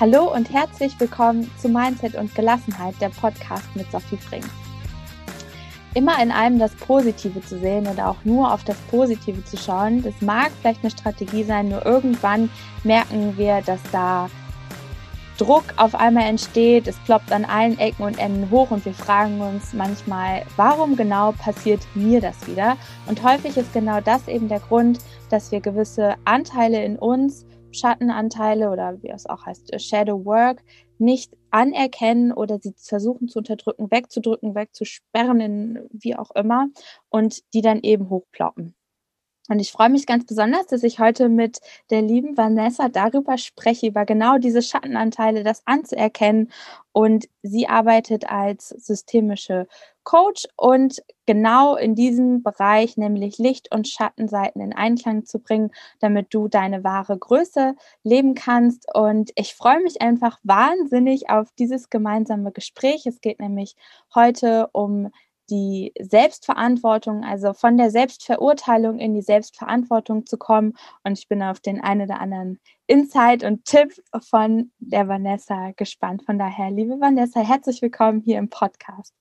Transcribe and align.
Hallo 0.00 0.32
und 0.32 0.52
herzlich 0.52 0.92
willkommen 1.00 1.50
zu 1.58 1.68
Mindset 1.68 2.14
und 2.14 2.32
Gelassenheit, 2.36 2.94
der 3.00 3.08
Podcast 3.08 3.64
mit 3.74 3.90
Sophie 3.90 4.16
Frings. 4.16 4.46
Immer 5.92 6.22
in 6.22 6.30
allem 6.30 6.60
das 6.60 6.72
Positive 6.76 7.40
zu 7.44 7.58
sehen 7.58 7.84
oder 7.88 8.08
auch 8.08 8.22
nur 8.22 8.54
auf 8.54 8.62
das 8.62 8.76
Positive 8.92 9.44
zu 9.44 9.56
schauen, 9.56 10.04
das 10.04 10.14
mag 10.20 10.52
vielleicht 10.60 10.84
eine 10.84 10.92
Strategie 10.92 11.42
sein, 11.42 11.70
nur 11.70 11.84
irgendwann 11.84 12.48
merken 12.84 13.36
wir, 13.36 13.60
dass 13.62 13.80
da 13.90 14.30
Druck 15.36 15.64
auf 15.74 15.96
einmal 15.96 16.26
entsteht, 16.26 16.86
es 16.86 16.96
ploppt 16.98 17.32
an 17.32 17.44
allen 17.44 17.76
Ecken 17.80 18.04
und 18.04 18.20
Enden 18.20 18.52
hoch 18.52 18.70
und 18.70 18.84
wir 18.84 18.94
fragen 18.94 19.40
uns 19.40 19.72
manchmal, 19.72 20.44
warum 20.54 20.94
genau 20.94 21.32
passiert 21.32 21.80
mir 21.96 22.20
das 22.20 22.46
wieder? 22.46 22.76
Und 23.06 23.24
häufig 23.24 23.56
ist 23.56 23.72
genau 23.72 24.00
das 24.00 24.28
eben 24.28 24.46
der 24.46 24.60
Grund, 24.60 25.00
dass 25.28 25.50
wir 25.50 25.60
gewisse 25.60 26.14
Anteile 26.24 26.84
in 26.84 26.96
uns 26.96 27.47
Schattenanteile 27.72 28.70
oder 28.70 29.02
wie 29.02 29.08
es 29.08 29.26
auch 29.26 29.46
heißt, 29.46 29.72
äh, 29.72 29.78
Shadow 29.78 30.24
Work 30.24 30.62
nicht 30.98 31.36
anerkennen 31.50 32.32
oder 32.32 32.58
sie 32.60 32.74
versuchen 32.76 33.28
zu 33.28 33.38
unterdrücken, 33.38 33.90
wegzudrücken, 33.90 34.54
wegzusperren, 34.54 35.88
wie 35.92 36.16
auch 36.16 36.30
immer, 36.32 36.68
und 37.08 37.42
die 37.54 37.62
dann 37.62 37.80
eben 37.80 38.10
hochploppen. 38.10 38.74
Und 39.48 39.60
ich 39.60 39.72
freue 39.72 39.88
mich 39.88 40.06
ganz 40.06 40.26
besonders, 40.26 40.66
dass 40.66 40.82
ich 40.82 40.98
heute 40.98 41.30
mit 41.30 41.60
der 41.90 42.02
lieben 42.02 42.36
Vanessa 42.36 42.88
darüber 42.90 43.38
spreche, 43.38 43.86
über 43.86 44.04
genau 44.04 44.36
diese 44.36 44.60
Schattenanteile, 44.60 45.42
das 45.42 45.62
anzuerkennen. 45.66 46.52
Und 46.92 47.28
sie 47.42 47.66
arbeitet 47.66 48.28
als 48.30 48.68
systemische 48.68 49.66
Coach 50.08 50.46
und 50.56 51.02
genau 51.26 51.76
in 51.76 51.94
diesem 51.94 52.42
Bereich, 52.42 52.96
nämlich 52.96 53.36
Licht- 53.36 53.74
und 53.74 53.86
Schattenseiten 53.86 54.62
in 54.62 54.72
Einklang 54.72 55.26
zu 55.26 55.38
bringen, 55.38 55.70
damit 56.00 56.32
du 56.32 56.48
deine 56.48 56.82
wahre 56.82 57.18
Größe 57.18 57.74
leben 58.04 58.34
kannst. 58.34 58.86
Und 58.94 59.32
ich 59.34 59.54
freue 59.54 59.82
mich 59.82 60.00
einfach 60.00 60.38
wahnsinnig 60.44 61.28
auf 61.28 61.48
dieses 61.58 61.90
gemeinsame 61.90 62.52
Gespräch. 62.52 63.04
Es 63.04 63.20
geht 63.20 63.38
nämlich 63.38 63.76
heute 64.14 64.70
um 64.72 65.10
die 65.50 65.92
Selbstverantwortung, 66.00 67.22
also 67.22 67.52
von 67.52 67.76
der 67.76 67.90
Selbstverurteilung 67.90 69.00
in 69.00 69.12
die 69.12 69.20
Selbstverantwortung 69.20 70.24
zu 70.24 70.38
kommen. 70.38 70.72
Und 71.04 71.18
ich 71.18 71.28
bin 71.28 71.42
auf 71.42 71.60
den 71.60 71.82
einen 71.82 72.08
oder 72.08 72.18
anderen 72.18 72.60
Insight 72.86 73.44
und 73.44 73.66
Tipp 73.66 73.92
von 74.26 74.70
der 74.78 75.06
Vanessa 75.06 75.72
gespannt. 75.76 76.22
Von 76.24 76.38
daher, 76.38 76.70
liebe 76.70 76.98
Vanessa, 76.98 77.40
herzlich 77.40 77.82
willkommen 77.82 78.22
hier 78.22 78.38
im 78.38 78.48
Podcast. 78.48 79.17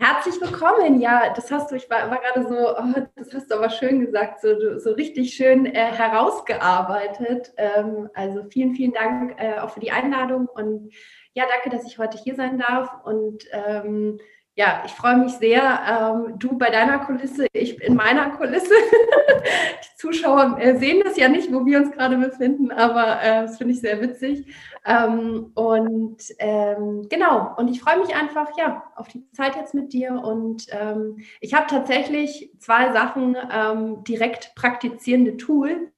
Herzlich 0.00 0.40
willkommen. 0.40 1.00
Ja, 1.00 1.32
das 1.34 1.50
hast 1.50 1.72
du, 1.72 1.74
ich 1.74 1.90
war, 1.90 2.08
war 2.08 2.20
gerade 2.20 2.48
so, 2.48 2.54
oh, 2.54 3.06
das 3.16 3.34
hast 3.34 3.50
du 3.50 3.56
aber 3.56 3.68
schön 3.68 3.98
gesagt, 3.98 4.40
so, 4.40 4.78
so 4.78 4.92
richtig 4.92 5.34
schön 5.34 5.66
äh, 5.66 5.92
herausgearbeitet. 5.92 7.52
Ähm, 7.56 8.08
also 8.14 8.44
vielen, 8.48 8.76
vielen 8.76 8.92
Dank 8.92 9.34
äh, 9.40 9.58
auch 9.58 9.70
für 9.70 9.80
die 9.80 9.90
Einladung 9.90 10.46
und 10.46 10.94
ja, 11.32 11.46
danke, 11.50 11.76
dass 11.76 11.84
ich 11.84 11.98
heute 11.98 12.16
hier 12.16 12.36
sein 12.36 12.60
darf. 12.60 12.90
Und 13.04 13.42
ähm, 13.50 14.20
ja, 14.58 14.82
ich 14.84 14.90
freue 14.90 15.16
mich 15.16 15.34
sehr. 15.34 15.62
Ähm, 15.88 16.36
du 16.36 16.58
bei 16.58 16.68
deiner 16.70 16.98
Kulisse, 16.98 17.46
ich 17.52 17.80
in 17.80 17.94
meiner 17.94 18.30
Kulisse. 18.30 18.74
die 19.84 19.96
Zuschauer 19.96 20.56
äh, 20.58 20.76
sehen 20.76 21.00
das 21.04 21.16
ja 21.16 21.28
nicht, 21.28 21.52
wo 21.52 21.64
wir 21.64 21.78
uns 21.78 21.92
gerade 21.92 22.16
befinden, 22.16 22.72
aber 22.72 23.22
äh, 23.22 23.42
das 23.42 23.56
finde 23.56 23.74
ich 23.74 23.80
sehr 23.80 24.00
witzig. 24.00 24.52
Ähm, 24.84 25.52
und 25.54 26.16
ähm, 26.40 27.06
genau, 27.08 27.54
und 27.56 27.68
ich 27.68 27.80
freue 27.80 28.00
mich 28.00 28.16
einfach 28.16 28.58
ja 28.58 28.82
auf 28.96 29.06
die 29.06 29.30
Zeit 29.30 29.54
jetzt 29.54 29.74
mit 29.74 29.92
dir. 29.92 30.14
Und 30.14 30.66
ähm, 30.70 31.18
ich 31.40 31.54
habe 31.54 31.68
tatsächlich 31.68 32.50
zwei 32.58 32.92
Sachen 32.92 33.36
ähm, 33.54 34.02
direkt 34.02 34.56
praktizierende 34.56 35.36
Tools, 35.36 35.92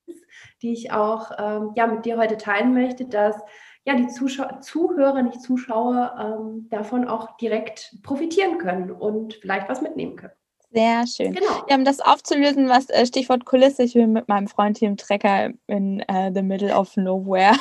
die 0.61 0.75
ich 0.75 0.93
auch 0.93 1.31
ähm, 1.39 1.71
ja 1.77 1.87
mit 1.87 2.05
dir 2.05 2.19
heute 2.19 2.37
teilen 2.37 2.75
möchte, 2.75 3.07
dass 3.07 3.37
ja, 3.85 3.95
die 3.95 4.09
Zuschauer, 4.09 4.61
Zuhörer, 4.61 5.23
nicht 5.23 5.41
Zuschauer, 5.41 6.15
ähm, 6.19 6.69
davon 6.71 7.09
auch 7.09 7.37
direkt 7.39 7.97
profitieren 8.03 8.59
können 8.59 8.91
und 8.91 9.35
vielleicht 9.35 9.69
was 9.69 9.81
mitnehmen 9.81 10.17
können. 10.17 10.33
Sehr 10.73 11.05
schön. 11.07 11.33
Genau. 11.33 11.65
Ja, 11.69 11.77
um 11.77 11.85
das 11.85 12.01
aufzulösen, 12.01 12.69
was 12.69 12.91
äh, 12.91 13.05
Stichwort 13.05 13.45
Kulisse, 13.45 13.83
ich 13.83 13.95
bin 13.95 14.13
mit 14.13 14.29
meinem 14.29 14.47
Freund 14.47 14.79
hier 14.79 14.89
im 14.89 14.97
Trecker 14.97 15.51
in 15.67 16.05
uh, 16.11 16.31
the 16.33 16.43
middle 16.43 16.73
of 16.73 16.97
nowhere. 16.97 17.55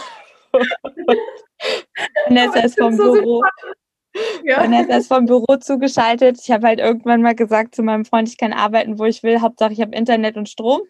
Vanessa 2.27 2.59
ist 2.59 2.79
vom 2.79 2.93
so 2.93 3.13
Büro. 3.13 3.41
Ja. 4.43 4.57
Vanessa 4.59 4.97
ist 4.97 5.07
vom 5.07 5.25
Büro 5.25 5.57
zugeschaltet. 5.59 6.39
Ich 6.41 6.51
habe 6.51 6.67
halt 6.67 6.79
irgendwann 6.79 7.21
mal 7.21 7.35
gesagt 7.35 7.75
zu 7.75 7.83
meinem 7.83 8.05
Freund, 8.05 8.27
ich 8.27 8.37
kann 8.37 8.53
arbeiten, 8.53 8.97
wo 8.97 9.05
ich 9.05 9.21
will. 9.23 9.41
Hauptsache, 9.41 9.73
ich 9.73 9.81
habe 9.81 9.95
Internet 9.95 10.37
und 10.37 10.49
Strom. 10.49 10.81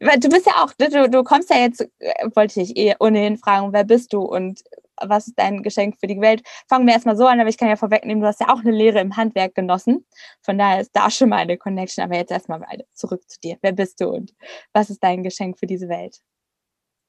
Weil 0.00 0.18
du 0.18 0.28
bist 0.28 0.46
ja 0.46 0.52
auch, 0.62 0.72
du, 0.72 1.10
du 1.10 1.22
kommst 1.22 1.50
ja 1.50 1.58
jetzt, 1.58 1.82
äh, 1.98 2.12
wollte 2.34 2.60
ich 2.60 2.76
eh 2.76 2.94
ohnehin 3.00 3.36
fragen, 3.36 3.72
wer 3.72 3.84
bist 3.84 4.12
du 4.12 4.20
und 4.20 4.62
was 5.00 5.26
ist 5.26 5.38
dein 5.38 5.62
Geschenk 5.62 5.96
für 5.98 6.06
die 6.06 6.20
Welt? 6.20 6.42
Fangen 6.68 6.86
wir 6.86 6.94
erstmal 6.94 7.16
so 7.16 7.26
an, 7.26 7.40
aber 7.40 7.48
ich 7.48 7.58
kann 7.58 7.68
ja 7.68 7.76
vorwegnehmen, 7.76 8.22
du 8.22 8.26
hast 8.26 8.40
ja 8.40 8.48
auch 8.52 8.60
eine 8.60 8.70
Lehre 8.70 9.00
im 9.00 9.16
Handwerk 9.16 9.54
genossen. 9.54 10.06
Von 10.42 10.58
daher 10.58 10.80
ist 10.80 10.92
da 10.94 11.10
schon 11.10 11.28
mal 11.28 11.38
eine 11.38 11.58
Connection. 11.58 12.04
Aber 12.04 12.16
jetzt 12.16 12.30
erstmal 12.30 12.62
zurück 12.94 13.28
zu 13.28 13.40
dir. 13.40 13.56
Wer 13.62 13.72
bist 13.72 14.00
du 14.00 14.08
und 14.08 14.32
was 14.72 14.90
ist 14.90 15.02
dein 15.02 15.22
Geschenk 15.22 15.58
für 15.58 15.66
diese 15.66 15.88
Welt? 15.88 16.20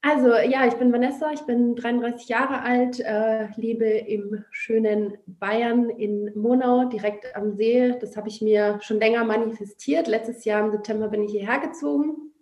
Also 0.05 0.35
ja, 0.35 0.67
ich 0.67 0.73
bin 0.73 0.91
Vanessa, 0.91 1.31
ich 1.31 1.43
bin 1.43 1.77
33 1.77 2.27
Jahre 2.27 2.61
alt, 2.61 2.99
äh, 2.99 3.47
lebe 3.55 3.85
im 3.85 4.43
schönen 4.51 5.17
Bayern 5.25 5.89
in 5.89 6.29
Monau, 6.35 6.89
direkt 6.89 7.33
am 7.37 7.55
See. 7.55 7.95
Das 8.01 8.17
habe 8.17 8.27
ich 8.27 8.41
mir 8.41 8.79
schon 8.81 8.99
länger 8.99 9.23
manifestiert. 9.23 10.07
Letztes 10.07 10.43
Jahr 10.43 10.65
im 10.65 10.71
September 10.71 11.07
bin 11.07 11.23
ich 11.23 11.31
hierher 11.31 11.59
gezogen. 11.59 12.33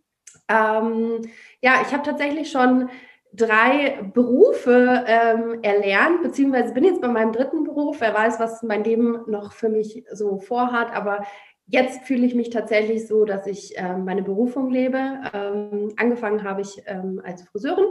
Ähm, 0.49 1.22
ja, 1.61 1.83
ich 1.83 1.94
habe 1.94 2.01
tatsächlich 2.01 2.49
schon 2.49 2.89
drei 3.31 4.09
Berufe 4.11 5.05
ähm, 5.05 5.59
erlernt, 5.61 6.23
beziehungsweise 6.23 6.73
bin 6.73 6.83
jetzt 6.83 6.99
bei 6.99 7.09
meinem 7.09 7.31
dritten 7.31 7.63
Beruf. 7.63 8.01
Wer 8.01 8.16
weiß, 8.16 8.39
was 8.39 8.63
mein 8.63 8.83
Leben 8.83 9.22
noch 9.28 9.53
für 9.53 9.69
mich 9.69 10.03
so 10.11 10.39
vorhat, 10.39 10.91
aber 10.95 11.28
jetzt 11.67 12.03
fühle 12.03 12.25
ich 12.25 12.35
mich 12.35 12.49
tatsächlich 12.49 13.07
so, 13.07 13.25
dass 13.25 13.47
ich 13.47 13.73
ähm, 13.75 14.05
meine 14.05 14.23
Berufung 14.23 14.69
lebe. 14.69 15.22
Ähm, 15.33 15.94
angefangen 15.97 16.44
habe 16.44 16.61
ich 16.61 16.81
ähm, 16.85 17.22
als 17.23 17.44
Friseurin, 17.44 17.88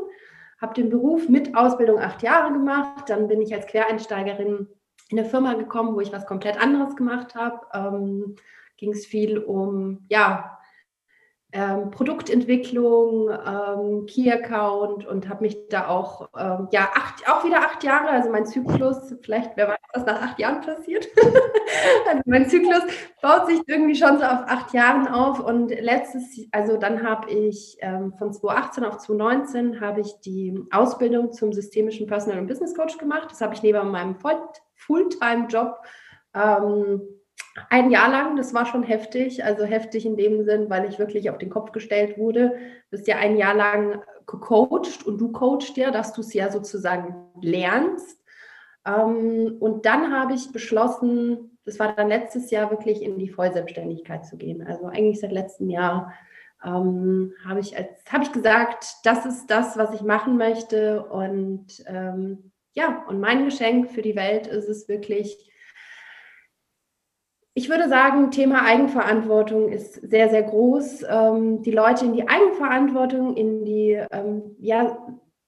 habe 0.61 0.75
den 0.75 0.91
Beruf 0.91 1.29
mit 1.29 1.57
Ausbildung 1.57 1.99
acht 1.99 2.23
Jahre 2.23 2.53
gemacht. 2.53 3.09
Dann 3.09 3.29
bin 3.29 3.41
ich 3.41 3.55
als 3.55 3.67
Quereinsteigerin 3.67 4.69
in 5.09 5.19
eine 5.19 5.29
Firma 5.29 5.55
gekommen, 5.55 5.95
wo 5.95 6.01
ich 6.01 6.13
was 6.13 6.27
komplett 6.27 6.61
anderes 6.61 6.97
gemacht 6.97 7.35
habe. 7.35 7.61
Ähm, 7.73 8.37
Ging 8.77 8.93
es 8.93 9.05
viel 9.05 9.39
um 9.39 10.07
ja 10.09 10.60
ähm, 11.53 11.91
Produktentwicklung, 11.91 13.29
ähm, 13.31 14.07
Key 14.07 14.31
Account 14.31 15.07
und 15.07 15.29
habe 15.29 15.43
mich 15.43 15.69
da 15.69 15.89
auch, 15.89 16.29
ähm, 16.39 16.69
ja, 16.71 16.91
acht, 16.95 17.29
auch 17.29 17.45
wieder 17.45 17.59
acht 17.59 17.83
Jahre, 17.83 18.09
also 18.09 18.31
mein 18.31 18.47
Zyklus, 18.47 19.15
vielleicht, 19.23 19.57
wer 19.57 19.69
weiß, 19.69 19.79
was 19.95 20.07
nach 20.07 20.23
acht 20.23 20.39
Jahren 20.39 20.61
passiert. 20.61 21.09
also 22.09 22.23
mein 22.27 22.49
Zyklus 22.49 22.83
baut 23.21 23.47
sich 23.47 23.61
irgendwie 23.67 23.97
schon 23.97 24.19
so 24.19 24.25
auf 24.25 24.43
acht 24.47 24.73
Jahren 24.73 25.09
auf 25.09 25.41
und 25.41 25.71
letztes, 25.71 26.41
also 26.53 26.77
dann 26.77 27.03
habe 27.03 27.31
ich 27.31 27.77
ähm, 27.81 28.13
von 28.17 28.33
2018 28.33 28.85
auf 28.85 28.99
2019 28.99 29.81
habe 29.81 30.03
ich 30.03 30.21
die 30.21 30.57
Ausbildung 30.71 31.33
zum 31.33 31.53
systemischen 31.53 32.07
Personal- 32.07 32.39
und 32.39 32.47
Business 32.47 32.75
Coach 32.75 32.99
gemacht. 32.99 33.29
Das 33.31 33.41
habe 33.41 33.55
ich 33.55 33.63
neben 33.63 33.91
meinem 33.91 34.17
Fulltime-Job 34.77 35.79
ähm, 36.35 37.03
ein 37.69 37.91
Jahr 37.91 38.11
lang, 38.11 38.37
das 38.37 38.55
war 38.55 38.67
schon 38.67 38.83
heftig, 38.83 39.45
also 39.45 39.65
heftig 39.65 40.07
in 40.07 40.17
dem 40.17 40.45
Sinn, 40.45 40.71
weil 40.71 40.89
ich 40.89 40.99
wirklich 40.99 41.31
auf 41.31 41.39
den 41.39 41.51
Kopf 41.51 41.73
gestellt 41.73 42.19
wurde. 42.19 42.51
Du 42.51 42.91
bist 42.91 43.07
ja 43.07 43.17
ein 43.17 43.37
Jahr 43.37 43.55
lang 43.55 44.03
gecoacht 44.27 45.05
und 45.05 45.21
du 45.21 45.33
coachst 45.33 45.77
ja, 45.77 45.91
dass 45.91 46.13
du 46.13 46.21
es 46.21 46.33
ja 46.33 46.51
sozusagen 46.51 47.15
lernst. 47.41 48.19
Ähm, 48.87 49.57
und 49.61 49.87
dann 49.87 50.13
habe 50.13 50.35
ich 50.35 50.53
beschlossen, 50.53 51.59
das 51.65 51.79
war 51.79 51.95
dann 51.95 52.09
letztes 52.09 52.51
Jahr 52.51 52.71
wirklich 52.71 53.03
in 53.03 53.19
die 53.19 53.29
Vollselbstständigkeit 53.29 54.25
zu 54.25 54.37
gehen. 54.37 54.67
Also 54.67 54.87
eigentlich 54.87 55.21
seit 55.21 55.33
letztem 55.33 55.69
Jahr 55.69 56.13
ähm, 56.65 57.35
habe 57.45 57.61
ich, 57.61 57.75
hab 57.77 58.23
ich 58.23 58.33
gesagt, 58.33 58.87
das 59.05 59.27
ist 59.27 59.47
das, 59.51 59.77
was 59.77 59.95
ich 59.95 60.03
machen 60.03 60.37
möchte. 60.37 61.05
Und 61.05 61.85
ähm, 61.87 62.53
ja, 62.73 63.05
und 63.09 63.21
mein 63.21 63.45
Geschenk 63.45 63.91
für 63.91 64.03
die 64.03 64.17
Welt 64.17 64.47
ist 64.47 64.69
es 64.69 64.89
wirklich, 64.89 65.50
ich 67.55 67.69
würde 67.69 67.89
sagen, 67.89 68.31
Thema 68.31 68.65
Eigenverantwortung 68.65 69.69
ist 69.69 69.95
sehr, 69.95 70.31
sehr 70.31 70.45
groß. 70.45 71.05
Ähm, 71.09 71.63
die 71.63 71.73
Leute 71.73 72.05
in 72.05 72.13
die 72.13 72.29
Eigenverantwortung, 72.29 73.37
in 73.37 73.65
die 73.65 74.01
ähm, 74.11 74.57
ja, 74.61 74.97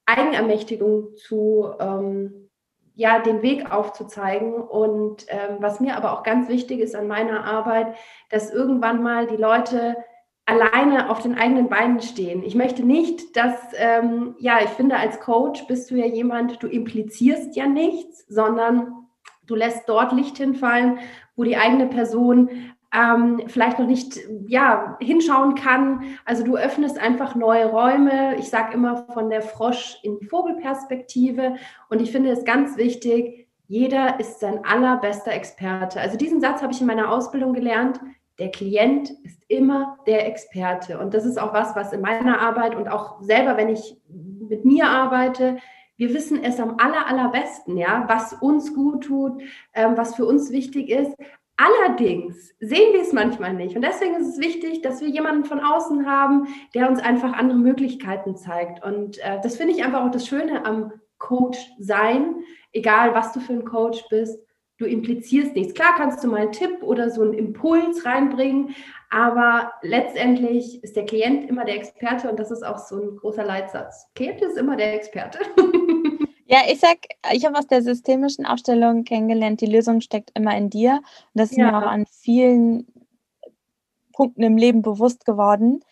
Eigenermächtigung 0.06 1.14
zu, 1.14 1.70
ähm, 1.78 2.50
ja, 2.94 3.20
den 3.20 3.43
Weg 3.43 3.72
aufzuzeigen. 3.72 4.54
Und 4.54 5.26
was 5.58 5.81
mir 5.81 5.96
aber 5.96 6.12
auch 6.12 6.25
ganz 6.25 6.49
wichtig 6.49 6.81
ist 6.81 6.94
an 6.94 7.08
meiner 7.08 7.44
Arbeit, 7.44 7.94
dass 8.28 8.52
irgendwann 8.52 9.02
mal 9.02 9.26
die 9.26 9.37
Leute 9.37 9.96
alleine 10.44 11.08
auf 11.08 11.22
den 11.22 11.38
eigenen 11.38 11.70
Beinen 11.70 12.02
stehen. 12.02 12.43
Ich 12.43 12.54
möchte 12.54 12.84
nicht, 12.84 13.34
dass, 13.34 13.54
ja, 13.72 14.58
ich 14.62 14.69
finde, 14.70 14.96
als 14.99 15.20
Coach 15.20 15.66
bist 15.69 15.90
du 15.90 15.94
ja 15.94 16.04
jemand, 16.04 16.62
du 16.62 16.66
implizierst 16.66 17.56
ja 17.56 17.66
nichts, 17.66 18.26
sondern 18.28 19.01
du 19.46 19.54
lässt 19.54 19.88
dort 19.88 20.12
Licht 20.12 20.38
hinfallen, 20.38 20.98
wo 21.36 21.44
die 21.44 21.56
eigene 21.56 21.86
Person 21.86 22.50
ähm, 22.94 23.42
vielleicht 23.46 23.78
noch 23.78 23.86
nicht 23.86 24.18
ja, 24.46 24.96
hinschauen 25.00 25.54
kann. 25.54 26.04
Also 26.24 26.44
du 26.44 26.56
öffnest 26.56 26.98
einfach 26.98 27.34
neue 27.34 27.66
Räume. 27.66 28.36
Ich 28.38 28.50
sage 28.50 28.74
immer 28.74 29.06
von 29.12 29.30
der 29.30 29.42
Frosch 29.42 29.98
in 30.02 30.18
die 30.18 30.26
Vogelperspektive. 30.26 31.56
Und 31.88 32.02
ich 32.02 32.12
finde 32.12 32.30
es 32.30 32.44
ganz 32.44 32.76
wichtig, 32.76 33.48
jeder 33.66 34.20
ist 34.20 34.40
sein 34.40 34.64
allerbester 34.64 35.32
Experte. 35.32 36.00
Also 36.00 36.18
diesen 36.18 36.42
Satz 36.42 36.60
habe 36.60 36.72
ich 36.72 36.80
in 36.82 36.86
meiner 36.86 37.10
Ausbildung 37.10 37.54
gelernt. 37.54 37.98
Der 38.38 38.50
Klient 38.50 39.10
ist 39.24 39.42
immer 39.48 39.98
der 40.06 40.26
Experte. 40.26 40.98
Und 40.98 41.14
das 41.14 41.24
ist 41.24 41.40
auch 41.40 41.54
was, 41.54 41.74
was 41.74 41.94
in 41.94 42.02
meiner 42.02 42.40
Arbeit 42.40 42.74
und 42.74 42.88
auch 42.88 43.22
selber, 43.22 43.56
wenn 43.56 43.70
ich 43.70 43.96
mit 44.08 44.66
mir 44.66 44.88
arbeite, 44.88 45.56
wir 46.02 46.14
wissen 46.14 46.43
es 46.43 46.58
am 46.58 46.78
aller, 46.78 47.06
allerbesten, 47.06 47.76
ja, 47.76 48.06
was 48.08 48.32
uns 48.32 48.75
gut 48.75 49.04
tut, 49.04 49.40
ähm, 49.72 49.96
was 49.96 50.16
für 50.16 50.26
uns 50.26 50.50
wichtig 50.50 50.90
ist. 50.90 51.14
Allerdings 51.56 52.52
sehen 52.58 52.93
wir 52.93 53.02
es 53.02 53.12
manchmal 53.12 53.54
nicht. 53.54 53.76
Und 53.76 53.82
deswegen 53.82 54.16
ist 54.16 54.31
es 54.31 54.40
wichtig, 54.40 54.82
dass 54.82 55.00
wir 55.00 55.06
jemanden 55.06 55.44
von 55.44 55.60
außen 55.60 56.04
haben, 56.04 56.49
der 56.75 56.90
uns 56.90 56.99
einfach 56.99 57.34
andere 57.34 57.58
Möglichkeiten 57.58 58.34
zeigt. 58.34 58.82
Und 58.82 59.19
äh, 59.19 59.38
das 59.44 59.56
finde 59.56 59.75
ich 59.75 59.84
einfach 59.84 60.04
auch 60.04 60.10
das 60.10 60.26
Schöne 60.26 60.64
am 60.64 60.93
Coach 61.19 61.70
sein, 61.78 62.34
egal 62.72 63.14
was 63.14 63.32
du 63.32 63.38
für 63.38 63.52
ein 63.52 63.64
Coach 63.64 64.04
bist. 64.10 64.40
Du 64.78 64.86
implizierst 64.86 65.54
nichts. 65.54 65.74
Klar 65.74 65.94
kannst 65.96 66.24
du 66.24 66.28
mal 66.28 66.40
einen 66.40 66.52
Tipp 66.52 66.82
oder 66.82 67.10
so 67.10 67.22
einen 67.22 67.34
Impuls 67.34 68.04
reinbringen, 68.04 68.74
aber 69.10 69.72
letztendlich 69.82 70.82
ist 70.82 70.96
der 70.96 71.04
Klient 71.04 71.48
immer 71.48 71.64
der 71.64 71.76
Experte 71.76 72.30
und 72.30 72.38
das 72.38 72.50
ist 72.50 72.64
auch 72.64 72.78
so 72.78 72.96
ein 72.96 73.16
großer 73.16 73.44
Leitsatz. 73.44 74.08
Klient 74.14 74.40
ist 74.40 74.56
immer 74.56 74.76
der 74.76 74.94
Experte. 74.94 75.38
Ja, 76.52 76.58
ich 76.70 76.80
sag, 76.80 76.98
ich 77.32 77.46
habe 77.46 77.56
aus 77.56 77.66
der 77.66 77.80
systemischen 77.80 78.44
Aufstellung 78.44 79.04
kennengelernt, 79.04 79.62
die 79.62 79.66
Lösung 79.66 80.02
steckt 80.02 80.32
immer 80.34 80.54
in 80.54 80.69
dir. 80.69 80.96
Und 80.96 81.40
das 81.40 81.50
ist 81.50 81.56
ja. 81.56 81.70
mir 81.70 81.78
auch 81.78 81.90
an 81.90 82.04
vielen 82.04 82.86
Punkten 84.12 84.42
im 84.42 84.58
Leben 84.58 84.82
bewusst 84.82 85.25
geworden, 85.25 85.82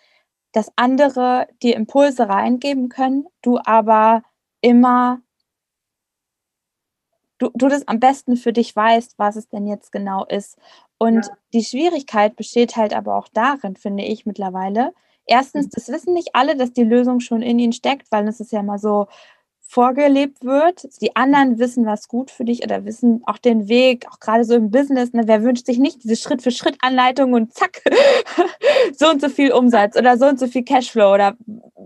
dass 0.52 0.70
andere 0.76 1.48
dir 1.62 1.76
Impulse 1.76 2.28
reingeben 2.28 2.90
können, 2.90 3.26
du 3.40 3.58
aber 3.64 4.22
immer, 4.60 5.22
du, 7.40 7.50
du 7.54 7.68
das 7.68 7.88
am 7.88 7.98
besten 7.98 8.36
für 8.36 8.52
dich 8.52 8.76
weißt, 8.76 9.18
was 9.18 9.34
es 9.34 9.48
denn 9.48 9.66
jetzt 9.66 9.90
genau 9.90 10.24
ist. 10.26 10.56
Und 10.98 11.26
ja. 11.26 11.32
die 11.52 11.64
Schwierigkeit 11.64 12.36
besteht 12.36 12.76
halt 12.76 12.94
aber 12.94 13.16
auch 13.16 13.26
darin, 13.28 13.74
finde 13.74 14.04
ich 14.04 14.26
mittlerweile. 14.26 14.92
Erstens, 15.26 15.66
mhm. 15.66 15.70
das 15.74 15.88
wissen 15.88 16.14
nicht 16.14 16.34
alle, 16.34 16.56
dass 16.56 16.72
die 16.72 16.84
Lösung 16.84 17.20
schon 17.20 17.42
in 17.42 17.58
ihnen 17.58 17.72
steckt, 17.72 18.12
weil 18.12 18.28
es 18.28 18.38
ist 18.38 18.52
ja 18.52 18.62
mal 18.62 18.78
so, 18.78 19.08
vorgelebt 19.70 20.44
wird. 20.44 20.88
Die 21.00 21.14
anderen 21.14 21.60
wissen, 21.60 21.86
was 21.86 22.08
gut 22.08 22.32
für 22.32 22.44
dich 22.44 22.64
oder 22.64 22.84
wissen 22.84 23.22
auch 23.26 23.38
den 23.38 23.68
Weg, 23.68 24.04
auch 24.10 24.18
gerade 24.18 24.44
so 24.44 24.54
im 24.54 24.72
Business. 24.72 25.12
Ne? 25.12 25.22
Wer 25.26 25.44
wünscht 25.44 25.66
sich 25.66 25.78
nicht 25.78 26.02
diese 26.02 26.16
Schritt-für-Schritt-Anleitung 26.16 27.34
und 27.34 27.54
zack, 27.54 27.80
so 28.98 29.08
und 29.08 29.20
so 29.20 29.28
viel 29.28 29.52
Umsatz 29.52 29.96
oder 29.96 30.18
so 30.18 30.26
und 30.26 30.40
so 30.40 30.48
viel 30.48 30.64
Cashflow 30.64 31.14
oder 31.14 31.36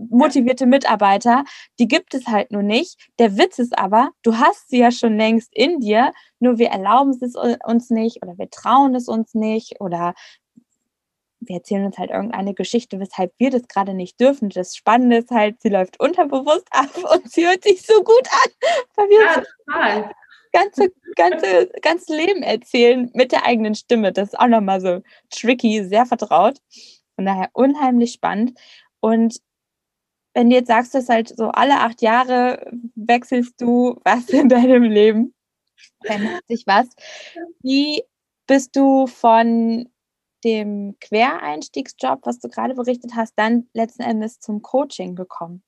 motivierte 0.09 0.65
Mitarbeiter. 0.65 1.45
Die 1.79 1.87
gibt 1.87 2.15
es 2.15 2.27
halt 2.27 2.53
nur 2.53 2.63
nicht. 2.63 2.99
Der 3.19 3.37
Witz 3.37 3.59
ist 3.59 3.79
aber, 3.79 4.13
du 4.23 4.39
hast 4.39 4.71
sie 4.71 4.79
ja 4.79 4.91
schon 4.91 5.19
längst 5.19 5.51
in 5.55 5.81
dir, 5.81 6.13
nur 6.41 6.57
wir 6.57 6.69
erlauben 6.69 7.11
es 7.21 7.35
uns 7.67 7.91
nicht 7.91 8.23
oder 8.23 8.39
wir 8.39 8.49
trauen 8.49 8.95
es 8.95 9.09
uns 9.09 9.35
nicht 9.35 9.81
oder 9.81 10.15
wir 11.49 11.57
erzählen 11.57 11.87
uns 11.87 11.99
halt 11.99 12.11
irgendeine 12.11 12.55
Geschichte, 12.55 13.01
weshalb 13.01 13.33
wir 13.39 13.51
das 13.51 13.69
gerade 13.69 13.95
nicht 13.95 14.21
dürfen. 14.21 14.49
Das 14.49 14.77
Spannende 14.77 15.19
ist 15.19 15.31
halt, 15.31 15.61
sie 15.61 15.69
läuft 15.69 16.01
unterbewusst 16.01 16.69
ab 16.71 16.91
und 17.15 17.31
sie 17.31 17.47
hört 17.47 17.65
sich 17.65 17.83
so 17.83 18.03
gut 18.03 18.29
an, 18.31 18.51
weil 18.97 19.09
wir 19.09 19.21
ja, 19.21 19.43
total. 19.67 20.15
ganze, 20.53 20.93
ganze, 21.17 21.71
ganze 21.83 22.17
Leben 22.17 22.43
erzählen 22.43 23.11
mit 23.15 23.33
der 23.33 23.47
eigenen 23.47 23.75
Stimme. 23.75 24.13
Das 24.13 24.29
ist 24.29 24.39
auch 24.39 24.49
nochmal 24.49 24.81
so 24.81 25.03
tricky, 25.31 25.85
sehr 25.85 26.07
vertraut. 26.07 26.59
Von 27.17 27.27
daher 27.27 27.51
unheimlich 27.53 28.13
spannend. 28.13 28.59
Und 29.01 29.39
wenn 30.35 30.51
du 30.51 30.57
jetzt 30.57 30.69
sagst, 30.69 30.95
dass 30.95 31.09
halt 31.09 31.29
so 31.29 31.49
alle 31.51 31.81
acht 31.81 32.03
Jahre 32.03 32.71
wechselst 32.97 33.61
du 33.61 34.01
was 34.05 34.29
in 34.31 34.49
deinem 34.49 34.83
Leben, 34.83 35.35
verändert 36.05 36.47
sich 36.49 36.65
was. 36.67 36.89
Wie 37.63 38.03
bist 38.47 38.77
du 38.77 39.07
von 39.07 39.89
dem 40.45 40.97
Quereinstiegsjob, 41.01 42.21
was 42.25 42.39
du 42.39 42.49
gerade 42.49 42.75
berichtet 42.75 43.13
hast, 43.17 43.33
dann 43.37 43.69
letzten 43.73 44.03
Endes 44.03 44.41
zum 44.41 44.63
Coaching 44.63 45.17
gekommen? 45.17 45.63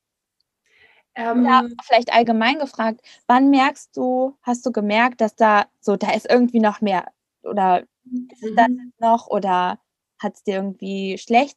Ähm, 1.14 1.44
Oder 1.44 1.68
vielleicht 1.82 2.12
allgemein 2.12 2.58
gefragt, 2.58 3.00
wann 3.26 3.48
merkst 3.50 3.96
du, 3.96 4.36
hast 4.42 4.66
du 4.66 4.70
gemerkt, 4.70 5.20
dass 5.20 5.34
da 5.34 5.66
so, 5.80 5.96
da 5.96 6.12
ist 6.12 6.30
irgendwie 6.30 6.60
noch 6.60 6.82
mehr 6.82 7.06
oder 7.42 7.84
ist 8.30 8.42
es 8.42 8.54
das 8.54 8.68
mhm. 8.68 8.92
noch 8.98 9.28
oder 9.28 9.78
hat 10.18 10.34
es 10.34 10.42
dir 10.42 10.56
irgendwie 10.56 11.16
schlecht, 11.18 11.56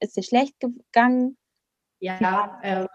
ist 0.00 0.16
dir 0.16 0.22
schlecht 0.22 0.60
gegangen? 0.60 1.38
Ja, 2.00 2.60
ähm, 2.62 2.86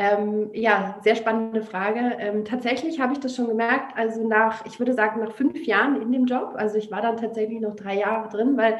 ähm, 0.00 0.48
ja, 0.54 0.98
sehr 1.02 1.14
spannende 1.14 1.60
Frage. 1.60 2.16
Ähm, 2.18 2.46
tatsächlich 2.46 3.00
habe 3.00 3.12
ich 3.12 3.20
das 3.20 3.36
schon 3.36 3.48
gemerkt, 3.48 3.98
also 3.98 4.26
nach, 4.26 4.64
ich 4.64 4.78
würde 4.78 4.94
sagen, 4.94 5.20
nach 5.20 5.32
fünf 5.32 5.66
Jahren 5.66 6.00
in 6.00 6.10
dem 6.10 6.24
Job, 6.24 6.54
also 6.56 6.78
ich 6.78 6.90
war 6.90 7.02
dann 7.02 7.18
tatsächlich 7.18 7.60
noch 7.60 7.76
drei 7.76 7.98
Jahre 7.98 8.30
drin, 8.30 8.56
weil 8.56 8.78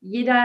jeder, 0.00 0.44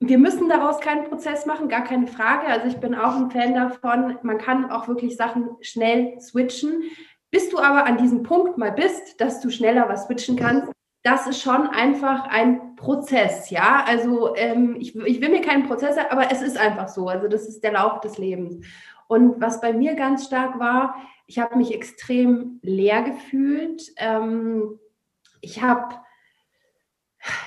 wir 0.00 0.16
müssen 0.16 0.48
daraus 0.48 0.80
keinen 0.80 1.04
Prozess 1.04 1.44
machen, 1.44 1.68
gar 1.68 1.84
keine 1.84 2.06
Frage. 2.06 2.46
Also 2.46 2.66
ich 2.66 2.78
bin 2.78 2.94
auch 2.94 3.14
ein 3.14 3.30
Fan 3.30 3.52
davon, 3.52 4.16
man 4.22 4.38
kann 4.38 4.70
auch 4.70 4.88
wirklich 4.88 5.18
Sachen 5.18 5.50
schnell 5.60 6.18
switchen. 6.18 6.84
Bis 7.30 7.50
du 7.50 7.58
aber 7.58 7.84
an 7.84 7.98
diesem 7.98 8.22
Punkt 8.22 8.56
mal 8.56 8.72
bist, 8.72 9.20
dass 9.20 9.42
du 9.42 9.50
schneller 9.50 9.86
was 9.86 10.06
switchen 10.06 10.36
kannst, 10.36 10.72
das 11.02 11.26
ist 11.26 11.42
schon 11.42 11.66
einfach 11.68 12.26
ein 12.28 12.74
Prozess, 12.74 13.50
ja. 13.50 13.84
Also 13.86 14.34
ähm, 14.34 14.76
ich, 14.80 14.96
ich 14.96 15.20
will 15.20 15.28
mir 15.28 15.42
keinen 15.42 15.68
Prozess, 15.68 15.96
aber 16.08 16.32
es 16.32 16.40
ist 16.40 16.56
einfach 16.56 16.88
so. 16.88 17.08
Also 17.08 17.28
das 17.28 17.46
ist 17.46 17.62
der 17.62 17.72
Lauf 17.72 18.00
des 18.00 18.16
Lebens. 18.16 18.64
Und 19.08 19.40
was 19.40 19.60
bei 19.60 19.72
mir 19.72 19.94
ganz 19.94 20.26
stark 20.26 20.60
war, 20.60 20.94
ich 21.26 21.38
habe 21.38 21.56
mich 21.56 21.74
extrem 21.74 22.60
leer 22.62 23.02
gefühlt. 23.02 23.82
Ähm, 23.96 24.78
ich 25.40 25.62
habe 25.62 25.96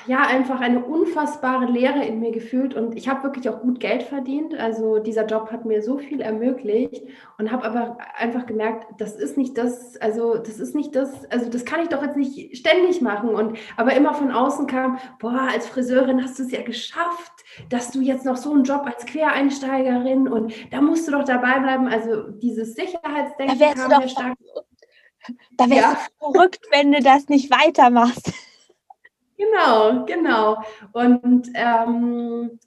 ja, 0.08 0.22
einfach 0.22 0.60
eine 0.60 0.84
unfassbare 0.84 1.66
Leere 1.66 2.04
in 2.06 2.20
mir 2.20 2.32
gefühlt 2.32 2.74
und 2.74 2.96
ich 2.96 3.08
habe 3.08 3.24
wirklich 3.24 3.50
auch 3.50 3.62
gut 3.62 3.80
Geld 3.80 4.04
verdient. 4.04 4.56
Also 4.56 5.00
dieser 5.00 5.26
Job 5.26 5.52
hat 5.52 5.66
mir 5.66 5.82
so 5.82 5.98
viel 5.98 6.22
ermöglicht 6.22 7.04
und 7.38 7.52
habe 7.52 7.64
aber 7.64 7.98
einfach 8.18 8.46
gemerkt, 8.46 8.88
das 8.98 9.16
ist 9.16 9.38
nicht 9.38 9.58
das, 9.58 9.98
also 9.98 10.38
das 10.38 10.60
ist 10.60 10.76
nicht 10.76 10.96
das, 10.96 11.26
also 11.32 11.50
das 11.50 11.66
kann 11.66 11.82
ich 11.82 11.90
doch 11.90 12.02
jetzt 12.02 12.18
nicht 12.18 12.58
ständig 12.58 13.02
machen. 13.02 13.30
Und 13.30 13.58
aber 13.78 13.94
immer 13.94 14.14
von 14.14 14.32
außen 14.32 14.68
kam, 14.68 15.00
boah, 15.20 15.48
als 15.52 15.68
Friseurin 15.68 16.24
hast 16.24 16.40
du 16.40 16.44
es 16.44 16.52
ja 16.52 16.62
geschafft, 16.62 17.32
dass 17.70 17.92
du 17.92 18.02
jetzt 18.02 18.26
noch 18.26 18.38
so 18.38 18.54
einen 18.54 18.64
Job 18.64 18.84
als 18.86 19.06
Quereinsteigerin 19.06 20.28
und 20.28 20.54
da 20.72 20.82
musst 20.82 21.08
du 21.08 21.12
doch 21.12 21.24
dabei 21.24 21.60
bleiben. 21.60 21.88
Also 21.88 22.30
dieses 22.30 22.76
Sicherheitsdenken 22.76 23.60
da 23.60 23.74
kam 23.74 24.02
mir 24.02 24.10
stark. 24.10 24.38
Da 25.58 25.70
wärst 25.70 25.82
ja. 25.82 25.98
du 26.20 26.32
verrückt, 26.32 26.62
wenn 26.72 26.92
du 26.92 27.02
das 27.02 27.28
nicht 27.30 27.52
weitermachst. 27.52 28.34
Genau, 29.42 30.06
genau. 30.06 30.62
Und 30.92 31.50
ähm, 31.56 32.60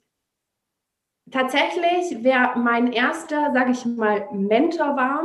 tatsächlich, 1.31 2.23
wer 2.23 2.57
mein 2.57 2.91
erster, 2.91 3.53
sage 3.53 3.71
ich 3.71 3.85
mal, 3.85 4.27
Mentor 4.33 4.95
war, 4.97 5.23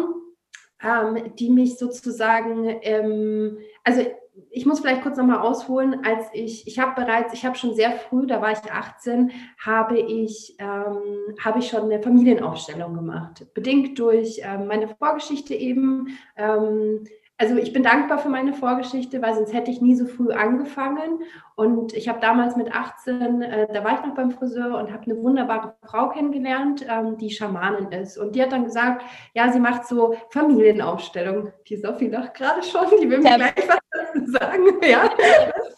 ähm, 0.83 1.35
die 1.37 1.51
mich 1.51 1.77
sozusagen, 1.77 2.69
ähm, 2.83 3.59
also 3.83 4.03
ich 4.51 4.65
muss 4.65 4.81
vielleicht 4.81 5.03
kurz 5.03 5.19
nochmal 5.19 5.41
ausholen, 5.41 6.05
als 6.05 6.27
ich, 6.33 6.67
ich 6.69 6.79
habe 6.79 6.95
bereits, 6.95 7.35
ich 7.35 7.45
habe 7.45 7.57
schon 7.57 7.75
sehr 7.75 7.93
früh, 7.93 8.27
da 8.27 8.41
war 8.41 8.53
ich 8.53 8.73
18, 8.73 9.33
habe 9.59 9.99
ich, 9.99 10.55
ähm, 10.59 11.35
habe 11.43 11.59
ich 11.59 11.69
schon 11.69 11.83
eine 11.83 12.01
Familienaufstellung 12.01 12.95
gemacht. 12.95 13.45
Bedingt 13.55 13.99
durch 13.99 14.41
ähm, 14.45 14.69
meine 14.69 14.89
Vorgeschichte 14.89 15.55
eben. 15.55 16.17
Ähm, 16.37 17.05
also 17.41 17.57
ich 17.57 17.73
bin 17.73 17.83
dankbar 17.83 18.19
für 18.19 18.29
meine 18.29 18.53
Vorgeschichte, 18.53 19.23
weil 19.23 19.35
sonst 19.35 19.55
hätte 19.55 19.71
ich 19.71 19.81
nie 19.81 19.95
so 19.95 20.05
früh 20.07 20.31
angefangen. 20.31 21.23
Und 21.57 21.95
ich 21.95 22.07
habe 22.07 22.21
damals 22.21 22.55
mit 22.55 22.75
18, 22.75 23.41
äh, 23.41 23.67
da 23.73 23.83
war 23.83 23.95
ich 23.95 24.07
noch 24.07 24.15
beim 24.15 24.31
Friseur 24.31 24.77
und 24.79 24.93
habe 24.93 25.05
eine 25.05 25.17
wunderbare 25.17 25.75
Frau 25.83 26.11
kennengelernt, 26.11 26.85
ähm, 26.87 27.17
die 27.17 27.31
Schamanin 27.31 27.93
ist. 27.93 28.19
Und 28.19 28.35
die 28.35 28.43
hat 28.43 28.53
dann 28.53 28.65
gesagt, 28.65 29.03
ja, 29.33 29.51
sie 29.51 29.59
macht 29.59 29.87
so 29.87 30.15
Familienaufstellung. 30.29 31.51
Die 31.67 31.77
Sophie 31.79 32.09
lacht 32.09 32.35
gerade 32.35 32.63
schon, 32.63 32.85
die 33.01 33.09
will 33.09 33.21
mir 33.21 33.37
gleich 33.37 33.55
was 33.67 33.79
dazu 33.91 34.31
sagen. 34.31 34.65
Ja. 34.83 35.09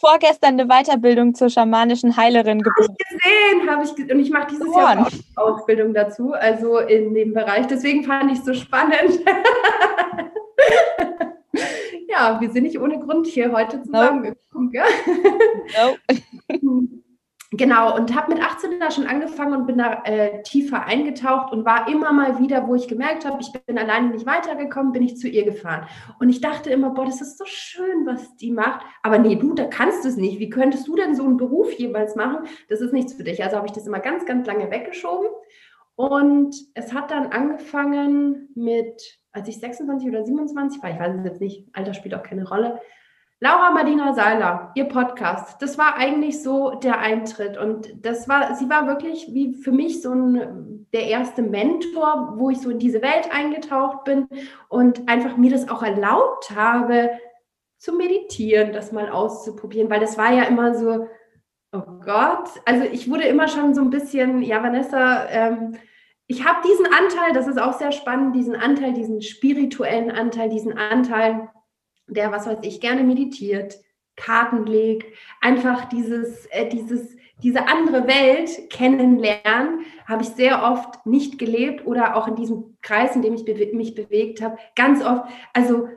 Vorgestern 0.00 0.58
eine 0.58 0.66
Weiterbildung 0.66 1.34
zur 1.34 1.48
schamanischen 1.48 2.16
Heilerin 2.16 2.60
gebucht. 2.60 2.88
Habe 2.88 2.96
ich 2.98 3.08
gesehen, 3.08 3.70
habe 3.70 3.84
ich 3.84 3.94
gesehen. 3.94 4.16
Und 4.16 4.20
ich 4.20 4.30
mache 4.30 4.46
dieses 4.50 4.66
oh. 4.66 4.78
Jahr 4.78 5.06
auch 5.36 5.42
Ausbildung 5.42 5.94
dazu, 5.94 6.32
also 6.32 6.78
in 6.78 7.14
dem 7.14 7.32
Bereich. 7.34 7.68
Deswegen 7.68 8.02
fand 8.02 8.32
ich 8.32 8.38
es 8.38 8.44
so 8.44 8.54
spannend. 8.54 9.20
Ja, 12.12 12.40
wir 12.40 12.50
sind 12.50 12.64
nicht 12.64 12.78
ohne 12.78 12.98
Grund 12.98 13.26
hier 13.26 13.52
heute 13.52 13.82
zusammengekommen. 13.82 14.72
Nope. 14.72 16.22
Genau, 17.54 17.94
und 17.94 18.14
habe 18.14 18.32
mit 18.32 18.42
18 18.42 18.80
da 18.80 18.90
schon 18.90 19.06
angefangen 19.06 19.54
und 19.54 19.66
bin 19.66 19.76
da 19.76 20.04
äh, 20.04 20.42
tiefer 20.42 20.86
eingetaucht 20.86 21.52
und 21.52 21.66
war 21.66 21.86
immer 21.86 22.10
mal 22.10 22.38
wieder, 22.38 22.66
wo 22.66 22.74
ich 22.74 22.88
gemerkt 22.88 23.26
habe, 23.26 23.42
ich 23.42 23.52
bin 23.66 23.76
alleine 23.76 24.08
nicht 24.08 24.24
weitergekommen, 24.24 24.92
bin 24.92 25.02
ich 25.02 25.18
zu 25.18 25.28
ihr 25.28 25.44
gefahren. 25.44 25.86
Und 26.18 26.30
ich 26.30 26.40
dachte 26.40 26.70
immer, 26.70 26.94
boah, 26.94 27.04
das 27.04 27.20
ist 27.20 27.36
so 27.36 27.44
schön, 27.44 28.06
was 28.06 28.36
die 28.36 28.52
macht. 28.52 28.86
Aber 29.02 29.18
nee, 29.18 29.36
du, 29.36 29.52
da 29.52 29.66
kannst 29.66 30.02
du 30.02 30.08
es 30.08 30.16
nicht. 30.16 30.38
Wie 30.38 30.48
könntest 30.48 30.88
du 30.88 30.96
denn 30.96 31.14
so 31.14 31.24
einen 31.24 31.36
Beruf 31.36 31.70
jeweils 31.72 32.16
machen? 32.16 32.46
Das 32.70 32.80
ist 32.80 32.94
nichts 32.94 33.12
für 33.12 33.24
dich. 33.24 33.44
Also 33.44 33.58
habe 33.58 33.66
ich 33.66 33.74
das 33.74 33.86
immer 33.86 34.00
ganz, 34.00 34.24
ganz 34.24 34.46
lange 34.46 34.70
weggeschoben. 34.70 35.28
Und 35.94 36.56
es 36.72 36.94
hat 36.94 37.10
dann 37.10 37.26
angefangen 37.26 38.48
mit, 38.54 39.21
als 39.32 39.48
ich 39.48 39.58
26 39.58 40.08
oder 40.08 40.24
27 40.24 40.82
war, 40.82 40.90
ich 40.90 40.98
weiß 40.98 41.16
es 41.18 41.24
jetzt 41.24 41.40
nicht, 41.40 41.68
Alter 41.72 41.94
spielt 41.94 42.14
auch 42.14 42.22
keine 42.22 42.46
Rolle, 42.46 42.80
Laura 43.40 43.72
Marlina 43.72 44.14
Seiler, 44.14 44.70
ihr 44.76 44.84
Podcast, 44.84 45.60
das 45.60 45.76
war 45.76 45.96
eigentlich 45.96 46.40
so 46.42 46.76
der 46.76 47.00
Eintritt 47.00 47.58
und 47.58 47.92
das 48.04 48.28
war, 48.28 48.54
sie 48.54 48.70
war 48.70 48.86
wirklich 48.86 49.34
wie 49.34 49.54
für 49.54 49.72
mich 49.72 50.00
so 50.00 50.12
ein, 50.14 50.86
der 50.92 51.08
erste 51.08 51.42
Mentor, 51.42 52.34
wo 52.36 52.50
ich 52.50 52.60
so 52.60 52.70
in 52.70 52.78
diese 52.78 53.02
Welt 53.02 53.30
eingetaucht 53.32 54.04
bin 54.04 54.28
und 54.68 55.08
einfach 55.08 55.36
mir 55.36 55.50
das 55.50 55.68
auch 55.68 55.82
erlaubt 55.82 56.52
habe, 56.54 57.10
zu 57.78 57.94
meditieren, 57.96 58.72
das 58.72 58.92
mal 58.92 59.10
auszuprobieren, 59.10 59.90
weil 59.90 59.98
das 59.98 60.16
war 60.16 60.32
ja 60.32 60.44
immer 60.44 60.72
so, 60.74 61.08
oh 61.72 61.82
Gott, 62.04 62.48
also 62.64 62.84
ich 62.84 63.10
wurde 63.10 63.24
immer 63.24 63.48
schon 63.48 63.74
so 63.74 63.80
ein 63.80 63.90
bisschen, 63.90 64.40
ja 64.42 64.62
Vanessa, 64.62 65.28
ähm, 65.30 65.72
ich 66.26 66.44
habe 66.44 66.66
diesen 66.66 66.86
Anteil, 66.86 67.32
das 67.34 67.46
ist 67.46 67.60
auch 67.60 67.78
sehr 67.78 67.92
spannend, 67.92 68.34
diesen 68.34 68.56
Anteil, 68.56 68.92
diesen 68.92 69.22
spirituellen 69.22 70.10
Anteil, 70.10 70.48
diesen 70.48 70.76
Anteil, 70.78 71.50
der, 72.06 72.32
was 72.32 72.46
weiß 72.46 72.58
ich, 72.62 72.80
gerne 72.80 73.04
meditiert, 73.04 73.78
Karten 74.16 74.66
legt, 74.66 75.06
einfach 75.40 75.86
dieses, 75.86 76.46
äh, 76.46 76.68
dieses, 76.68 77.16
diese 77.42 77.66
andere 77.66 78.06
Welt 78.06 78.70
kennenlernen, 78.70 79.84
habe 80.06 80.22
ich 80.22 80.28
sehr 80.28 80.62
oft 80.62 81.06
nicht 81.06 81.38
gelebt 81.38 81.86
oder 81.86 82.16
auch 82.16 82.28
in 82.28 82.36
diesem 82.36 82.76
Kreis, 82.82 83.16
in 83.16 83.22
dem 83.22 83.34
ich 83.34 83.44
bewe 83.44 83.74
mich 83.74 83.94
bewegt 83.94 84.42
habe, 84.42 84.58
ganz 84.76 85.04
oft, 85.04 85.24
also 85.52 85.88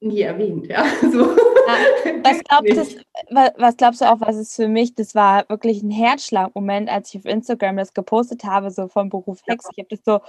nie 0.00 0.22
erwähnt, 0.22 0.66
ja. 0.66 0.84
So. 1.12 1.36
was, 2.24 2.40
glaubst 2.44 3.04
was, 3.30 3.52
was, 3.56 3.76
glaubst 3.76 4.00
du 4.00 4.10
auch, 4.10 4.20
was 4.20 4.36
es 4.36 4.54
für 4.54 4.68
mich, 4.68 4.94
das 4.94 5.14
war 5.14 5.48
wirklich 5.48 5.82
ein 5.82 5.90
Herzschlagmoment, 5.90 6.88
als 6.88 7.14
ich 7.14 7.20
auf 7.20 7.24
Instagram 7.26 7.76
das 7.76 7.94
gepostet 7.94 8.44
habe, 8.44 8.70
so 8.70 8.88
vom 8.88 9.08
Beruf 9.08 9.40
Hex. 9.46 9.66
Ich 9.72 9.78
habe 9.78 9.88
das 9.88 10.00
so 10.04 10.20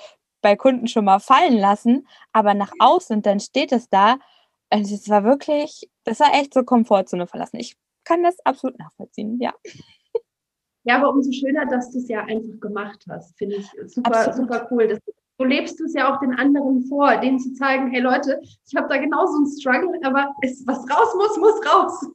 bei 0.41 0.55
Kunden 0.55 0.87
schon 0.87 1.05
mal 1.05 1.19
fallen 1.19 1.57
lassen, 1.57 2.07
aber 2.33 2.53
nach 2.53 2.71
außen, 2.79 3.21
dann 3.21 3.39
steht 3.39 3.71
es 3.71 3.89
da 3.89 4.17
also 4.71 4.95
es 4.95 5.09
war 5.09 5.23
wirklich, 5.23 5.89
das 6.05 6.19
war 6.21 6.33
echt 6.33 6.53
so 6.53 6.63
Komfortzone 6.63 7.27
verlassen. 7.27 7.57
Ich 7.57 7.75
kann 8.03 8.23
das 8.23 8.39
absolut 8.45 8.79
nachvollziehen, 8.79 9.37
ja. 9.39 9.53
Ja, 10.83 10.97
aber 10.97 11.09
umso 11.09 11.31
schöner, 11.31 11.65
dass 11.67 11.91
du 11.91 11.99
es 11.99 12.07
ja 12.07 12.21
einfach 12.23 12.59
gemacht 12.59 13.05
hast. 13.07 13.37
Finde 13.37 13.57
ich 13.57 13.67
super, 13.87 14.33
super 14.33 14.67
cool. 14.71 14.87
Das, 14.87 14.99
so 15.41 15.45
lebst 15.45 15.79
du 15.79 15.85
es 15.85 15.95
ja 15.95 16.13
auch 16.13 16.19
den 16.19 16.35
anderen 16.35 16.83
vor, 16.83 17.17
denen 17.17 17.39
zu 17.39 17.51
zeigen, 17.53 17.89
hey 17.89 17.99
Leute, 17.99 18.39
ich 18.43 18.75
habe 18.75 18.87
da 18.87 18.97
genauso 18.97 19.37
einen 19.37 19.47
Struggle, 19.47 19.99
aber 20.03 20.35
es, 20.43 20.63
was 20.67 20.79
raus 20.87 21.15
muss, 21.15 21.37
muss 21.39 21.65
raus. 21.65 22.07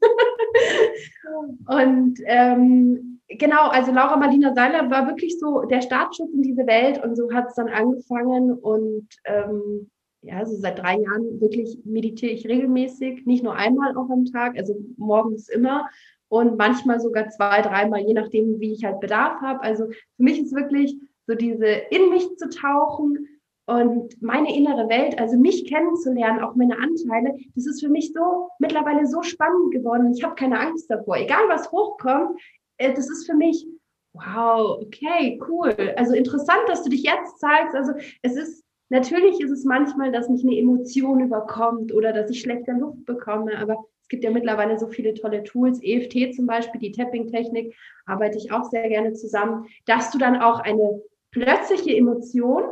und 1.66 2.20
ähm, 2.24 3.20
genau, 3.28 3.68
also 3.68 3.90
Laura 3.90 4.16
Marlina 4.16 4.54
Seiler 4.54 4.88
war 4.90 5.08
wirklich 5.08 5.40
so 5.40 5.62
der 5.62 5.82
Startschuss 5.82 6.32
in 6.32 6.42
diese 6.42 6.68
Welt 6.68 7.02
und 7.02 7.16
so 7.16 7.32
hat 7.32 7.48
es 7.48 7.54
dann 7.54 7.68
angefangen 7.68 8.52
und 8.52 9.08
ähm, 9.24 9.90
ja, 10.22 10.38
also 10.38 10.56
seit 10.56 10.78
drei 10.78 11.00
Jahren 11.00 11.40
wirklich 11.40 11.80
meditiere 11.84 12.32
ich 12.32 12.46
regelmäßig, 12.46 13.26
nicht 13.26 13.42
nur 13.42 13.54
einmal 13.54 13.96
auch 13.96 14.08
am 14.08 14.24
Tag, 14.26 14.56
also 14.56 14.76
morgens 14.96 15.48
immer 15.48 15.88
und 16.28 16.56
manchmal 16.58 17.00
sogar 17.00 17.28
zwei, 17.30 17.60
dreimal, 17.60 18.02
je 18.02 18.14
nachdem, 18.14 18.60
wie 18.60 18.72
ich 18.72 18.84
halt 18.84 19.00
Bedarf 19.00 19.40
habe. 19.40 19.62
Also 19.62 19.88
für 19.88 20.22
mich 20.22 20.40
ist 20.40 20.54
wirklich 20.54 20.96
so 21.26 21.34
diese 21.34 21.66
in 21.66 22.10
mich 22.10 22.36
zu 22.36 22.48
tauchen 22.48 23.28
und 23.66 24.22
meine 24.22 24.54
innere 24.54 24.88
Welt, 24.88 25.18
also 25.18 25.36
mich 25.36 25.66
kennenzulernen, 25.68 26.40
auch 26.40 26.54
meine 26.54 26.78
Anteile, 26.78 27.36
das 27.54 27.66
ist 27.66 27.80
für 27.80 27.88
mich 27.88 28.12
so 28.12 28.48
mittlerweile 28.58 29.06
so 29.06 29.22
spannend 29.22 29.72
geworden. 29.72 30.12
Ich 30.12 30.22
habe 30.22 30.36
keine 30.36 30.60
Angst 30.60 30.88
davor. 30.90 31.16
Egal 31.16 31.48
was 31.48 31.72
hochkommt, 31.72 32.40
äh, 32.78 32.94
das 32.94 33.10
ist 33.10 33.26
für 33.26 33.34
mich 33.34 33.66
wow, 34.12 34.80
okay, 34.80 35.38
cool. 35.48 35.74
Also 35.96 36.14
interessant, 36.14 36.62
dass 36.68 36.82
du 36.82 36.88
dich 36.88 37.02
jetzt 37.02 37.38
zeigst. 37.38 37.74
Also 37.74 37.92
es 38.22 38.36
ist 38.36 38.66
Natürlich 38.88 39.40
ist 39.40 39.50
es 39.50 39.64
manchmal, 39.64 40.12
dass 40.12 40.28
mich 40.28 40.44
eine 40.44 40.56
Emotion 40.56 41.20
überkommt 41.20 41.92
oder 41.92 42.12
dass 42.12 42.30
ich 42.30 42.40
schlechte 42.40 42.70
Luft 42.70 43.04
bekomme, 43.04 43.58
aber 43.58 43.84
es 44.02 44.08
gibt 44.08 44.22
ja 44.22 44.30
mittlerweile 44.30 44.78
so 44.78 44.86
viele 44.86 45.12
tolle 45.14 45.42
Tools, 45.42 45.80
EFT 45.82 46.36
zum 46.36 46.46
Beispiel, 46.46 46.80
die 46.80 46.92
Tapping-Technik, 46.92 47.74
arbeite 48.06 48.38
ich 48.38 48.52
auch 48.52 48.62
sehr 48.62 48.88
gerne 48.88 49.12
zusammen, 49.14 49.66
dass 49.86 50.12
du 50.12 50.18
dann 50.18 50.40
auch 50.40 50.60
eine 50.60 51.02
plötzliche 51.36 51.94
Emotion, 51.94 52.64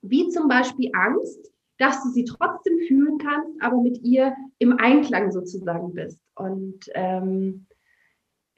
wie 0.00 0.28
zum 0.28 0.46
Beispiel 0.46 0.90
Angst, 0.94 1.52
dass 1.78 2.02
du 2.02 2.10
sie 2.10 2.24
trotzdem 2.24 2.78
fühlen 2.86 3.18
kannst, 3.18 3.60
aber 3.60 3.80
mit 3.80 4.00
ihr 4.02 4.34
im 4.58 4.78
Einklang 4.78 5.32
sozusagen 5.32 5.92
bist. 5.92 6.20
Und 6.34 6.88
ähm, 6.94 7.66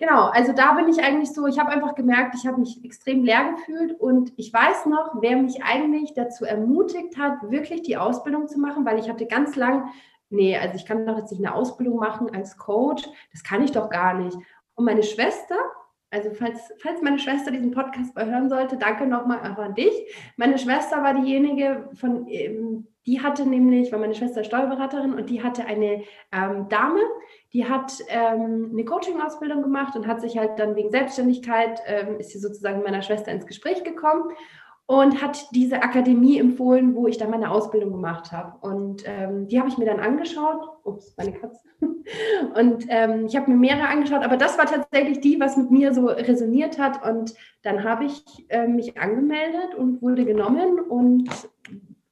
Genau, 0.00 0.26
also 0.26 0.52
da 0.52 0.74
bin 0.74 0.86
ich 0.86 1.02
eigentlich 1.02 1.32
so, 1.32 1.48
ich 1.48 1.58
habe 1.58 1.70
einfach 1.70 1.96
gemerkt, 1.96 2.36
ich 2.36 2.46
habe 2.46 2.60
mich 2.60 2.84
extrem 2.84 3.24
leer 3.24 3.54
gefühlt 3.56 3.98
und 3.98 4.32
ich 4.36 4.52
weiß 4.52 4.86
noch, 4.86 5.16
wer 5.20 5.36
mich 5.36 5.64
eigentlich 5.64 6.14
dazu 6.14 6.44
ermutigt 6.44 7.18
hat, 7.18 7.50
wirklich 7.50 7.82
die 7.82 7.96
Ausbildung 7.96 8.46
zu 8.46 8.60
machen, 8.60 8.84
weil 8.84 9.00
ich 9.00 9.08
hatte 9.08 9.26
ganz 9.26 9.56
lang, 9.56 9.90
nee, 10.30 10.56
also 10.56 10.76
ich 10.76 10.86
kann 10.86 11.04
doch 11.04 11.18
jetzt 11.18 11.32
nicht 11.32 11.44
eine 11.44 11.52
Ausbildung 11.52 11.96
machen 11.96 12.32
als 12.32 12.56
Coach, 12.56 13.08
das 13.32 13.42
kann 13.42 13.64
ich 13.64 13.72
doch 13.72 13.90
gar 13.90 14.14
nicht. 14.14 14.36
Und 14.76 14.84
meine 14.84 15.02
Schwester, 15.02 15.56
also 16.10 16.30
falls, 16.30 16.72
falls 16.78 17.02
meine 17.02 17.18
Schwester 17.18 17.50
diesen 17.50 17.70
Podcast 17.70 18.14
mal 18.14 18.26
hören 18.26 18.48
sollte, 18.48 18.76
danke 18.76 19.06
nochmal 19.06 19.40
auch 19.40 19.58
an 19.58 19.74
dich. 19.74 19.92
Meine 20.36 20.58
Schwester 20.58 21.02
war 21.02 21.14
diejenige, 21.14 21.90
von, 21.94 22.26
ähm, 22.28 22.86
die 23.06 23.20
hatte 23.22 23.46
nämlich, 23.46 23.92
war 23.92 23.98
meine 23.98 24.14
Schwester 24.14 24.44
Steuerberaterin 24.44 25.14
und 25.14 25.28
die 25.28 25.42
hatte 25.42 25.66
eine 25.66 26.02
ähm, 26.32 26.68
Dame, 26.68 27.00
die 27.52 27.66
hat 27.66 27.92
ähm, 28.08 28.70
eine 28.72 28.84
Coaching-Ausbildung 28.84 29.62
gemacht 29.62 29.96
und 29.96 30.06
hat 30.06 30.20
sich 30.20 30.38
halt 30.38 30.58
dann 30.58 30.76
wegen 30.76 30.90
Selbstständigkeit, 30.90 31.80
ähm, 31.86 32.18
ist 32.18 32.30
sie 32.30 32.38
sozusagen 32.38 32.78
mit 32.78 32.86
meiner 32.86 33.02
Schwester 33.02 33.30
ins 33.30 33.46
Gespräch 33.46 33.84
gekommen 33.84 34.30
und 34.88 35.20
hat 35.20 35.54
diese 35.54 35.82
Akademie 35.82 36.38
empfohlen, 36.38 36.94
wo 36.94 37.06
ich 37.06 37.18
dann 37.18 37.30
meine 37.30 37.50
Ausbildung 37.50 37.92
gemacht 37.92 38.32
habe. 38.32 38.54
Und 38.66 39.02
ähm, 39.04 39.46
die 39.46 39.58
habe 39.58 39.68
ich 39.68 39.76
mir 39.76 39.84
dann 39.84 40.00
angeschaut. 40.00 40.66
Ups, 40.82 41.14
meine 41.18 41.32
Katze. 41.32 41.60
Und 42.54 42.86
ähm, 42.88 43.26
ich 43.26 43.36
habe 43.36 43.50
mir 43.50 43.58
mehrere 43.58 43.86
angeschaut, 43.86 44.24
aber 44.24 44.38
das 44.38 44.56
war 44.56 44.64
tatsächlich 44.64 45.20
die, 45.20 45.38
was 45.38 45.58
mit 45.58 45.70
mir 45.70 45.92
so 45.92 46.06
resoniert 46.06 46.78
hat. 46.78 47.06
Und 47.06 47.34
dann 47.62 47.84
habe 47.84 48.06
ich 48.06 48.24
äh, 48.48 48.66
mich 48.66 48.96
angemeldet 48.96 49.74
und 49.76 50.00
wurde 50.00 50.24
genommen 50.24 50.80
und 50.80 51.28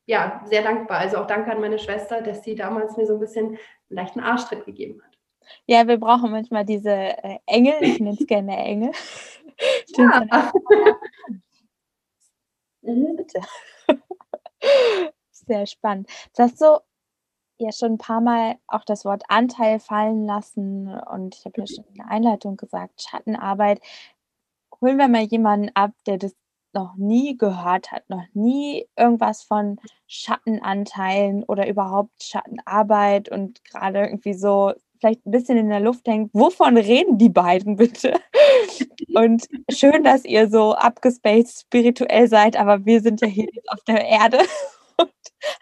ja, 0.04 0.42
sehr 0.44 0.62
dankbar. 0.62 0.98
Also 0.98 1.16
auch 1.16 1.26
danke 1.26 1.50
an 1.50 1.62
meine 1.62 1.78
Schwester, 1.78 2.20
dass 2.20 2.44
sie 2.44 2.56
damals 2.56 2.98
mir 2.98 3.06
so 3.06 3.14
ein 3.14 3.20
bisschen 3.20 3.46
einen 3.46 3.58
leichten 3.88 4.20
Arschtritt 4.20 4.66
gegeben 4.66 5.00
hat. 5.02 5.16
Ja, 5.64 5.88
wir 5.88 5.96
brauchen 5.96 6.30
manchmal 6.30 6.66
diese 6.66 6.90
äh, 6.90 7.38
Engel, 7.46 7.76
ich 7.80 8.00
nenne 8.00 8.18
es 8.20 8.26
gerne 8.26 8.54
Engel. 8.54 8.90
Ja. 9.96 10.52
Mhm. 12.86 13.16
Bitte. 13.16 13.40
Sehr 15.32 15.66
spannend. 15.66 16.08
Das 16.34 16.52
hast 16.52 16.60
du 16.60 16.78
ja 17.58 17.72
schon 17.72 17.94
ein 17.94 17.98
paar 17.98 18.20
Mal 18.20 18.56
auch 18.68 18.84
das 18.84 19.04
Wort 19.04 19.24
Anteil 19.28 19.80
fallen 19.80 20.26
lassen 20.26 20.88
und 21.12 21.36
ich 21.36 21.44
habe 21.46 21.60
ja 21.62 21.66
schon 21.68 21.84
in 21.86 21.94
der 21.96 22.08
Einleitung 22.10 22.56
gesagt, 22.56 23.02
Schattenarbeit. 23.02 23.80
Holen 24.80 24.98
wir 24.98 25.08
mal 25.08 25.22
jemanden 25.22 25.70
ab, 25.74 25.92
der 26.06 26.18
das 26.18 26.34
noch 26.74 26.96
nie 26.96 27.36
gehört 27.38 27.92
hat, 27.92 28.08
noch 28.10 28.24
nie 28.34 28.88
irgendwas 28.96 29.42
von 29.42 29.78
Schattenanteilen 30.08 31.44
oder 31.44 31.68
überhaupt 31.68 32.22
Schattenarbeit 32.22 33.30
und 33.30 33.64
gerade 33.64 34.00
irgendwie 34.06 34.34
so 34.34 34.74
vielleicht 35.00 35.24
ein 35.26 35.30
bisschen 35.30 35.56
in 35.56 35.68
der 35.68 35.80
Luft 35.80 36.06
hängt. 36.06 36.30
Wovon 36.32 36.76
reden 36.76 37.18
die 37.18 37.28
beiden 37.28 37.76
bitte? 37.76 38.14
Und 39.14 39.46
schön, 39.70 40.04
dass 40.04 40.24
ihr 40.24 40.48
so 40.48 40.74
abgespaced 40.74 41.60
spirituell 41.62 42.28
seid, 42.28 42.56
aber 42.56 42.84
wir 42.84 43.00
sind 43.00 43.20
ja 43.20 43.26
hier 43.26 43.48
auf 43.68 43.82
der 43.84 44.04
Erde 44.04 44.38
und 44.98 45.10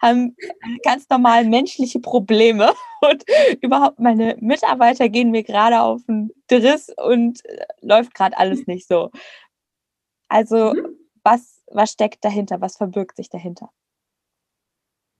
haben 0.01 0.35
ganz 0.83 1.07
normal 1.09 1.45
menschliche 1.45 1.99
Probleme. 1.99 2.73
Und 3.01 3.23
überhaupt 3.61 3.99
meine 3.99 4.35
Mitarbeiter 4.39 5.09
gehen 5.09 5.31
mir 5.31 5.43
gerade 5.43 5.81
auf 5.81 6.01
den 6.07 6.31
Driss 6.47 6.89
und 6.97 7.43
äh, 7.45 7.65
läuft 7.81 8.13
gerade 8.13 8.37
alles 8.37 8.67
nicht 8.67 8.87
so. 8.87 9.11
Also, 10.27 10.73
mhm. 10.73 10.97
was, 11.23 11.61
was 11.67 11.91
steckt 11.91 12.25
dahinter? 12.25 12.61
Was 12.61 12.77
verbirgt 12.77 13.17
sich 13.17 13.29
dahinter? 13.29 13.69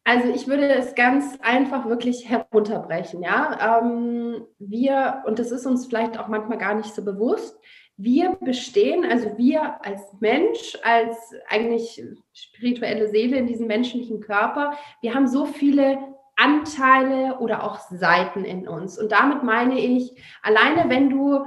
Also 0.06 0.30
ich 0.30 0.48
würde 0.48 0.70
es 0.70 0.96
ganz 0.96 1.38
einfach 1.42 1.88
wirklich 1.88 2.30
herunterbrechen, 2.30 3.22
ja. 3.22 3.82
Ähm, 3.82 4.46
wir, 4.60 5.24
und 5.26 5.40
das 5.40 5.52
ist 5.52 5.66
uns 5.66 5.88
vielleicht 5.88 6.18
auch 6.18 6.30
manchmal 6.30 6.58
gar 6.58 6.76
nicht 6.76 6.96
so 6.96 7.04
bewusst, 7.04 7.60
wir 7.98 8.38
bestehen, 8.42 9.06
also 9.06 9.38
wir 9.38 9.84
als 9.86 10.02
Mensch, 10.20 10.78
als 10.84 11.18
eigentlich 11.48 12.04
spirituelle 12.34 13.10
Seele 13.10 13.38
in 13.38 13.48
diesem 13.48 13.68
menschlichen 13.68 14.20
Körper, 14.22 14.78
wir 15.02 15.14
haben 15.14 15.28
so 15.28 15.46
viele 15.46 15.98
Anteile 16.36 17.40
oder 17.40 17.64
auch 17.64 17.80
Seiten 17.80 18.44
in 18.44 18.68
uns. 18.68 19.00
Und 19.00 19.12
damit 19.12 19.44
meine 19.44 19.80
ich, 19.80 20.22
alleine 20.44 20.90
wenn 20.90 21.10
du 21.10 21.46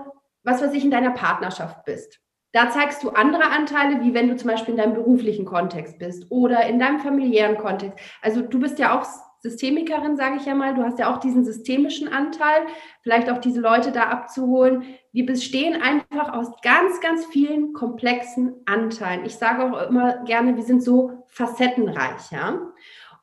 was 0.49 0.63
weiß 0.63 0.73
ich, 0.73 0.85
in 0.85 0.91
deiner 0.91 1.11
Partnerschaft 1.11 1.85
bist. 1.85 2.21
Da 2.53 2.71
zeigst 2.71 3.03
du 3.03 3.11
andere 3.11 3.51
Anteile, 3.51 4.01
wie 4.03 4.15
wenn 4.15 4.29
du 4.29 4.37
zum 4.37 4.51
Beispiel 4.51 4.73
in 4.73 4.79
deinem 4.79 4.95
beruflichen 4.95 5.45
Kontext 5.45 5.99
bist 5.99 6.31
oder 6.31 6.67
in 6.67 6.79
deinem 6.79 6.99
familiären 6.99 7.59
Kontext. 7.59 7.99
Also 8.23 8.41
du 8.41 8.59
bist 8.59 8.79
ja 8.79 8.99
auch 8.99 9.07
Systemikerin, 9.41 10.17
sage 10.17 10.37
ich 10.37 10.47
ja 10.47 10.55
mal. 10.55 10.75
Du 10.75 10.83
hast 10.83 10.99
ja 10.99 11.15
auch 11.15 11.19
diesen 11.19 11.45
systemischen 11.45 12.09
Anteil, 12.09 12.67
vielleicht 13.03 13.31
auch 13.31 13.39
diese 13.39 13.61
Leute 13.61 13.93
da 13.93 14.05
abzuholen. 14.09 14.83
Wir 15.13 15.27
bestehen 15.27 15.81
einfach 15.81 16.33
aus 16.33 16.49
ganz, 16.63 17.01
ganz 17.01 17.25
vielen 17.27 17.73
komplexen 17.73 18.55
Anteilen. 18.67 19.25
Ich 19.25 19.37
sage 19.37 19.65
auch 19.65 19.89
immer 19.89 20.25
gerne, 20.25 20.57
wir 20.57 20.65
sind 20.65 20.83
so 20.83 21.25
facettenreich. 21.29 22.33
Ja? 22.33 22.59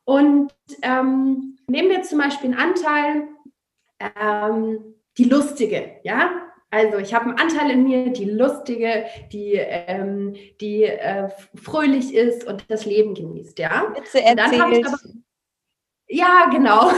Und 0.05 0.53
ähm, 0.83 1.57
nehmen 1.67 1.89
wir 1.89 2.03
zum 2.03 2.19
Beispiel 2.19 2.51
einen 2.51 2.59
Anteil, 2.59 3.27
ähm, 3.99 4.95
die 5.17 5.25
lustige, 5.25 5.97
ja, 6.03 6.44
also 6.75 6.97
ich 6.97 7.13
habe 7.13 7.25
einen 7.25 7.39
Anteil 7.39 7.71
in 7.71 7.83
mir, 7.83 8.11
die 8.11 8.25
lustige, 8.25 9.05
die, 9.31 9.53
ähm, 9.53 10.35
die 10.59 10.83
äh, 10.83 11.29
fröhlich 11.55 12.13
ist 12.13 12.45
und 12.45 12.69
das 12.69 12.85
Leben 12.85 13.13
genießt, 13.13 13.57
ja. 13.59 13.93
Witze 13.95 14.21
erzählt. 14.21 14.85
Aber, 14.85 14.99
ja, 16.09 16.49
genau. 16.51 16.89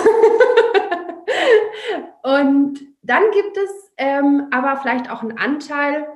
und 2.23 2.79
dann 3.03 3.23
gibt 3.31 3.55
es 3.55 3.91
ähm, 3.97 4.47
aber 4.51 4.77
vielleicht 4.77 5.11
auch 5.11 5.21
einen 5.21 5.37
Anteil, 5.37 6.07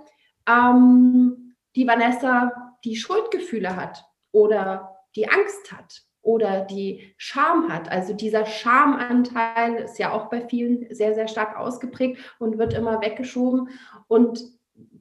ähm, 0.50 1.56
die 1.76 1.88
Vanessa, 1.88 2.52
die 2.84 2.96
Schuldgefühle 2.96 3.76
hat 3.76 4.04
oder 4.32 4.98
die 5.16 5.30
Angst 5.30 5.72
hat 5.72 6.02
oder 6.22 6.62
die 6.62 7.14
Scham 7.18 7.72
hat. 7.72 7.92
Also 7.92 8.14
dieser 8.14 8.46
Schamanteil 8.46 9.76
ist 9.76 9.98
ja 10.00 10.12
auch 10.12 10.30
bei 10.30 10.42
vielen 10.42 10.94
sehr, 10.94 11.14
sehr 11.14 11.28
stark 11.28 11.58
ausgeprägt 11.58 12.20
und 12.40 12.58
wird 12.58 12.74
immer 12.74 13.02
weggeschoben. 13.02 13.70
Und 14.08 14.44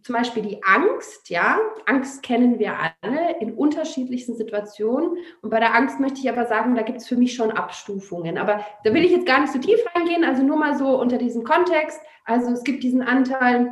zum 0.03 0.15
Beispiel 0.15 0.43
die 0.43 0.63
Angst, 0.65 1.29
ja, 1.29 1.59
Angst 1.87 2.23
kennen 2.23 2.59
wir 2.59 2.75
alle 3.03 3.39
in 3.41 3.53
unterschiedlichsten 3.53 4.35
Situationen. 4.35 5.17
Und 5.43 5.51
bei 5.51 5.61
der 5.61 5.75
Angst 5.75 6.01
möchte 6.01 6.21
ich 6.21 6.31
aber 6.31 6.47
sagen, 6.47 6.75
da 6.75 6.83
gibt 6.83 6.99
es 6.99 7.09
für 7.09 7.17
mich 7.17 7.35
schon 7.35 7.51
Abstufungen. 7.51 8.39
Aber 8.39 8.65
da 8.85 8.95
will 8.95 9.05
ich 9.05 9.11
jetzt 9.11 9.27
gar 9.27 9.41
nicht 9.41 9.53
so 9.53 9.59
tief 9.59 9.81
reingehen, 9.95 10.25
also 10.25 10.43
nur 10.43 10.57
mal 10.57 10.77
so 10.77 10.99
unter 10.99 11.19
diesem 11.19 11.45
Kontext. 11.45 12.01
Also 12.25 12.51
es 12.51 12.65
gibt 12.65 12.83
diesen 12.83 13.03
Anteil, 13.03 13.71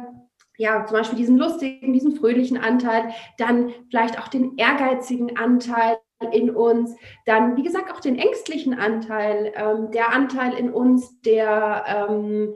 ja, 0.56 0.84
zum 0.84 0.98
Beispiel 0.98 1.18
diesen 1.18 1.38
lustigen, 1.38 1.92
diesen 1.92 2.16
fröhlichen 2.16 2.58
Anteil, 2.58 3.14
dann 3.38 3.72
vielleicht 3.88 4.18
auch 4.18 4.28
den 4.28 4.56
ehrgeizigen 4.58 5.38
Anteil, 5.38 5.98
in 6.32 6.50
uns, 6.50 6.96
dann 7.26 7.56
wie 7.56 7.62
gesagt 7.62 7.92
auch 7.92 8.00
den 8.00 8.18
ängstlichen 8.18 8.74
Anteil, 8.74 9.52
ähm, 9.54 9.90
der 9.92 10.12
Anteil 10.12 10.54
in 10.54 10.70
uns, 10.70 11.20
der, 11.22 12.08
ähm, 12.10 12.54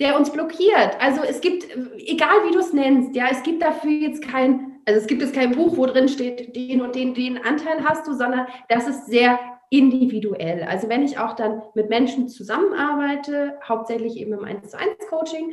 der 0.00 0.16
uns 0.16 0.30
blockiert. 0.30 0.96
Also 1.00 1.22
es 1.22 1.40
gibt, 1.40 1.66
egal 1.98 2.46
wie 2.46 2.52
du 2.52 2.58
es 2.58 2.72
nennst, 2.72 3.14
ja, 3.14 3.26
es 3.30 3.42
gibt 3.42 3.62
dafür 3.62 3.90
jetzt 3.90 4.22
kein, 4.22 4.80
also 4.86 5.00
es 5.00 5.06
gibt 5.06 5.22
jetzt 5.22 5.34
kein 5.34 5.52
Buch, 5.52 5.76
wo 5.76 5.86
drin 5.86 6.08
steht, 6.08 6.56
den 6.56 6.80
und 6.80 6.94
den, 6.94 7.14
den 7.14 7.38
Anteil 7.44 7.84
hast 7.84 8.06
du, 8.06 8.14
sondern 8.14 8.46
das 8.68 8.88
ist 8.88 9.06
sehr 9.06 9.38
individuell. 9.70 10.62
Also 10.62 10.88
wenn 10.88 11.02
ich 11.02 11.18
auch 11.18 11.34
dann 11.34 11.62
mit 11.74 11.90
Menschen 11.90 12.28
zusammenarbeite, 12.28 13.58
hauptsächlich 13.66 14.16
eben 14.16 14.32
im 14.32 14.44
1 14.44 14.70
zu 14.70 14.78
1 14.78 14.90
Coaching, 15.08 15.52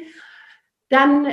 dann 0.90 1.28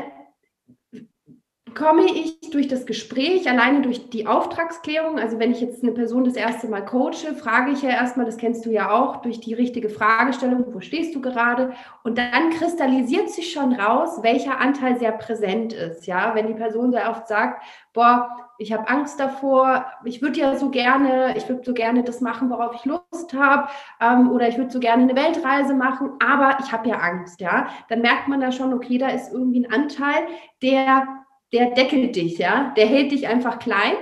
komme 1.79 2.07
ich 2.07 2.51
durch 2.51 2.67
das 2.67 2.87
Gespräch, 2.87 3.49
alleine 3.49 3.83
durch 3.83 4.11
die 4.11 4.27
Auftragsklärung, 4.27 5.19
also 5.19 5.39
wenn 5.39 5.53
ich 5.53 5.61
jetzt 5.61 5.83
eine 5.83 5.93
Person 5.93 6.25
das 6.25 6.35
erste 6.35 6.67
Mal 6.67 6.85
coache, 6.85 7.35
frage 7.41 7.71
ich 7.71 7.83
ja 7.83 7.91
erstmal, 7.91 8.27
das 8.27 8.37
kennst 8.37 8.67
du 8.67 8.71
ja 8.71 8.91
auch, 8.91 9.23
durch 9.23 9.41
die 9.41 9.55
richtige 9.55 9.89
Fragestellung, 9.89 10.67
wo 10.75 10.81
stehst 10.81 11.15
du 11.15 11.21
gerade? 11.21 11.73
Und 12.03 12.19
dann 12.19 12.51
kristallisiert 12.51 13.31
sich 13.31 13.53
schon 13.53 13.73
raus, 13.73 14.23
welcher 14.23 14.61
Anteil 14.61 14.99
sehr 14.99 15.13
präsent 15.13 15.73
ist. 15.73 16.07
Ja, 16.07 16.35
wenn 16.35 16.49
die 16.49 16.55
Person 16.55 16.91
sehr 16.91 17.11
oft 17.11 17.29
sagt, 17.29 17.63
boah, 17.93 18.29
ich 18.59 18.73
habe 18.73 18.89
Angst 18.89 19.21
davor, 19.21 19.87
ich 20.05 20.21
würde 20.21 20.41
ja 20.41 20.57
so 20.57 20.71
gerne, 20.71 21.37
ich 21.37 21.49
würde 21.49 21.63
so 21.65 21.75
gerne 21.75 22.03
das 22.03 22.21
machen, 22.21 22.51
worauf 22.51 22.75
ich 22.75 22.85
Lust 22.85 23.33
habe, 23.35 23.69
ähm, 24.01 24.33
oder 24.33 24.49
ich 24.49 24.59
würde 24.59 24.73
so 24.73 24.81
gerne 24.81 25.05
eine 25.05 25.15
Weltreise 25.15 25.75
machen, 25.75 26.11
aber 26.19 26.59
ich 26.61 26.73
habe 26.73 26.89
ja 26.89 26.97
Angst, 26.97 27.41
ja. 27.41 27.69
Dann 27.89 28.01
merkt 28.01 28.27
man 28.27 28.41
da 28.41 28.51
schon, 28.51 28.75
okay, 28.75 28.99
da 28.99 29.09
ist 29.09 29.33
irgendwie 29.33 29.65
ein 29.65 29.73
Anteil, 29.73 30.27
der 30.61 31.07
der 31.53 31.71
deckelt 31.71 32.17
dich, 32.17 32.39
ja, 32.39 32.73
der 32.77 32.87
hält 32.87 33.13
dich 33.13 33.29
einfach 33.29 33.59
klein. 33.59 33.95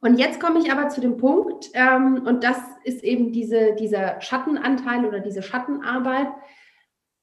Und 0.00 0.18
jetzt 0.18 0.40
komme 0.40 0.58
ich 0.58 0.70
aber 0.70 0.88
zu 0.88 1.00
dem 1.00 1.16
Punkt, 1.16 1.70
ähm, 1.72 2.22
und 2.26 2.44
das 2.44 2.58
ist 2.84 3.02
eben 3.02 3.32
diese, 3.32 3.74
dieser 3.74 4.20
Schattenanteil 4.20 5.04
oder 5.04 5.20
diese 5.20 5.42
Schattenarbeit. 5.42 6.28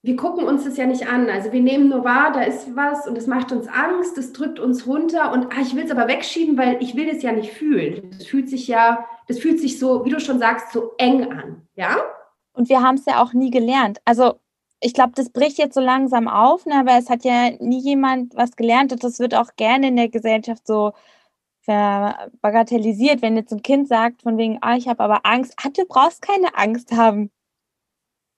Wir 0.01 0.17
gucken 0.17 0.45
uns 0.45 0.65
das 0.65 0.75
ja 0.75 0.85
nicht 0.85 1.07
an. 1.07 1.29
Also 1.29 1.53
wir 1.53 1.61
nehmen 1.61 1.87
nur 1.87 2.03
wahr, 2.03 2.33
da 2.33 2.41
ist 2.41 2.75
was 2.75 3.07
und 3.07 3.17
es 3.17 3.27
macht 3.27 3.53
uns 3.53 3.67
Angst, 3.67 4.17
es 4.17 4.33
drückt 4.33 4.59
uns 4.59 4.85
runter 4.85 5.31
und 5.31 5.45
ah, 5.53 5.61
ich 5.61 5.75
will 5.75 5.85
es 5.85 5.91
aber 5.91 6.07
wegschieben, 6.07 6.57
weil 6.57 6.77
ich 6.81 6.95
will 6.95 7.07
es 7.07 7.21
ja 7.21 7.31
nicht 7.31 7.53
fühlen. 7.53 8.11
Das 8.17 8.25
fühlt 8.25 8.49
sich 8.49 8.67
ja, 8.67 9.07
das 9.27 9.39
fühlt 9.39 9.61
sich 9.61 9.79
so, 9.79 10.03
wie 10.03 10.09
du 10.09 10.19
schon 10.19 10.39
sagst, 10.39 10.73
so 10.73 10.91
eng 10.97 11.31
an, 11.31 11.61
ja? 11.75 11.97
Und 12.51 12.67
wir 12.69 12.81
haben 12.81 12.95
es 12.95 13.05
ja 13.05 13.23
auch 13.23 13.33
nie 13.33 13.49
gelernt. 13.49 13.99
Also 14.03 14.39
ich 14.83 14.93
glaube, 14.93 15.13
das 15.15 15.29
bricht 15.29 15.57
jetzt 15.57 15.75
so 15.75 15.81
langsam 15.81 16.27
auf, 16.27 16.65
ne, 16.65 16.79
aber 16.79 16.97
es 16.97 17.09
hat 17.09 17.23
ja 17.23 17.51
nie 17.59 17.79
jemand 17.79 18.35
was 18.35 18.55
gelernt 18.55 18.91
und 18.91 19.03
das 19.03 19.19
wird 19.19 19.33
auch 19.33 19.55
gerne 19.55 19.87
in 19.87 19.95
der 19.95 20.09
Gesellschaft 20.09 20.67
so 20.67 20.93
bagatellisiert, 21.65 23.21
wenn 23.21 23.37
jetzt 23.37 23.53
ein 23.53 23.61
Kind 23.61 23.87
sagt, 23.87 24.23
von 24.23 24.37
wegen, 24.37 24.57
ah, 24.59 24.75
ich 24.75 24.89
habe 24.89 25.01
aber 25.01 25.25
Angst. 25.25 25.53
Ah, 25.63 25.69
du 25.69 25.85
brauchst 25.85 26.21
keine 26.21 26.55
Angst 26.57 26.91
haben. 26.91 27.31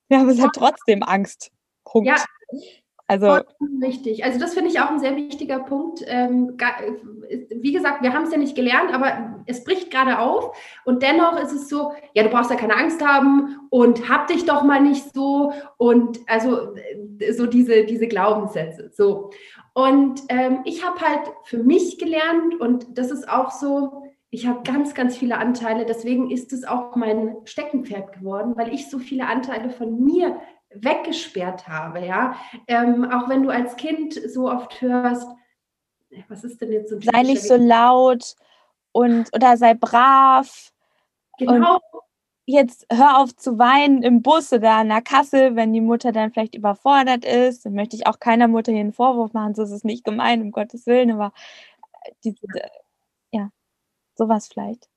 Ja, 0.09 0.21
aber 0.21 0.29
es 0.29 0.39
hat 0.39 0.51
trotzdem 0.53 1.01
Angst. 1.01 1.51
Punkt. 1.83 2.07
Ja, 2.07 2.23
also 3.07 3.37
richtig. 3.83 4.23
Also 4.23 4.39
das 4.39 4.55
finde 4.55 4.71
ich 4.71 4.79
auch 4.79 4.89
ein 4.89 4.99
sehr 4.99 5.15
wichtiger 5.15 5.59
Punkt. 5.59 6.03
Ähm, 6.07 6.57
wie 7.55 7.71
gesagt, 7.71 8.01
wir 8.01 8.13
haben 8.13 8.23
es 8.23 8.31
ja 8.31 8.37
nicht 8.37 8.55
gelernt, 8.55 8.93
aber 8.93 9.43
es 9.45 9.63
bricht 9.63 9.91
gerade 9.91 10.19
auf 10.19 10.57
und 10.85 11.03
dennoch 11.03 11.39
ist 11.39 11.51
es 11.51 11.69
so, 11.69 11.93
ja, 12.13 12.23
du 12.23 12.29
brauchst 12.29 12.49
ja 12.49 12.55
keine 12.55 12.75
Angst 12.75 13.05
haben 13.05 13.57
und 13.69 14.09
hab 14.09 14.27
dich 14.27 14.45
doch 14.45 14.63
mal 14.63 14.81
nicht 14.81 15.13
so 15.13 15.53
und 15.77 16.19
also 16.27 16.75
so 17.31 17.45
diese, 17.45 17.85
diese 17.85 18.07
Glaubenssätze. 18.07 18.89
So. 18.91 19.29
Und 19.73 20.21
ähm, 20.29 20.61
ich 20.65 20.85
habe 20.85 20.99
halt 21.01 21.31
für 21.43 21.59
mich 21.59 21.99
gelernt 21.99 22.59
und 22.59 22.97
das 22.97 23.11
ist 23.11 23.29
auch 23.29 23.51
so, 23.51 24.03
ich 24.31 24.47
habe 24.47 24.63
ganz, 24.63 24.93
ganz 24.93 25.15
viele 25.17 25.37
Anteile. 25.37 25.85
Deswegen 25.85 26.31
ist 26.31 26.53
es 26.53 26.65
auch 26.65 26.95
mein 26.95 27.35
Steckenpferd 27.45 28.13
geworden, 28.13 28.53
weil 28.55 28.73
ich 28.73 28.89
so 28.89 28.99
viele 28.99 29.27
Anteile 29.27 29.69
von 29.69 30.03
mir 30.03 30.39
weggesperrt 30.75 31.67
habe, 31.67 32.05
ja. 32.05 32.35
Ähm, 32.67 33.09
auch 33.09 33.29
wenn 33.29 33.43
du 33.43 33.49
als 33.49 33.75
Kind 33.75 34.13
so 34.13 34.49
oft 34.49 34.81
hörst, 34.81 35.27
was 36.29 36.43
ist 36.43 36.61
denn 36.61 36.71
jetzt 36.71 36.89
so 36.89 36.99
Sei 36.99 37.23
nicht 37.23 37.43
so 37.43 37.55
laut 37.55 38.35
und 38.91 39.33
oder 39.33 39.57
sei 39.57 39.73
brav. 39.73 40.71
Genau. 41.37 41.75
Und 41.75 42.01
jetzt 42.45 42.85
hör 42.91 43.17
auf 43.17 43.35
zu 43.35 43.57
weinen 43.57 44.03
im 44.03 44.21
Bus 44.21 44.53
oder 44.53 44.73
an 44.73 44.89
der 44.89 45.01
Kasse, 45.01 45.55
wenn 45.55 45.73
die 45.73 45.81
Mutter 45.81 46.11
dann 46.11 46.31
vielleicht 46.31 46.55
überfordert 46.55 47.25
ist. 47.25 47.65
Dann 47.65 47.73
möchte 47.73 47.95
ich 47.95 48.07
auch 48.07 48.19
keiner 48.19 48.47
Mutter 48.47 48.71
hier 48.71 48.81
einen 48.81 48.93
Vorwurf 48.93 49.33
machen, 49.33 49.55
so 49.55 49.63
ist 49.63 49.71
es 49.71 49.83
nicht 49.83 50.05
gemeint, 50.05 50.43
um 50.43 50.51
Gottes 50.51 50.85
Willen, 50.85 51.11
aber 51.11 51.33
diese, 52.23 52.37
ja, 53.31 53.49
sowas 54.15 54.47
vielleicht. 54.47 54.87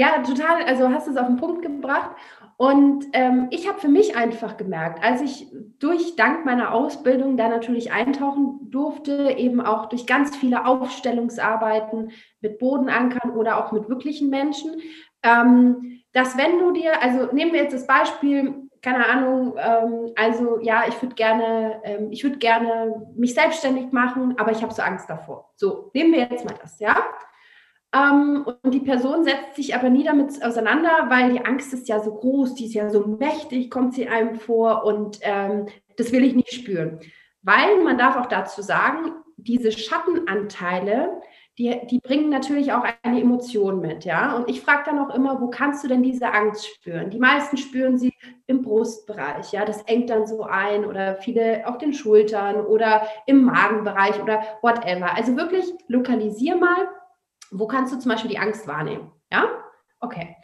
Ja, 0.00 0.22
total. 0.22 0.62
Also 0.62 0.88
hast 0.88 1.08
du 1.08 1.10
es 1.10 1.18
auf 1.18 1.26
den 1.26 1.36
Punkt 1.36 1.60
gebracht. 1.60 2.12
Und 2.56 3.04
ähm, 3.12 3.48
ich 3.50 3.68
habe 3.68 3.78
für 3.80 3.88
mich 3.88 4.16
einfach 4.16 4.56
gemerkt, 4.56 5.04
als 5.04 5.20
ich 5.20 5.46
durch 5.78 6.16
dank 6.16 6.46
meiner 6.46 6.72
Ausbildung 6.72 7.36
da 7.36 7.48
natürlich 7.48 7.92
eintauchen 7.92 8.70
durfte, 8.70 9.34
eben 9.36 9.60
auch 9.60 9.90
durch 9.90 10.06
ganz 10.06 10.34
viele 10.34 10.64
Aufstellungsarbeiten 10.64 12.12
mit 12.40 12.58
Bodenankern 12.58 13.32
oder 13.32 13.62
auch 13.62 13.72
mit 13.72 13.90
wirklichen 13.90 14.30
Menschen, 14.30 14.80
ähm, 15.22 16.00
dass 16.14 16.38
wenn 16.38 16.58
du 16.58 16.70
dir, 16.70 17.02
also 17.02 17.34
nehmen 17.34 17.52
wir 17.52 17.62
jetzt 17.62 17.74
das 17.74 17.86
Beispiel, 17.86 18.54
keine 18.80 19.06
Ahnung, 19.06 19.54
ähm, 19.58 20.12
also 20.16 20.60
ja, 20.62 20.84
ich 20.88 21.00
würde 21.02 21.14
gerne, 21.14 21.82
ähm, 21.84 22.10
ich 22.10 22.24
würde 22.24 22.38
gerne 22.38 23.06
mich 23.16 23.34
selbstständig 23.34 23.92
machen, 23.92 24.34
aber 24.38 24.50
ich 24.50 24.62
habe 24.62 24.72
so 24.72 24.80
Angst 24.80 25.10
davor. 25.10 25.50
So, 25.56 25.90
nehmen 25.92 26.12
wir 26.12 26.20
jetzt 26.20 26.46
mal 26.46 26.54
das, 26.58 26.80
ja. 26.80 26.96
Ähm, 27.92 28.46
und 28.62 28.72
die 28.72 28.80
Person 28.80 29.24
setzt 29.24 29.56
sich 29.56 29.74
aber 29.74 29.90
nie 29.90 30.04
damit 30.04 30.42
auseinander, 30.44 31.06
weil 31.08 31.32
die 31.32 31.44
Angst 31.44 31.72
ist 31.72 31.88
ja 31.88 32.00
so 32.00 32.14
groß, 32.14 32.54
die 32.54 32.66
ist 32.66 32.74
ja 32.74 32.88
so 32.88 33.06
mächtig, 33.06 33.70
kommt 33.70 33.94
sie 33.94 34.08
einem 34.08 34.36
vor 34.36 34.84
und 34.84 35.18
ähm, 35.22 35.66
das 35.96 36.12
will 36.12 36.24
ich 36.24 36.34
nicht 36.34 36.52
spüren. 36.52 37.00
Weil 37.42 37.82
man 37.82 37.98
darf 37.98 38.16
auch 38.16 38.26
dazu 38.26 38.62
sagen, 38.62 39.12
diese 39.36 39.72
Schattenanteile, 39.72 41.20
die, 41.58 41.78
die 41.90 41.98
bringen 41.98 42.30
natürlich 42.30 42.72
auch 42.72 42.84
eine 43.02 43.20
Emotion 43.20 43.80
mit, 43.80 44.04
ja. 44.04 44.36
Und 44.36 44.48
ich 44.48 44.60
frage 44.60 44.84
dann 44.86 44.98
auch 44.98 45.14
immer, 45.14 45.40
wo 45.40 45.48
kannst 45.48 45.82
du 45.82 45.88
denn 45.88 46.02
diese 46.02 46.32
Angst 46.32 46.66
spüren? 46.66 47.10
Die 47.10 47.18
meisten 47.18 47.56
spüren 47.56 47.98
sie 47.98 48.14
im 48.46 48.62
Brustbereich, 48.62 49.52
ja. 49.52 49.64
Das 49.64 49.82
engt 49.82 50.10
dann 50.10 50.26
so 50.26 50.44
ein 50.44 50.84
oder 50.84 51.16
viele 51.16 51.66
auf 51.66 51.78
den 51.78 51.92
Schultern 51.92 52.64
oder 52.64 53.06
im 53.26 53.44
Magenbereich 53.44 54.22
oder 54.22 54.42
whatever. 54.62 55.16
Also 55.16 55.36
wirklich 55.36 55.64
lokalisier 55.88 56.56
mal, 56.56 56.88
wo 57.50 57.66
kannst 57.66 57.92
du 57.92 57.98
zum 57.98 58.10
Beispiel 58.10 58.30
die 58.30 58.38
Angst 58.38 58.66
wahrnehmen? 58.66 59.10
Ja? 59.32 59.48
Okay. 60.00 60.36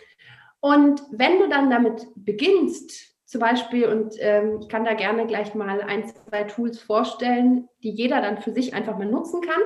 Und 0.60 1.02
wenn 1.10 1.38
du 1.38 1.48
dann 1.48 1.70
damit 1.70 2.06
beginnst, 2.16 3.16
zum 3.26 3.40
Beispiel, 3.40 3.88
und 3.88 4.14
ähm, 4.20 4.60
ich 4.60 4.68
kann 4.68 4.84
da 4.84 4.94
gerne 4.94 5.26
gleich 5.26 5.54
mal 5.54 5.80
ein, 5.82 6.08
zwei 6.08 6.44
Tools 6.44 6.80
vorstellen, 6.80 7.68
die 7.82 7.90
jeder 7.90 8.20
dann 8.20 8.38
für 8.38 8.52
sich 8.52 8.72
einfach 8.72 8.96
mal 8.96 9.06
nutzen 9.06 9.40
kann. 9.40 9.60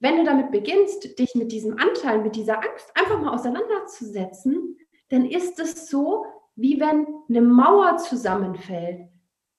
Wenn 0.00 0.16
du 0.16 0.24
damit 0.24 0.50
beginnst, 0.50 1.18
dich 1.18 1.34
mit 1.34 1.52
diesem 1.52 1.78
Anteil, 1.78 2.18
mit 2.18 2.36
dieser 2.36 2.58
Angst 2.58 2.90
einfach 2.94 3.20
mal 3.20 3.32
auseinanderzusetzen, 3.32 4.76
dann 5.08 5.24
ist 5.24 5.60
es 5.60 5.88
so, 5.88 6.26
wie 6.56 6.80
wenn 6.80 7.06
eine 7.28 7.42
Mauer 7.42 7.96
zusammenfällt. 7.98 9.08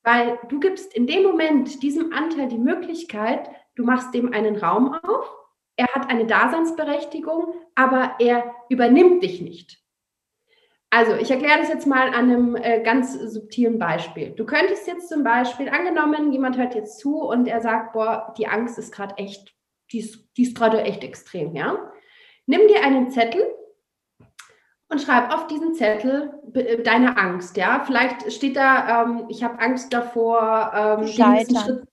Weil 0.03 0.37
du 0.49 0.59
gibst 0.59 0.93
in 0.93 1.07
dem 1.07 1.23
Moment 1.23 1.81
diesem 1.81 2.13
Anteil 2.13 2.47
die 2.47 2.57
Möglichkeit, 2.57 3.49
du 3.75 3.83
machst 3.83 4.13
dem 4.13 4.33
einen 4.33 4.57
Raum 4.57 4.93
auf, 4.93 5.33
er 5.77 5.87
hat 5.87 6.09
eine 6.09 6.25
Daseinsberechtigung, 6.25 7.53
aber 7.75 8.15
er 8.19 8.55
übernimmt 8.69 9.23
dich 9.23 9.41
nicht. 9.41 9.79
Also, 10.89 11.13
ich 11.15 11.29
erkläre 11.29 11.59
das 11.59 11.67
jetzt 11.67 11.87
mal 11.87 12.07
an 12.07 12.13
einem 12.13 12.55
äh, 12.55 12.81
ganz 12.81 13.13
subtilen 13.13 13.77
Beispiel. 13.79 14.29
Du 14.29 14.45
könntest 14.45 14.87
jetzt 14.87 15.09
zum 15.09 15.23
Beispiel, 15.23 15.67
angenommen, 15.67 16.31
jemand 16.31 16.57
hört 16.57 16.73
jetzt 16.73 16.99
zu 16.99 17.21
und 17.21 17.47
er 17.47 17.59
sagt, 17.59 17.93
boah, 17.93 18.33
die 18.37 18.47
Angst 18.47 18.77
ist 18.77 18.93
gerade 18.93 19.17
echt, 19.17 19.53
die 19.91 19.99
ist, 19.99 20.29
die 20.37 20.43
ist 20.43 20.55
gerade 20.55 20.81
echt 20.81 21.03
extrem, 21.03 21.53
ja. 21.55 21.91
Nimm 22.45 22.67
dir 22.69 22.81
einen 22.81 23.09
Zettel 23.09 23.43
und 24.87 25.01
schreib 25.01 25.33
auf 25.33 25.47
diesen 25.47 25.73
Zettel 25.73 26.39
äh, 26.53 26.81
deine 26.81 27.17
Angst, 27.17 27.57
ja. 27.57 27.83
Vielleicht 27.85 28.31
steht 28.31 28.55
da, 28.55 29.03
ähm, 29.03 29.25
ich 29.27 29.43
habe 29.43 29.59
Angst 29.59 29.91
davor, 29.91 30.71
ähm, 30.73 31.07
scheitern. 31.07 31.57
Schritt, 31.57 31.83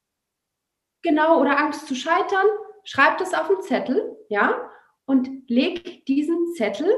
genau, 1.03 1.41
oder 1.41 1.59
Angst 1.59 1.89
zu 1.89 1.97
scheitern. 1.97 2.47
Schreib 2.85 3.19
das 3.19 3.35
auf 3.35 3.49
den 3.49 3.63
Zettel, 3.63 4.17
ja, 4.29 4.71
und 5.07 5.49
leg 5.49 6.05
diesen 6.07 6.55
Zettel 6.55 6.91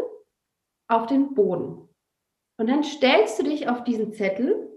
auf 0.88 1.06
den 1.06 1.34
Boden. 1.34 1.88
Und 2.56 2.70
dann 2.70 2.84
stellst 2.84 3.38
du 3.38 3.42
dich 3.42 3.68
auf 3.68 3.84
diesen 3.84 4.12
Zettel, 4.12 4.70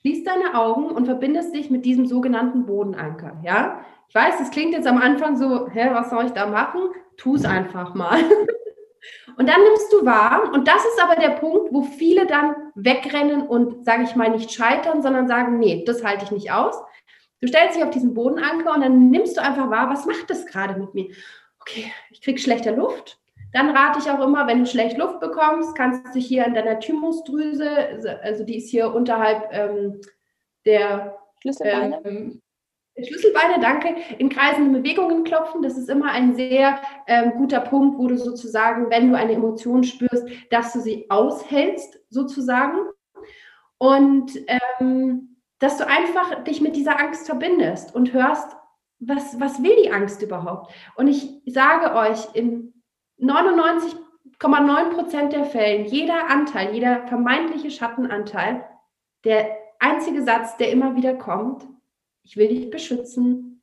schließt 0.00 0.26
deine 0.26 0.54
Augen 0.54 0.86
und 0.90 1.06
verbindest 1.06 1.54
dich 1.54 1.70
mit 1.70 1.84
diesem 1.84 2.06
sogenannten 2.06 2.66
Bodenanker. 2.66 3.40
Ja, 3.44 3.84
ich 4.08 4.14
weiß, 4.14 4.38
das 4.38 4.50
klingt 4.50 4.72
jetzt 4.72 4.86
am 4.86 4.98
Anfang 4.98 5.36
so, 5.36 5.68
hä, 5.68 5.88
was 5.92 6.10
soll 6.10 6.26
ich 6.26 6.32
da 6.32 6.46
machen? 6.46 6.90
Tu 7.16 7.34
es 7.34 7.44
einfach 7.44 7.94
mal. 7.94 8.18
Und 9.36 9.48
dann 9.48 9.62
nimmst 9.62 9.92
du 9.92 10.04
wahr, 10.04 10.50
und 10.52 10.66
das 10.66 10.84
ist 10.84 11.00
aber 11.02 11.14
der 11.16 11.30
Punkt, 11.30 11.72
wo 11.72 11.82
viele 11.82 12.26
dann 12.26 12.54
wegrennen 12.74 13.46
und, 13.46 13.84
sage 13.84 14.02
ich 14.02 14.16
mal, 14.16 14.30
nicht 14.30 14.50
scheitern, 14.50 15.02
sondern 15.02 15.28
sagen, 15.28 15.58
nee, 15.58 15.84
das 15.84 16.02
halte 16.02 16.24
ich 16.24 16.30
nicht 16.30 16.50
aus. 16.50 16.74
Du 17.40 17.48
stellst 17.48 17.76
dich 17.76 17.84
auf 17.84 17.90
diesen 17.90 18.14
Bodenanker 18.14 18.74
und 18.74 18.80
dann 18.80 19.10
nimmst 19.10 19.36
du 19.36 19.42
einfach 19.42 19.70
wahr, 19.70 19.90
was 19.90 20.06
macht 20.06 20.30
das 20.30 20.46
gerade 20.46 20.78
mit 20.80 20.94
mir? 20.94 21.08
Okay, 21.60 21.92
ich 22.10 22.22
kriege 22.22 22.38
schlechte 22.38 22.70
Luft. 22.70 23.18
Dann 23.52 23.70
rate 23.70 23.98
ich 23.98 24.10
auch 24.10 24.22
immer, 24.22 24.46
wenn 24.46 24.60
du 24.60 24.66
schlecht 24.66 24.98
Luft 24.98 25.20
bekommst, 25.20 25.74
kannst 25.76 26.14
du 26.14 26.18
hier 26.18 26.44
in 26.46 26.54
deiner 26.54 26.78
Thymusdrüse, 26.78 28.18
also 28.22 28.44
die 28.44 28.58
ist 28.58 28.70
hier 28.70 28.92
unterhalb 28.92 29.48
ähm, 29.52 30.00
der 30.64 31.18
Schlüsselbeine. 31.40 32.00
Ähm, 32.04 32.42
Schlüsselbeine, 33.02 33.60
danke, 33.60 33.94
in 34.18 34.30
kreisenden 34.30 34.72
Bewegungen 34.72 35.24
klopfen. 35.24 35.62
Das 35.62 35.76
ist 35.76 35.90
immer 35.90 36.10
ein 36.12 36.34
sehr 36.34 36.80
ähm, 37.06 37.32
guter 37.36 37.60
Punkt, 37.60 37.98
wo 37.98 38.06
du 38.06 38.16
sozusagen, 38.16 38.90
wenn 38.90 39.10
du 39.10 39.16
eine 39.16 39.32
Emotion 39.32 39.84
spürst, 39.84 40.26
dass 40.50 40.72
du 40.72 40.80
sie 40.80 41.06
aushältst, 41.10 41.98
sozusagen. 42.08 42.78
Und 43.78 44.32
ähm, 44.80 45.35
dass 45.58 45.78
du 45.78 45.86
einfach 45.86 46.44
dich 46.44 46.60
mit 46.60 46.76
dieser 46.76 46.98
Angst 47.00 47.26
verbindest 47.26 47.94
und 47.94 48.12
hörst, 48.12 48.56
was, 48.98 49.38
was 49.40 49.62
will 49.62 49.76
die 49.82 49.90
Angst 49.90 50.22
überhaupt? 50.22 50.72
Und 50.96 51.08
ich 51.08 51.42
sage 51.46 51.94
euch, 51.94 52.34
in 52.34 52.82
99,9 53.20 54.90
Prozent 54.90 55.32
der 55.32 55.44
Fällen, 55.44 55.86
jeder 55.86 56.28
Anteil, 56.28 56.74
jeder 56.74 57.06
vermeintliche 57.06 57.70
Schattenanteil, 57.70 58.64
der 59.24 59.56
einzige 59.78 60.22
Satz, 60.22 60.56
der 60.56 60.70
immer 60.70 60.96
wieder 60.96 61.14
kommt, 61.14 61.66
ich 62.22 62.36
will 62.36 62.48
dich 62.48 62.70
beschützen. 62.70 63.55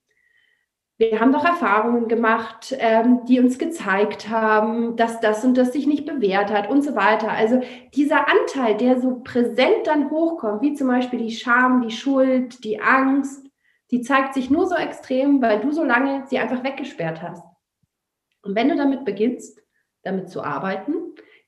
Wir 0.97 1.19
haben 1.19 1.34
doch 1.34 1.43
Erfahrungen 1.43 2.08
gemacht, 2.08 2.75
ähm, 2.77 3.25
die 3.25 3.39
uns 3.39 3.58
gezeigt 3.58 4.29
haben, 4.29 4.95
dass 4.95 5.19
das 5.19 5.43
und 5.43 5.58
das 5.58 5.73
sich 5.73 5.88
nicht 5.88 6.06
bewährt 6.06 6.51
hat 6.51 6.69
und 6.69 6.84
so 6.84 6.95
weiter. 6.95 7.32
Also 7.32 7.62
dieser 7.95 8.27
Anteil, 8.27 8.77
der 8.77 9.01
so 9.01 9.21
präsent 9.23 9.86
dann 9.86 10.12
hochkommt, 10.12 10.62
wie 10.62 10.75
zum 10.75 10.88
Beispiel 10.88 11.19
die 11.19 11.32
Scham, 11.32 11.82
die 11.82 11.93
Schuld, 11.93 12.63
die 12.63 12.79
Angst, 12.79 13.43
die 13.89 14.01
zeigt 14.01 14.36
sich 14.36 14.49
nur 14.49 14.67
so 14.67 14.75
extrem, 14.75 15.41
weil 15.41 15.62
du 15.62 15.71
so 15.71 15.84
lange 15.84 16.25
sie 16.27 16.38
einfach 16.38 16.63
weggesperrt 16.63 17.21
hast. 17.21 17.43
Und 18.43 18.56
wenn 18.56 18.69
du 18.69 18.75
damit 18.75 19.03
beginnst, 19.03 19.60
damit 20.03 20.29
zu 20.29 20.43
arbeiten, 20.43 20.93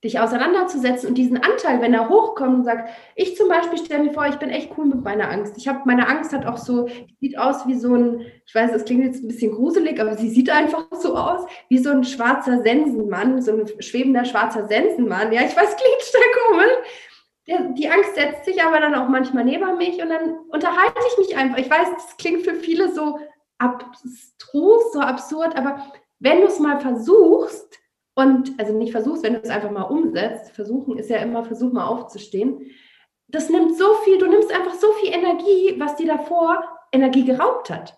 dich 0.05 0.19
auseinanderzusetzen 0.19 1.09
und 1.09 1.17
diesen 1.17 1.37
Anteil, 1.37 1.81
wenn 1.81 1.93
er 1.93 2.07
hochkommt 2.07 2.59
und 2.59 2.63
sagt, 2.63 2.89
ich 3.15 3.35
zum 3.35 3.49
Beispiel 3.49 3.77
stelle 3.77 4.03
mir 4.03 4.13
vor, 4.13 4.27
ich 4.27 4.35
bin 4.35 4.49
echt 4.49 4.71
cool 4.77 4.85
mit 4.85 5.03
meiner 5.03 5.29
Angst. 5.29 5.57
Ich 5.57 5.67
habe 5.67 5.81
meine 5.85 6.07
Angst 6.07 6.31
hat 6.31 6.45
auch 6.45 6.57
so, 6.57 6.87
sieht 7.19 7.37
aus 7.37 7.67
wie 7.67 7.75
so 7.75 7.95
ein, 7.95 8.21
ich 8.45 8.55
weiß, 8.55 8.71
es 8.71 8.85
klingt 8.85 9.03
jetzt 9.03 9.23
ein 9.23 9.27
bisschen 9.27 9.51
gruselig, 9.51 9.99
aber 9.99 10.15
sie 10.15 10.29
sieht 10.29 10.49
einfach 10.49 10.85
so 10.91 11.17
aus 11.17 11.45
wie 11.69 11.79
so 11.79 11.89
ein 11.89 12.03
schwarzer 12.03 12.61
Sensenmann, 12.61 13.41
so 13.41 13.51
ein 13.51 13.81
schwebender 13.81 14.23
schwarzer 14.25 14.67
Sensenmann. 14.67 15.33
Ja, 15.33 15.41
ich 15.41 15.57
weiß, 15.57 15.75
klingt 15.75 16.01
stark 16.01 16.23
komisch. 16.47 17.75
die 17.77 17.89
Angst 17.89 18.15
setzt 18.15 18.45
sich 18.45 18.63
aber 18.63 18.79
dann 18.79 18.95
auch 18.95 19.09
manchmal 19.09 19.43
neben 19.43 19.77
mich 19.77 20.01
und 20.01 20.09
dann 20.09 20.37
unterhalte 20.49 20.99
ich 21.11 21.17
mich 21.17 21.37
einfach. 21.37 21.57
Ich 21.57 21.69
weiß, 21.69 21.87
das 21.95 22.17
klingt 22.17 22.43
für 22.43 22.53
viele 22.53 22.93
so 22.93 23.19
abstrus, 23.57 24.93
so 24.93 24.99
absurd, 24.99 25.57
aber 25.57 25.91
wenn 26.19 26.41
du 26.41 26.47
es 26.47 26.59
mal 26.59 26.79
versuchst, 26.79 27.79
und 28.15 28.53
also 28.57 28.75
nicht 28.77 28.93
versuchst, 28.93 29.23
wenn 29.23 29.33
du 29.33 29.41
es 29.41 29.49
einfach 29.49 29.71
mal 29.71 29.83
umsetzt, 29.83 30.51
versuchen 30.51 30.97
ist 30.97 31.09
ja 31.09 31.17
immer, 31.17 31.43
versuch 31.43 31.71
mal 31.71 31.85
aufzustehen. 31.85 32.71
Das 33.27 33.49
nimmt 33.49 33.77
so 33.77 33.93
viel, 34.05 34.17
du 34.17 34.27
nimmst 34.27 34.53
einfach 34.53 34.73
so 34.73 34.91
viel 34.93 35.13
Energie, 35.13 35.75
was 35.77 35.97
dir 35.97 36.07
davor 36.07 36.63
Energie 36.91 37.25
geraubt 37.25 37.69
hat. 37.69 37.97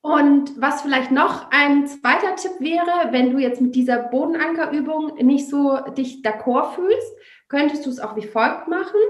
Und 0.00 0.60
was 0.60 0.82
vielleicht 0.82 1.10
noch 1.10 1.50
ein 1.50 1.86
zweiter 1.86 2.36
Tipp 2.36 2.60
wäre, 2.60 3.10
wenn 3.12 3.30
du 3.30 3.38
jetzt 3.38 3.60
mit 3.60 3.74
dieser 3.74 3.98
Bodenankerübung 3.98 5.14
nicht 5.16 5.48
so 5.48 5.78
dich 5.96 6.22
d'accord 6.22 6.74
fühlst, 6.74 7.16
könntest 7.48 7.86
du 7.86 7.90
es 7.90 8.00
auch 8.00 8.16
wie 8.16 8.26
folgt 8.26 8.68
machen. 8.68 9.00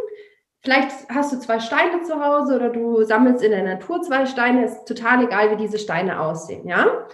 Vielleicht 0.63 0.91
hast 1.09 1.33
du 1.33 1.39
zwei 1.39 1.61
Steine 1.61 2.03
zu 2.03 2.25
Hause 2.25 2.57
oder 2.57 2.71
du 2.71 3.03
sammelst 3.03 3.45
in 3.45 3.51
der 3.51 3.65
Natur 3.65 4.03
zwei 4.03 4.27
Steine, 4.27 4.65
ist 4.65 4.87
total 4.87 5.25
egal, 5.25 5.51
wie 5.51 5.63
diese 5.63 5.79
Steine 5.79 6.21
aussehen, 6.21 6.67
ja? 6.67 7.07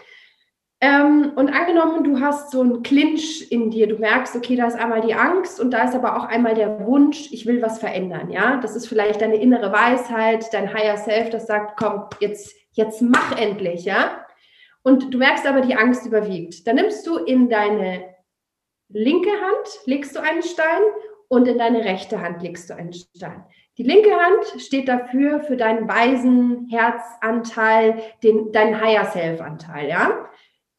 Ähm, 0.84 1.32
und 1.34 1.48
angenommen, 1.48 2.04
du 2.04 2.20
hast 2.20 2.50
so 2.50 2.60
einen 2.60 2.82
Clinch 2.82 3.50
in 3.50 3.70
dir, 3.70 3.86
du 3.86 3.96
merkst, 3.96 4.36
okay, 4.36 4.54
da 4.54 4.66
ist 4.66 4.76
einmal 4.76 5.00
die 5.00 5.14
Angst 5.14 5.58
und 5.58 5.70
da 5.70 5.84
ist 5.84 5.94
aber 5.94 6.14
auch 6.14 6.24
einmal 6.24 6.54
der 6.54 6.84
Wunsch, 6.86 7.32
ich 7.32 7.46
will 7.46 7.62
was 7.62 7.78
verändern, 7.78 8.30
ja. 8.30 8.58
Das 8.60 8.76
ist 8.76 8.86
vielleicht 8.86 9.22
deine 9.22 9.36
innere 9.36 9.72
Weisheit, 9.72 10.52
dein 10.52 10.74
Higher 10.74 10.98
Self, 10.98 11.30
das 11.30 11.46
sagt, 11.46 11.78
komm, 11.78 12.04
jetzt, 12.20 12.54
jetzt 12.72 13.00
mach 13.00 13.38
endlich, 13.38 13.86
ja. 13.86 14.26
Und 14.82 15.14
du 15.14 15.16
merkst 15.16 15.46
aber, 15.46 15.62
die 15.62 15.74
Angst 15.74 16.04
überwiegt. 16.04 16.66
Dann 16.66 16.76
nimmst 16.76 17.06
du 17.06 17.16
in 17.16 17.48
deine 17.48 18.04
linke 18.90 19.30
Hand, 19.30 19.86
legst 19.86 20.14
du 20.14 20.20
einen 20.20 20.42
Stein 20.42 20.82
und 21.28 21.48
in 21.48 21.56
deine 21.56 21.82
rechte 21.82 22.20
Hand 22.20 22.42
legst 22.42 22.68
du 22.68 22.74
einen 22.74 22.92
Stein. 22.92 23.42
Die 23.78 23.84
linke 23.84 24.10
Hand 24.10 24.60
steht 24.60 24.88
dafür 24.88 25.40
für 25.40 25.56
deinen 25.56 25.88
weisen 25.88 26.68
Herzanteil, 26.70 28.02
den, 28.22 28.52
deinen 28.52 28.78
Higher 28.78 29.06
Self-Anteil, 29.06 29.88
ja. 29.88 30.28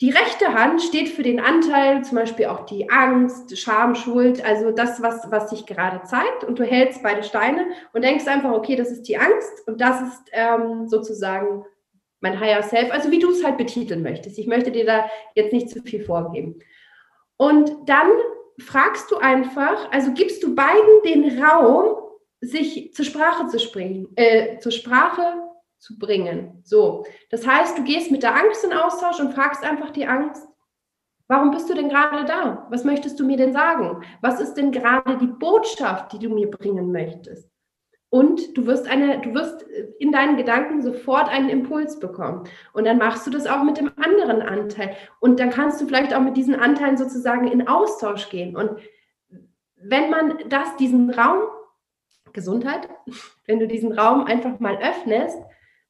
Die 0.01 0.09
rechte 0.09 0.53
Hand 0.53 0.81
steht 0.81 1.07
für 1.07 1.23
den 1.23 1.39
Anteil, 1.39 2.03
zum 2.03 2.17
Beispiel 2.17 2.47
auch 2.47 2.65
die 2.65 2.89
Angst, 2.89 3.57
Scham, 3.57 3.95
Schuld, 3.95 4.43
also 4.43 4.71
das, 4.71 5.01
was, 5.01 5.31
was 5.31 5.49
sich 5.49 5.65
gerade 5.65 6.03
zeigt. 6.03 6.43
Und 6.43 6.59
du 6.59 6.65
hältst 6.65 7.01
beide 7.01 7.23
Steine 7.23 7.67
und 7.93 8.03
denkst 8.03 8.27
einfach, 8.27 8.51
okay, 8.51 8.75
das 8.75 8.91
ist 8.91 9.03
die 9.03 9.17
Angst 9.17 9.65
und 9.67 9.79
das 9.79 10.01
ist 10.01 10.23
ähm, 10.33 10.89
sozusagen 10.89 11.63
mein 12.19 12.39
Higher 12.39 12.63
Self, 12.63 12.91
also 12.91 13.09
wie 13.09 13.19
du 13.19 13.31
es 13.31 13.43
halt 13.43 13.57
betiteln 13.57 14.01
möchtest. 14.01 14.37
Ich 14.37 14.47
möchte 14.47 14.71
dir 14.71 14.85
da 14.85 15.09
jetzt 15.33 15.53
nicht 15.53 15.69
zu 15.69 15.81
viel 15.81 16.03
vorgeben. 16.03 16.59
Und 17.37 17.71
dann 17.85 18.09
fragst 18.59 19.11
du 19.11 19.17
einfach, 19.17 19.91
also 19.91 20.11
gibst 20.13 20.43
du 20.43 20.55
beiden 20.55 21.01
den 21.05 21.41
Raum, 21.41 21.97
sich 22.41 22.93
zur 22.93 23.05
Sprache 23.05 23.47
zu 23.47 23.59
springen, 23.59 24.09
äh, 24.15 24.59
zur 24.59 24.71
Sprache 24.71 25.23
zu 25.85 25.99
bringen. 25.99 26.61
So, 26.63 27.05
das 27.29 27.45
heißt, 27.45 27.77
du 27.77 27.83
gehst 27.83 28.09
mit 28.09 28.23
der 28.23 28.35
Angst 28.35 28.65
in 28.65 28.73
Austausch 28.73 29.19
und 29.19 29.33
fragst 29.35 29.63
einfach 29.63 29.91
die 29.91 30.07
Angst, 30.07 30.47
warum 31.27 31.51
bist 31.51 31.69
du 31.69 31.75
denn 31.75 31.89
gerade 31.89 32.25
da? 32.25 32.65
Was 32.71 32.83
möchtest 32.83 33.19
du 33.19 33.25
mir 33.25 33.37
denn 33.37 33.53
sagen? 33.53 34.03
Was 34.19 34.39
ist 34.39 34.55
denn 34.55 34.71
gerade 34.71 35.17
die 35.17 35.27
Botschaft, 35.27 36.11
die 36.11 36.19
du 36.19 36.29
mir 36.29 36.49
bringen 36.49 36.91
möchtest? 36.91 37.51
Und 38.09 38.57
du 38.57 38.65
wirst 38.65 38.87
eine, 38.87 39.21
du 39.21 39.35
wirst 39.35 39.61
in 39.99 40.11
deinen 40.11 40.37
Gedanken 40.37 40.81
sofort 40.81 41.29
einen 41.29 41.49
Impuls 41.49 41.99
bekommen. 41.99 42.47
Und 42.73 42.85
dann 42.85 42.97
machst 42.97 43.27
du 43.27 43.31
das 43.31 43.45
auch 43.45 43.61
mit 43.61 43.77
dem 43.77 43.91
anderen 43.97 44.41
Anteil. 44.41 44.95
Und 45.19 45.39
dann 45.39 45.51
kannst 45.51 45.81
du 45.81 45.85
vielleicht 45.85 46.15
auch 46.15 46.21
mit 46.21 46.35
diesen 46.35 46.55
Anteilen 46.55 46.97
sozusagen 46.97 47.47
in 47.47 47.67
Austausch 47.67 48.29
gehen. 48.29 48.55
Und 48.55 48.71
wenn 49.75 50.09
man 50.09 50.39
das, 50.49 50.75
diesen 50.77 51.11
Raum, 51.11 51.43
Gesundheit, 52.33 52.89
wenn 53.45 53.59
du 53.59 53.67
diesen 53.67 53.91
Raum 53.91 54.25
einfach 54.25 54.59
mal 54.59 54.77
öffnest, 54.77 55.37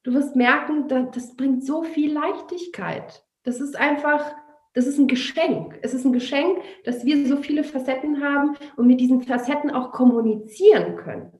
du 0.06 0.14
wirst 0.14 0.36
merken, 0.36 0.86
das, 0.86 1.10
das 1.10 1.36
bringt 1.36 1.64
so 1.64 1.82
viel 1.82 2.12
Leichtigkeit. 2.12 3.26
Das 3.42 3.60
ist 3.60 3.76
einfach, 3.76 4.36
Das 4.72 4.86
ist 4.86 4.98
ein 4.98 5.08
Geschenk. 5.08 5.78
Es 5.82 5.94
ist 5.94 6.04
ein 6.04 6.12
Geschenk, 6.12 6.62
dass 6.84 7.04
wir 7.04 7.26
so 7.26 7.38
viele 7.38 7.64
Facetten 7.64 8.22
haben 8.22 8.56
und 8.76 8.86
mit 8.86 9.00
diesen 9.00 9.22
Facetten 9.22 9.70
auch 9.70 9.90
kommunizieren 9.90 10.96
können. 10.96 11.32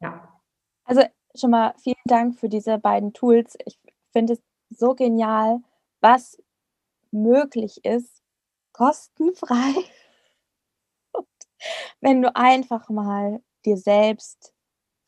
Ja. 0.00 0.40
Also 0.84 1.02
schon 1.34 1.50
mal 1.50 1.74
vielen 1.82 1.96
Dank 2.06 2.38
für 2.38 2.48
diese 2.48 2.78
beiden 2.78 3.12
Tools. 3.12 3.56
Ich 3.66 3.78
finde 4.12 4.34
es 4.34 4.42
so 4.70 4.94
genial, 4.94 5.60
was 6.00 6.40
möglich 7.10 7.84
ist, 7.84 8.22
kostenfrei. 8.72 9.74
Wenn 12.00 12.22
du 12.22 12.34
einfach 12.34 12.88
mal 12.88 13.42
dir 13.66 13.76
selbst 13.76 14.54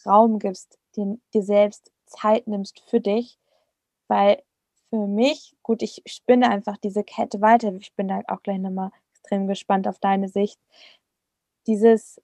Raum 0.04 0.38
gibst, 0.38 0.78
dir, 0.96 1.18
dir 1.32 1.42
selbst 1.42 1.92
Zeit 2.06 2.46
nimmst 2.46 2.80
für 2.88 3.00
dich, 3.00 3.38
weil 4.08 4.42
für 4.90 5.06
mich, 5.06 5.56
gut, 5.62 5.82
ich 5.82 6.02
spinne 6.06 6.48
einfach 6.50 6.76
diese 6.76 7.04
Kette 7.04 7.40
weiter. 7.40 7.72
Ich 7.74 7.94
bin 7.94 8.08
da 8.08 8.22
auch 8.28 8.42
gleich 8.42 8.58
nochmal 8.58 8.90
extrem 9.12 9.46
gespannt 9.46 9.88
auf 9.88 9.98
deine 9.98 10.28
Sicht. 10.28 10.60
Dieses, 11.66 12.20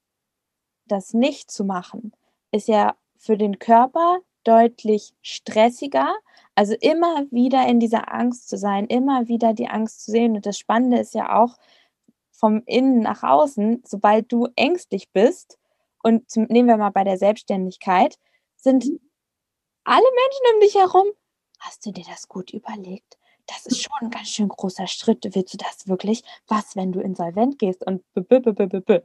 das 0.86 1.12
nicht 1.12 1.50
zu 1.50 1.64
machen, 1.64 2.12
ist 2.52 2.68
ja 2.68 2.96
für 3.18 3.36
den 3.36 3.58
Körper 3.58 4.18
deutlich 4.44 5.14
stressiger. 5.22 6.14
Also 6.54 6.74
immer 6.80 7.26
wieder 7.30 7.66
in 7.66 7.80
dieser 7.80 8.12
Angst 8.12 8.48
zu 8.48 8.56
sein, 8.56 8.86
immer 8.86 9.28
wieder 9.28 9.54
die 9.54 9.68
Angst 9.68 10.04
zu 10.04 10.10
sehen. 10.10 10.36
Und 10.36 10.46
das 10.46 10.58
Spannende 10.58 10.98
ist 10.98 11.14
ja 11.14 11.40
auch 11.40 11.56
vom 12.30 12.62
Innen 12.66 13.00
nach 13.00 13.22
außen, 13.22 13.82
sobald 13.86 14.30
du 14.32 14.48
ängstlich 14.56 15.10
bist, 15.12 15.58
und 16.02 16.28
zum, 16.28 16.44
nehmen 16.44 16.68
wir 16.68 16.76
mal 16.76 16.90
bei 16.90 17.04
der 17.04 17.16
Selbstständigkeit, 17.16 18.18
sind 18.56 18.86
mhm. 18.86 19.00
Alle 19.84 20.02
Menschen 20.04 20.54
um 20.54 20.60
dich 20.60 20.74
herum, 20.74 21.06
hast 21.58 21.84
du 21.86 21.92
dir 21.92 22.04
das 22.08 22.28
gut 22.28 22.52
überlegt? 22.52 23.18
Das 23.46 23.66
ist 23.66 23.82
schon 23.82 23.92
ein 24.00 24.10
ganz 24.10 24.28
schön 24.28 24.48
großer 24.48 24.86
Schritt. 24.86 25.24
Willst 25.34 25.52
du 25.52 25.58
das 25.58 25.88
wirklich? 25.88 26.22
Was, 26.46 26.76
wenn 26.76 26.92
du 26.92 27.00
insolvent 27.00 27.58
gehst 27.58 27.84
und 27.84 28.02
b 28.14 28.20
-b 28.20 28.52
-b 28.52 29.02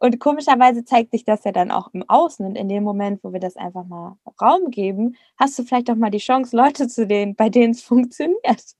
und 0.00 0.20
komischerweise 0.20 0.84
zeigt 0.84 1.10
sich 1.10 1.24
das 1.24 1.44
ja 1.44 1.52
dann 1.52 1.70
auch 1.70 1.88
im 1.92 2.08
Außen. 2.08 2.46
Und 2.46 2.56
in 2.56 2.68
dem 2.68 2.84
Moment, 2.84 3.22
wo 3.24 3.32
wir 3.32 3.40
das 3.40 3.56
einfach 3.56 3.84
mal 3.84 4.16
Raum 4.40 4.70
geben, 4.70 5.16
hast 5.36 5.58
du 5.58 5.64
vielleicht 5.64 5.90
auch 5.90 5.96
mal 5.96 6.10
die 6.10 6.18
Chance, 6.18 6.56
Leute 6.56 6.88
zu 6.88 7.06
denen, 7.06 7.34
bei 7.34 7.48
denen 7.48 7.72
es 7.72 7.82
funktioniert. 7.82 8.76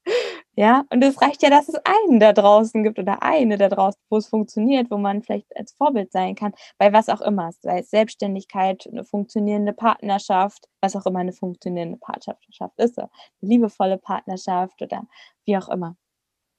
Ja, 0.59 0.85
und 0.91 1.05
es 1.05 1.23
reicht 1.23 1.45
ja, 1.45 1.51
dass 1.51 1.69
es 1.69 1.77
einen 1.85 2.19
da 2.19 2.33
draußen 2.33 2.83
gibt 2.83 2.99
oder 2.99 3.23
eine 3.23 3.59
da 3.59 3.69
draußen, 3.69 4.01
wo 4.11 4.17
es 4.17 4.27
funktioniert, 4.27 4.91
wo 4.91 4.97
man 4.99 5.23
vielleicht 5.23 5.57
als 5.57 5.73
Vorbild 5.75 6.11
sein 6.11 6.35
kann, 6.35 6.53
bei 6.79 6.93
was 6.93 7.09
auch 7.09 7.21
immer, 7.21 7.53
sei 7.61 7.79
es 7.79 7.91
Selbstständigkeit, 7.91 8.85
eine 8.91 9.05
funktionierende 9.05 9.73
Partnerschaft, 9.73 10.67
was 10.81 10.97
auch 10.97 11.07
immer 11.07 11.21
eine 11.21 11.33
funktionierende 11.33 11.97
Partnerschaft 11.99 12.77
ist, 12.77 12.99
eine 12.99 13.09
liebevolle 13.41 13.99
Partnerschaft 13.99 14.83
oder 14.83 15.07
wie 15.45 15.57
auch 15.57 15.69
immer. 15.69 15.97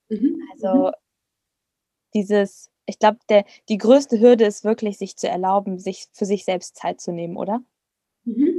Mhm. 0.07 0.47
Also 0.53 0.88
mhm. 0.88 0.91
dieses 2.13 2.71
ich 2.85 2.99
glaube, 2.99 3.19
die 3.67 3.77
größte 3.77 4.19
Hürde 4.19 4.45
ist 4.45 4.63
wirklich, 4.63 4.97
sich 4.97 5.17
zu 5.17 5.27
erlauben, 5.27 5.77
sich 5.77 6.07
für 6.13 6.25
sich 6.25 6.45
selbst 6.45 6.77
Zeit 6.77 7.01
zu 7.01 7.12
nehmen, 7.12 7.35
oder? 7.35 7.62
Mhm. 8.23 8.58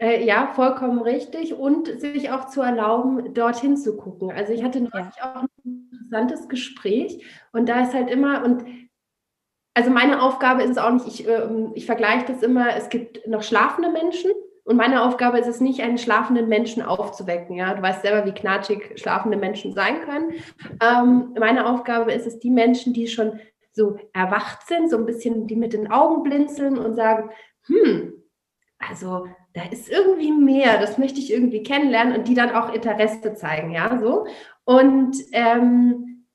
Äh, 0.00 0.24
ja, 0.24 0.52
vollkommen 0.54 1.00
richtig. 1.02 1.54
Und 1.54 2.00
sich 2.00 2.30
auch 2.30 2.46
zu 2.46 2.62
erlauben, 2.62 3.34
dorthin 3.34 3.76
zu 3.76 3.96
gucken. 3.96 4.32
Also 4.32 4.52
ich 4.52 4.62
hatte 4.62 4.80
neulich 4.80 5.16
ja. 5.18 5.34
auch 5.34 5.42
ein 5.42 5.90
interessantes 5.92 6.48
Gespräch 6.48 7.24
und 7.52 7.68
da 7.68 7.82
ist 7.82 7.94
halt 7.94 8.10
immer, 8.10 8.42
und 8.44 8.64
also 9.74 9.90
meine 9.90 10.22
Aufgabe 10.22 10.62
ist 10.62 10.70
es 10.70 10.78
auch 10.78 10.90
nicht, 10.90 11.06
ich, 11.06 11.28
äh, 11.28 11.48
ich 11.74 11.86
vergleiche 11.86 12.26
das 12.26 12.42
immer, 12.42 12.74
es 12.74 12.88
gibt 12.88 13.26
noch 13.28 13.42
schlafende 13.42 13.90
Menschen 13.90 14.30
und 14.64 14.76
meine 14.76 15.02
Aufgabe 15.02 15.38
ist 15.38 15.46
es 15.46 15.60
nicht, 15.60 15.82
einen 15.82 15.98
schlafenden 15.98 16.48
Menschen 16.48 16.82
aufzuwecken. 16.82 17.56
Ja, 17.56 17.74
du 17.74 17.82
weißt 17.82 18.02
selber, 18.02 18.26
wie 18.26 18.32
knatschig 18.32 18.92
schlafende 18.96 19.36
Menschen 19.36 19.74
sein 19.74 20.02
können. 20.02 20.32
Ähm, 20.82 21.34
meine 21.38 21.66
Aufgabe 21.66 22.12
ist 22.12 22.26
es, 22.26 22.38
die 22.38 22.50
Menschen, 22.50 22.94
die 22.94 23.06
schon 23.06 23.38
so 23.72 23.98
erwacht 24.12 24.66
sind, 24.66 24.90
so 24.90 24.96
ein 24.96 25.06
bisschen 25.06 25.46
die 25.46 25.56
mit 25.56 25.72
den 25.72 25.90
Augen 25.90 26.22
blinzeln 26.22 26.78
und 26.78 26.94
sagen, 26.94 27.30
hm, 27.66 28.12
also 28.78 29.26
da 29.52 29.62
ist 29.70 29.88
irgendwie 29.88 30.32
mehr, 30.32 30.80
das 30.80 30.98
möchte 30.98 31.18
ich 31.18 31.32
irgendwie 31.32 31.62
kennenlernen 31.62 32.16
und 32.16 32.28
die 32.28 32.34
dann 32.34 32.50
auch 32.50 32.72
Interesse 32.72 33.34
zeigen, 33.34 33.72
ja, 33.72 33.98
so. 33.98 34.26
Und 34.64 35.16
ähm, 35.32 36.26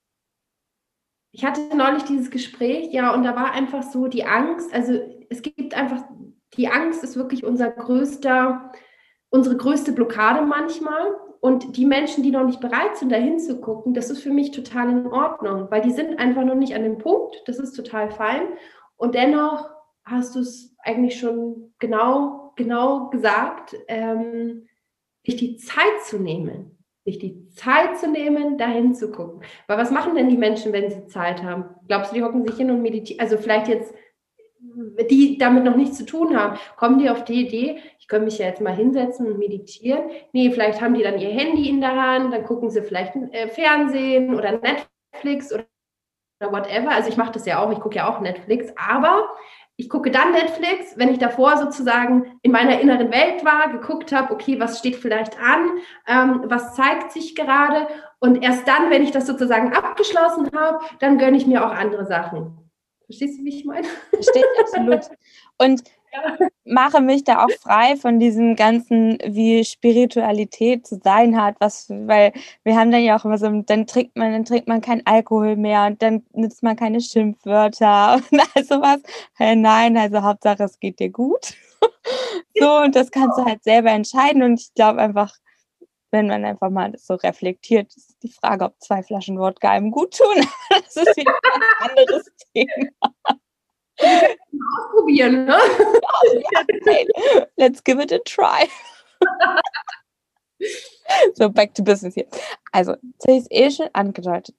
ich 1.32 1.44
hatte 1.44 1.60
neulich 1.76 2.04
dieses 2.04 2.30
Gespräch, 2.30 2.92
ja, 2.92 3.14
und 3.14 3.22
da 3.22 3.34
war 3.36 3.52
einfach 3.52 3.82
so 3.82 4.06
die 4.06 4.24
Angst, 4.24 4.72
also 4.72 4.98
es 5.28 5.42
gibt 5.42 5.74
einfach, 5.74 6.04
die 6.56 6.68
Angst 6.68 7.04
ist 7.04 7.16
wirklich 7.16 7.44
unser 7.44 7.70
größter, 7.70 8.72
unsere 9.30 9.56
größte 9.56 9.92
Blockade 9.92 10.44
manchmal. 10.46 11.14
Und 11.40 11.76
die 11.76 11.84
Menschen, 11.84 12.22
die 12.24 12.30
noch 12.30 12.44
nicht 12.44 12.60
bereit 12.60 12.96
sind, 12.96 13.12
da 13.12 13.16
hinzugucken, 13.16 13.94
das 13.94 14.10
ist 14.10 14.22
für 14.22 14.30
mich 14.30 14.50
total 14.50 14.90
in 14.90 15.06
Ordnung, 15.06 15.70
weil 15.70 15.82
die 15.82 15.92
sind 15.92 16.18
einfach 16.18 16.44
noch 16.44 16.54
nicht 16.54 16.74
an 16.74 16.82
dem 16.82 16.98
Punkt. 16.98 17.42
Das 17.46 17.58
ist 17.58 17.74
total 17.74 18.10
fein. 18.10 18.48
Und 18.96 19.14
dennoch 19.14 19.68
hast 20.04 20.34
du 20.34 20.40
es 20.40 20.74
eigentlich 20.82 21.20
schon 21.20 21.74
genau, 21.78 22.45
genau 22.56 23.10
gesagt, 23.10 23.76
ähm, 23.88 24.66
sich 25.24 25.36
die 25.36 25.56
Zeit 25.56 26.02
zu 26.04 26.18
nehmen, 26.18 26.78
sich 27.04 27.18
die 27.18 27.48
Zeit 27.50 27.98
zu 27.98 28.10
nehmen, 28.10 28.58
dahin 28.58 28.94
zu 28.94 29.10
gucken. 29.10 29.42
Weil 29.66 29.78
was 29.78 29.90
machen 29.90 30.14
denn 30.14 30.28
die 30.28 30.36
Menschen, 30.36 30.72
wenn 30.72 30.90
sie 30.90 31.06
Zeit 31.06 31.42
haben? 31.42 31.66
Glaubst 31.86 32.10
du, 32.10 32.16
die 32.16 32.22
hocken 32.22 32.46
sich 32.46 32.56
hin 32.56 32.70
und 32.70 32.82
meditieren? 32.82 33.20
Also 33.20 33.36
vielleicht 33.36 33.68
jetzt 33.68 33.94
die 35.10 35.38
damit 35.38 35.64
noch 35.64 35.76
nichts 35.76 35.98
zu 35.98 36.06
tun 36.06 36.36
haben, 36.38 36.58
kommen 36.76 36.98
die 36.98 37.10
auf 37.10 37.24
die 37.24 37.46
Idee, 37.46 37.78
ich 37.98 38.08
könnte 38.08 38.26
mich 38.26 38.38
ja 38.38 38.46
jetzt 38.46 38.60
mal 38.60 38.74
hinsetzen 38.74 39.26
und 39.26 39.38
meditieren. 39.38 40.10
Nee, 40.32 40.50
vielleicht 40.50 40.80
haben 40.80 40.94
die 40.94 41.02
dann 41.02 41.18
ihr 41.18 41.30
Handy 41.30 41.68
in 41.68 41.80
der 41.80 41.94
Hand, 41.94 42.32
dann 42.32 42.44
gucken 42.44 42.70
sie 42.70 42.82
vielleicht 42.82 43.14
äh, 43.32 43.48
Fernsehen 43.48 44.34
oder 44.34 44.52
Netflix 44.52 45.52
oder, 45.52 45.66
oder 46.40 46.52
whatever. 46.52 46.90
Also 46.90 47.08
ich 47.08 47.16
mache 47.16 47.32
das 47.32 47.46
ja 47.46 47.62
auch, 47.62 47.70
ich 47.72 47.80
gucke 47.80 47.96
ja 47.96 48.08
auch 48.08 48.20
Netflix, 48.20 48.72
aber 48.76 49.28
ich 49.78 49.90
gucke 49.90 50.10
dann 50.10 50.32
Netflix, 50.32 50.96
wenn 50.96 51.10
ich 51.10 51.18
davor 51.18 51.58
sozusagen 51.58 52.38
in 52.42 52.50
meiner 52.50 52.80
inneren 52.80 53.10
Welt 53.12 53.44
war, 53.44 53.70
geguckt 53.70 54.10
habe, 54.10 54.32
okay, 54.32 54.58
was 54.58 54.78
steht 54.78 54.96
vielleicht 54.96 55.38
an, 55.38 55.78
ähm, 56.06 56.44
was 56.46 56.74
zeigt 56.74 57.12
sich 57.12 57.34
gerade. 57.34 57.86
Und 58.18 58.42
erst 58.42 58.66
dann, 58.66 58.90
wenn 58.90 59.02
ich 59.02 59.10
das 59.10 59.26
sozusagen 59.26 59.74
abgeschlossen 59.74 60.50
habe, 60.54 60.84
dann 61.00 61.18
gönne 61.18 61.36
ich 61.36 61.46
mir 61.46 61.64
auch 61.64 61.72
andere 61.72 62.06
Sachen. 62.06 62.56
Verstehst 63.04 63.38
du, 63.38 63.44
wie 63.44 63.58
ich 63.58 63.64
meine? 63.66 63.86
Verstehe 64.10 64.42
ich 64.54 64.60
absolut. 64.60 65.10
Und 65.58 65.82
mache 66.64 67.00
mich 67.00 67.24
da 67.24 67.44
auch 67.44 67.50
frei 67.60 67.96
von 67.96 68.18
diesem 68.18 68.56
ganzen, 68.56 69.18
wie 69.24 69.64
Spiritualität 69.64 70.86
zu 70.86 71.00
sein 71.02 71.40
hat, 71.40 71.56
was, 71.60 71.88
weil 71.88 72.32
wir 72.64 72.76
haben 72.76 72.90
dann 72.90 73.02
ja 73.02 73.16
auch 73.16 73.24
immer 73.24 73.38
so, 73.38 73.48
dann 73.62 73.86
trinkt 73.86 74.16
man, 74.16 74.32
dann 74.32 74.44
trinkt 74.44 74.68
man 74.68 74.80
kein 74.80 75.06
Alkohol 75.06 75.56
mehr 75.56 75.86
und 75.86 76.02
dann 76.02 76.24
nutzt 76.32 76.62
man 76.62 76.76
keine 76.76 77.00
Schimpfwörter 77.00 78.14
und 78.30 78.40
all 78.54 78.64
sowas. 78.64 79.00
Hey, 79.34 79.56
nein, 79.56 79.96
also 79.96 80.22
Hauptsache 80.22 80.64
es 80.64 80.78
geht 80.80 80.98
dir 80.98 81.10
gut. 81.10 81.54
so, 82.54 82.76
und 82.78 82.96
das 82.96 83.10
kannst 83.10 83.38
du 83.38 83.44
halt 83.44 83.62
selber 83.62 83.90
entscheiden 83.90 84.42
und 84.42 84.60
ich 84.60 84.74
glaube 84.74 85.00
einfach, 85.00 85.34
wenn 86.10 86.26
man 86.28 86.44
einfach 86.44 86.70
mal 86.70 86.92
so 86.96 87.14
reflektiert, 87.14 87.94
ist 87.94 88.16
die 88.22 88.30
Frage, 88.30 88.64
ob 88.64 88.74
zwei 88.80 89.02
Flaschen 89.02 89.38
Wodka 89.38 89.70
einem 89.70 89.90
gut 89.90 90.16
tun. 90.16 90.36
das 90.70 90.96
ist 90.96 91.16
wieder 91.16 91.34
ein 91.52 91.90
anderes 91.90 92.30
Thema. 92.54 93.40
Ausprobieren, 93.98 95.46
ne? 95.46 95.58
Let's 97.56 97.82
give 97.82 98.02
it 98.02 98.12
a 98.12 98.18
try. 98.24 98.68
so, 101.34 101.48
back 101.48 101.74
to 101.74 101.82
business 101.82 102.14
hier. 102.14 102.26
Also, 102.72 102.96
ich 103.26 103.38
es 103.38 103.50
eh 103.50 103.70
schon 103.70 103.88
angedeutet. 103.92 104.54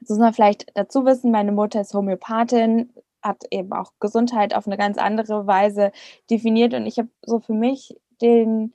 Jetzt 0.00 0.10
muss 0.10 0.18
man 0.18 0.32
vielleicht 0.32 0.66
dazu 0.74 1.04
wissen, 1.04 1.30
meine 1.30 1.52
Mutter 1.52 1.80
ist 1.80 1.92
Homöopathin, 1.92 2.92
hat 3.22 3.44
eben 3.50 3.72
auch 3.72 3.92
Gesundheit 4.00 4.54
auf 4.54 4.66
eine 4.66 4.78
ganz 4.78 4.96
andere 4.96 5.46
Weise 5.46 5.92
definiert 6.30 6.72
und 6.72 6.86
ich 6.86 6.98
habe 6.98 7.10
so 7.22 7.38
für 7.38 7.52
mich 7.52 7.94
den 8.22 8.72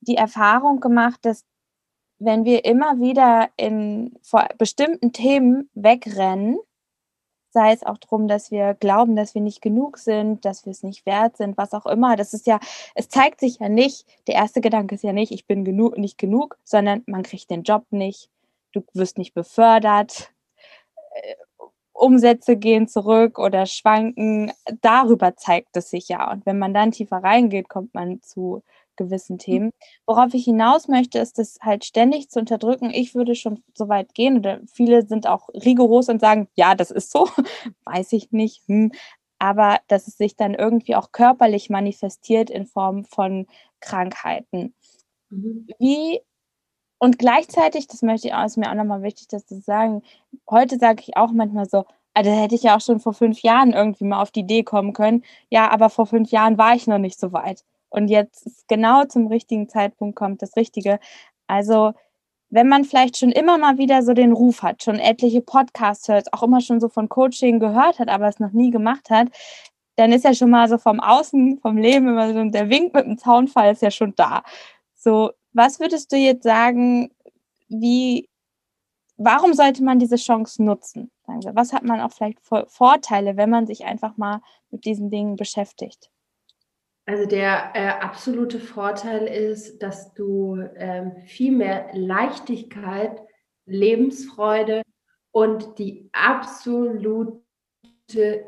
die, 0.00 0.16
Erfahrung 0.16 0.80
gemacht, 0.80 1.20
dass 1.22 1.44
wenn 2.18 2.44
wir 2.44 2.64
immer 2.64 3.00
wieder 3.00 3.50
in 3.56 4.18
vor 4.22 4.48
bestimmten 4.56 5.12
Themen 5.12 5.68
wegrennen, 5.74 6.58
sei 7.54 7.72
es 7.72 7.82
auch 7.82 7.96
darum, 7.96 8.28
dass 8.28 8.50
wir 8.50 8.74
glauben, 8.74 9.16
dass 9.16 9.34
wir 9.34 9.40
nicht 9.40 9.62
genug 9.62 9.96
sind, 9.96 10.44
dass 10.44 10.66
wir 10.66 10.72
es 10.72 10.82
nicht 10.82 11.06
wert 11.06 11.38
sind, 11.38 11.56
was 11.56 11.72
auch 11.72 11.86
immer. 11.86 12.16
Das 12.16 12.34
ist 12.34 12.46
ja, 12.46 12.60
es 12.94 13.08
zeigt 13.08 13.40
sich 13.40 13.60
ja 13.60 13.70
nicht, 13.70 14.06
der 14.26 14.34
erste 14.34 14.60
Gedanke 14.60 14.96
ist 14.96 15.04
ja 15.04 15.14
nicht, 15.14 15.32
ich 15.32 15.46
bin 15.46 15.64
genug, 15.64 15.96
nicht 15.96 16.18
genug, 16.18 16.58
sondern 16.64 17.02
man 17.06 17.22
kriegt 17.22 17.50
den 17.50 17.62
Job 17.62 17.86
nicht, 17.90 18.28
du 18.72 18.82
wirst 18.92 19.16
nicht 19.18 19.34
befördert, 19.34 20.32
äh, 21.14 21.34
Umsätze 21.94 22.56
gehen 22.56 22.88
zurück 22.88 23.38
oder 23.38 23.66
schwanken. 23.66 24.52
Darüber 24.82 25.36
zeigt 25.36 25.76
es 25.76 25.90
sich 25.90 26.08
ja. 26.08 26.30
Und 26.30 26.44
wenn 26.44 26.58
man 26.58 26.74
dann 26.74 26.90
tiefer 26.90 27.18
reingeht, 27.18 27.68
kommt 27.68 27.94
man 27.94 28.20
zu 28.20 28.62
gewissen 28.96 29.34
mhm. 29.34 29.38
Themen. 29.38 29.70
Worauf 30.06 30.34
ich 30.34 30.44
hinaus 30.44 30.88
möchte, 30.88 31.18
ist 31.18 31.38
das 31.38 31.58
halt 31.60 31.84
ständig 31.84 32.30
zu 32.30 32.40
unterdrücken. 32.40 32.90
Ich 32.90 33.14
würde 33.14 33.34
schon 33.34 33.62
so 33.74 33.88
weit 33.88 34.14
gehen 34.14 34.38
oder 34.38 34.60
viele 34.72 35.06
sind 35.06 35.26
auch 35.26 35.48
rigoros 35.48 36.08
und 36.08 36.20
sagen, 36.20 36.48
ja, 36.54 36.74
das 36.74 36.90
ist 36.90 37.10
so, 37.10 37.28
weiß 37.84 38.12
ich 38.12 38.32
nicht. 38.32 38.62
Hm. 38.68 38.92
Aber 39.38 39.78
dass 39.88 40.08
es 40.08 40.16
sich 40.16 40.36
dann 40.36 40.54
irgendwie 40.54 40.96
auch 40.96 41.12
körperlich 41.12 41.70
manifestiert 41.70 42.50
in 42.50 42.66
Form 42.66 43.04
von 43.04 43.46
Krankheiten. 43.80 44.74
Mhm. 45.30 45.66
Wie 45.78 46.20
Und 46.98 47.18
gleichzeitig, 47.18 47.86
das 47.86 48.02
möchte 48.02 48.28
ich 48.28 48.34
auch, 48.34 48.44
ist 48.44 48.56
mir 48.56 48.70
auch 48.70 48.74
nochmal 48.74 49.02
wichtig, 49.02 49.28
das 49.28 49.46
zu 49.46 49.60
sagen, 49.60 50.02
heute 50.48 50.78
sage 50.78 51.02
ich 51.02 51.16
auch 51.16 51.32
manchmal 51.32 51.68
so, 51.68 51.84
also 52.14 52.30
hätte 52.30 52.54
ich 52.54 52.62
ja 52.62 52.76
auch 52.76 52.80
schon 52.80 53.00
vor 53.00 53.12
fünf 53.12 53.40
Jahren 53.42 53.72
irgendwie 53.72 54.04
mal 54.04 54.22
auf 54.22 54.30
die 54.30 54.40
Idee 54.40 54.62
kommen 54.62 54.92
können. 54.92 55.24
Ja, 55.50 55.70
aber 55.70 55.90
vor 55.90 56.06
fünf 56.06 56.30
Jahren 56.30 56.58
war 56.58 56.74
ich 56.74 56.86
noch 56.86 56.98
nicht 56.98 57.18
so 57.18 57.32
weit. 57.32 57.64
Und 57.94 58.08
jetzt 58.08 58.66
genau 58.66 59.04
zum 59.04 59.28
richtigen 59.28 59.68
Zeitpunkt 59.68 60.16
kommt 60.16 60.42
das 60.42 60.56
Richtige. 60.56 60.98
Also, 61.46 61.92
wenn 62.50 62.68
man 62.68 62.84
vielleicht 62.84 63.16
schon 63.16 63.30
immer 63.30 63.56
mal 63.56 63.78
wieder 63.78 64.02
so 64.02 64.14
den 64.14 64.32
Ruf 64.32 64.62
hat, 64.62 64.82
schon 64.82 64.98
etliche 64.98 65.40
Podcasts 65.40 66.08
hört, 66.08 66.32
auch 66.32 66.42
immer 66.42 66.60
schon 66.60 66.80
so 66.80 66.88
von 66.88 67.08
Coaching 67.08 67.60
gehört 67.60 68.00
hat, 68.00 68.08
aber 68.08 68.26
es 68.26 68.40
noch 68.40 68.50
nie 68.50 68.70
gemacht 68.70 69.10
hat, 69.10 69.28
dann 69.96 70.10
ist 70.10 70.24
ja 70.24 70.34
schon 70.34 70.50
mal 70.50 70.68
so 70.68 70.76
vom 70.76 70.98
Außen, 70.98 71.60
vom 71.60 71.76
Leben 71.76 72.08
immer 72.08 72.32
so 72.34 72.42
der 72.50 72.68
Wink 72.68 72.94
mit 72.94 73.06
dem 73.06 73.16
Zaunfall 73.16 73.72
ist 73.72 73.82
ja 73.82 73.92
schon 73.92 74.12
da. 74.16 74.42
So, 74.96 75.30
was 75.52 75.78
würdest 75.78 76.10
du 76.10 76.16
jetzt 76.16 76.42
sagen, 76.42 77.10
wie, 77.68 78.28
warum 79.16 79.54
sollte 79.54 79.84
man 79.84 80.00
diese 80.00 80.16
Chance 80.16 80.64
nutzen? 80.64 81.12
Was 81.26 81.72
hat 81.72 81.84
man 81.84 82.00
auch 82.00 82.10
vielleicht 82.10 82.40
Vorteile, 82.40 83.36
wenn 83.36 83.50
man 83.50 83.68
sich 83.68 83.84
einfach 83.84 84.16
mal 84.16 84.40
mit 84.70 84.84
diesen 84.84 85.10
Dingen 85.10 85.36
beschäftigt? 85.36 86.10
Also 87.06 87.26
der 87.26 87.72
äh, 87.74 87.88
absolute 88.02 88.58
Vorteil 88.58 89.26
ist, 89.26 89.82
dass 89.82 90.14
du 90.14 90.58
ähm, 90.76 91.16
viel 91.26 91.52
mehr 91.52 91.88
Leichtigkeit, 91.92 93.20
Lebensfreude 93.66 94.82
und 95.30 95.78
die 95.78 96.08
absolute 96.12 97.42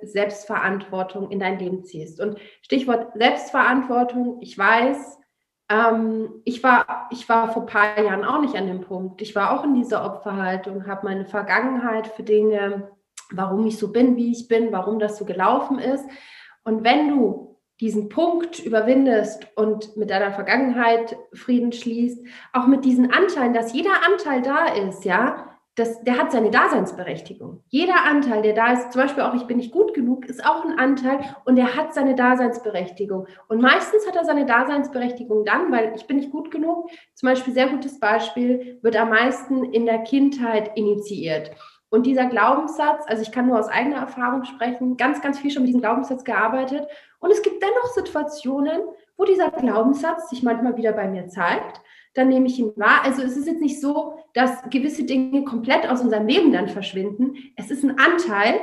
Selbstverantwortung 0.02 1.30
in 1.30 1.40
dein 1.40 1.58
Leben 1.58 1.84
ziehst. 1.84 2.20
Und 2.20 2.38
Stichwort 2.62 3.12
Selbstverantwortung, 3.14 4.38
ich 4.40 4.56
weiß, 4.56 5.18
ähm, 5.68 6.40
ich, 6.44 6.62
war, 6.62 7.08
ich 7.10 7.28
war 7.28 7.52
vor 7.52 7.62
ein 7.62 7.68
paar 7.68 8.02
Jahren 8.02 8.24
auch 8.24 8.40
nicht 8.40 8.56
an 8.56 8.68
dem 8.68 8.80
Punkt. 8.80 9.20
Ich 9.20 9.34
war 9.34 9.58
auch 9.58 9.64
in 9.64 9.74
dieser 9.74 10.04
Opferhaltung, 10.04 10.86
habe 10.86 11.06
meine 11.06 11.26
Vergangenheit 11.26 12.06
für 12.06 12.22
Dinge, 12.22 12.90
warum 13.32 13.66
ich 13.66 13.76
so 13.78 13.92
bin, 13.92 14.16
wie 14.16 14.32
ich 14.32 14.48
bin, 14.48 14.72
warum 14.72 14.98
das 14.98 15.18
so 15.18 15.24
gelaufen 15.24 15.78
ist. 15.78 16.04
Und 16.64 16.84
wenn 16.84 17.08
du 17.08 17.45
diesen 17.80 18.08
Punkt 18.08 18.58
überwindest 18.58 19.46
und 19.54 19.96
mit 19.96 20.10
deiner 20.10 20.32
Vergangenheit 20.32 21.16
Frieden 21.34 21.72
schließt, 21.72 22.26
auch 22.52 22.66
mit 22.66 22.84
diesen 22.84 23.12
Anteilen, 23.12 23.52
dass 23.52 23.72
jeder 23.72 24.06
Anteil 24.06 24.42
da 24.42 24.66
ist, 24.66 25.04
ja, 25.04 25.56
das, 25.76 26.02
der 26.02 26.16
hat 26.16 26.32
seine 26.32 26.50
Daseinsberechtigung. 26.50 27.62
Jeder 27.68 28.06
Anteil, 28.06 28.40
der 28.40 28.54
da 28.54 28.72
ist, 28.72 28.92
zum 28.92 29.02
Beispiel 29.02 29.22
auch 29.22 29.34
ich 29.34 29.46
bin 29.46 29.58
nicht 29.58 29.72
gut 29.72 29.92
genug, 29.92 30.24
ist 30.24 30.44
auch 30.44 30.64
ein 30.64 30.78
Anteil 30.78 31.20
und 31.44 31.56
der 31.56 31.76
hat 31.76 31.92
seine 31.92 32.14
Daseinsberechtigung. 32.14 33.26
Und 33.48 33.60
meistens 33.60 34.06
hat 34.08 34.16
er 34.16 34.24
seine 34.24 34.46
Daseinsberechtigung 34.46 35.44
dann, 35.44 35.70
weil 35.70 35.92
ich 35.94 36.06
bin 36.06 36.16
nicht 36.16 36.30
gut 36.30 36.50
genug, 36.50 36.88
zum 37.12 37.28
Beispiel 37.28 37.52
sehr 37.52 37.68
gutes 37.68 38.00
Beispiel, 38.00 38.78
wird 38.80 38.96
am 38.96 39.10
meisten 39.10 39.64
in 39.64 39.84
der 39.84 39.98
Kindheit 39.98 40.70
initiiert. 40.76 41.50
Und 41.88 42.06
dieser 42.06 42.26
Glaubenssatz, 42.26 43.04
also 43.06 43.22
ich 43.22 43.30
kann 43.30 43.46
nur 43.46 43.58
aus 43.58 43.68
eigener 43.68 43.98
Erfahrung 43.98 44.44
sprechen, 44.44 44.96
ganz, 44.96 45.20
ganz 45.20 45.38
viel 45.38 45.50
schon 45.50 45.62
mit 45.62 45.68
diesem 45.68 45.82
Glaubenssatz 45.82 46.24
gearbeitet. 46.24 46.86
Und 47.20 47.30
es 47.30 47.42
gibt 47.42 47.62
dennoch 47.62 47.92
Situationen, 47.94 48.82
wo 49.16 49.24
dieser 49.24 49.50
Glaubenssatz 49.50 50.30
sich 50.30 50.42
manchmal 50.42 50.76
wieder 50.76 50.92
bei 50.92 51.08
mir 51.08 51.28
zeigt 51.28 51.80
dann 52.16 52.28
nehme 52.28 52.46
ich 52.46 52.58
ihn 52.58 52.72
wahr. 52.76 53.04
Also 53.04 53.22
es 53.22 53.36
ist 53.36 53.46
jetzt 53.46 53.60
nicht 53.60 53.80
so, 53.80 54.18
dass 54.32 54.62
gewisse 54.70 55.04
Dinge 55.04 55.44
komplett 55.44 55.88
aus 55.88 56.00
unserem 56.00 56.26
Leben 56.26 56.52
dann 56.52 56.68
verschwinden. 56.68 57.36
Es 57.56 57.70
ist 57.70 57.84
ein 57.84 57.98
Anteil, 57.98 58.58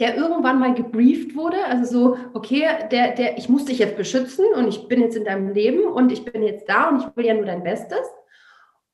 der 0.00 0.16
irgendwann 0.16 0.58
mal 0.58 0.74
gebrieft 0.74 1.36
wurde. 1.36 1.64
Also 1.66 1.84
so, 1.84 2.16
okay, 2.32 2.66
der, 2.90 3.14
der, 3.14 3.36
ich 3.36 3.48
muss 3.48 3.66
dich 3.66 3.78
jetzt 3.78 3.96
beschützen 3.96 4.46
und 4.56 4.68
ich 4.68 4.88
bin 4.88 5.02
jetzt 5.02 5.16
in 5.16 5.24
deinem 5.24 5.52
Leben 5.52 5.84
und 5.84 6.12
ich 6.12 6.24
bin 6.24 6.42
jetzt 6.42 6.68
da 6.68 6.88
und 6.88 7.02
ich 7.02 7.16
will 7.16 7.26
ja 7.26 7.34
nur 7.34 7.44
dein 7.44 7.62
Bestes. 7.62 8.06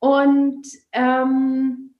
Und 0.00 0.66
ähm, 0.92 1.94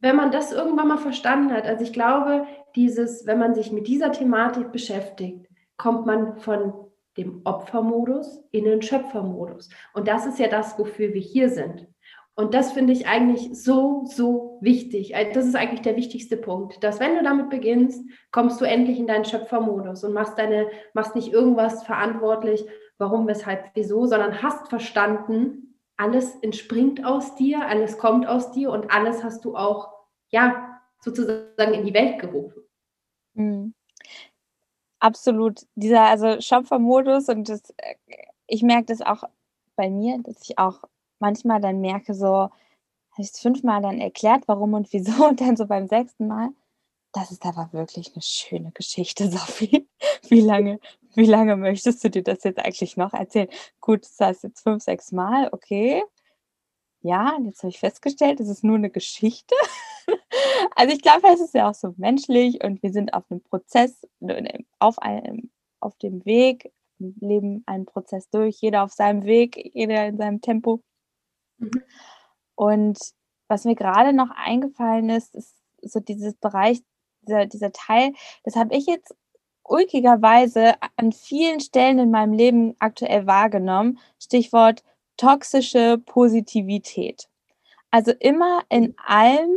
wenn 0.00 0.16
man 0.16 0.32
das 0.32 0.50
irgendwann 0.50 0.88
mal 0.88 0.98
verstanden 0.98 1.52
hat, 1.52 1.66
also 1.66 1.84
ich 1.84 1.92
glaube, 1.92 2.46
dieses, 2.74 3.26
wenn 3.26 3.38
man 3.38 3.54
sich 3.54 3.70
mit 3.70 3.86
dieser 3.86 4.10
Thematik 4.10 4.72
beschäftigt, 4.72 5.46
kommt 5.80 6.04
man 6.04 6.36
von 6.36 6.74
dem 7.16 7.40
Opfermodus 7.44 8.44
in 8.50 8.64
den 8.64 8.82
Schöpfermodus. 8.82 9.70
Und 9.94 10.08
das 10.08 10.26
ist 10.26 10.38
ja 10.38 10.46
das, 10.46 10.78
wofür 10.78 11.14
wir 11.14 11.22
hier 11.22 11.48
sind. 11.48 11.88
Und 12.34 12.52
das 12.52 12.72
finde 12.72 12.92
ich 12.92 13.06
eigentlich 13.06 13.50
so, 13.52 14.04
so 14.04 14.58
wichtig. 14.60 15.14
Äh, 15.14 15.32
das 15.32 15.46
ist 15.46 15.56
eigentlich 15.56 15.80
der 15.80 15.96
wichtigste 15.96 16.36
Punkt, 16.36 16.84
dass 16.84 17.00
wenn 17.00 17.16
du 17.16 17.22
damit 17.22 17.48
beginnst, 17.48 18.04
kommst 18.30 18.60
du 18.60 18.66
endlich 18.66 18.98
in 18.98 19.06
deinen 19.06 19.24
Schöpfermodus 19.24 20.04
und 20.04 20.12
machst 20.12 20.38
deine, 20.38 20.68
machst 20.92 21.14
nicht 21.14 21.32
irgendwas 21.32 21.82
verantwortlich, 21.82 22.66
warum, 22.98 23.26
weshalb, 23.26 23.70
wieso, 23.74 24.04
sondern 24.04 24.42
hast 24.42 24.68
verstanden, 24.68 25.78
alles 25.96 26.36
entspringt 26.42 27.06
aus 27.06 27.36
dir, 27.36 27.66
alles 27.66 27.96
kommt 27.96 28.26
aus 28.26 28.52
dir 28.52 28.70
und 28.70 28.90
alles 28.90 29.24
hast 29.24 29.46
du 29.46 29.56
auch, 29.56 29.94
ja, 30.28 30.78
sozusagen 31.00 31.72
in 31.72 31.86
die 31.86 31.94
Welt 31.94 32.18
gerufen. 32.18 32.62
Mhm 33.32 33.74
absolut 35.00 35.66
dieser, 35.74 36.02
also 36.04 36.40
Schöpfermodus 36.40 37.28
und 37.28 37.48
das, 37.48 37.62
äh, 37.78 37.94
ich 38.46 38.62
merke 38.62 38.86
das 38.86 39.02
auch 39.02 39.24
bei 39.76 39.90
mir, 39.90 40.18
dass 40.22 40.42
ich 40.42 40.58
auch 40.58 40.82
manchmal 41.18 41.60
dann 41.60 41.80
merke, 41.80 42.14
so, 42.14 42.26
habe 42.26 43.22
ich 43.22 43.30
es 43.32 43.40
fünfmal 43.40 43.82
dann 43.82 43.98
erklärt, 43.98 44.44
warum 44.46 44.74
und 44.74 44.92
wieso 44.92 45.24
und 45.28 45.40
dann 45.40 45.56
so 45.56 45.66
beim 45.66 45.88
sechsten 45.88 46.26
Mal, 46.28 46.50
das 47.12 47.32
ist 47.32 47.44
aber 47.44 47.70
wirklich 47.72 48.12
eine 48.14 48.22
schöne 48.22 48.70
Geschichte, 48.72 49.28
Sophie. 49.30 49.88
Wie 50.28 50.40
lange, 50.40 50.78
wie 51.14 51.26
lange 51.26 51.56
möchtest 51.56 52.04
du 52.04 52.10
dir 52.10 52.22
das 52.22 52.44
jetzt 52.44 52.60
eigentlich 52.60 52.96
noch 52.96 53.12
erzählen? 53.12 53.48
Gut, 53.80 54.04
das 54.04 54.20
heißt 54.20 54.44
jetzt 54.44 54.62
fünf, 54.62 54.82
sechs 54.82 55.12
Mal, 55.12 55.48
okay. 55.52 56.02
Ja, 57.02 57.38
jetzt 57.44 57.62
habe 57.62 57.70
ich 57.70 57.80
festgestellt, 57.80 58.40
es 58.40 58.48
ist 58.48 58.62
nur 58.62 58.76
eine 58.76 58.90
Geschichte. 58.90 59.54
Also 60.74 60.94
ich 60.94 61.02
glaube, 61.02 61.28
es 61.32 61.40
ist 61.40 61.54
ja 61.54 61.68
auch 61.68 61.74
so 61.74 61.94
menschlich 61.96 62.62
und 62.64 62.82
wir 62.82 62.92
sind 62.92 63.14
auf 63.14 63.24
einem 63.30 63.42
Prozess, 63.42 64.06
auf, 64.78 64.98
einem, 64.98 65.50
auf 65.80 65.96
dem 65.98 66.24
Weg, 66.24 66.72
leben 66.98 67.62
einen 67.66 67.86
Prozess 67.86 68.28
durch, 68.30 68.60
jeder 68.60 68.82
auf 68.82 68.92
seinem 68.92 69.24
Weg, 69.24 69.56
jeder 69.74 70.06
in 70.06 70.16
seinem 70.16 70.40
Tempo. 70.40 70.82
Mhm. 71.58 71.82
Und 72.54 72.98
was 73.48 73.64
mir 73.64 73.74
gerade 73.74 74.12
noch 74.12 74.30
eingefallen 74.30 75.08
ist, 75.10 75.34
ist 75.34 75.54
so 75.82 76.00
dieses 76.00 76.34
Bereich, 76.34 76.82
dieser, 77.22 77.46
dieser 77.46 77.72
Teil, 77.72 78.12
das 78.44 78.56
habe 78.56 78.74
ich 78.76 78.86
jetzt 78.86 79.14
ulkigerweise 79.62 80.74
an 80.96 81.12
vielen 81.12 81.60
Stellen 81.60 81.98
in 81.98 82.10
meinem 82.10 82.32
Leben 82.32 82.74
aktuell 82.80 83.26
wahrgenommen. 83.26 83.98
Stichwort 84.18 84.82
toxische 85.16 85.98
Positivität. 85.98 87.28
Also 87.90 88.12
immer 88.12 88.62
in 88.68 88.94
allem 88.96 89.50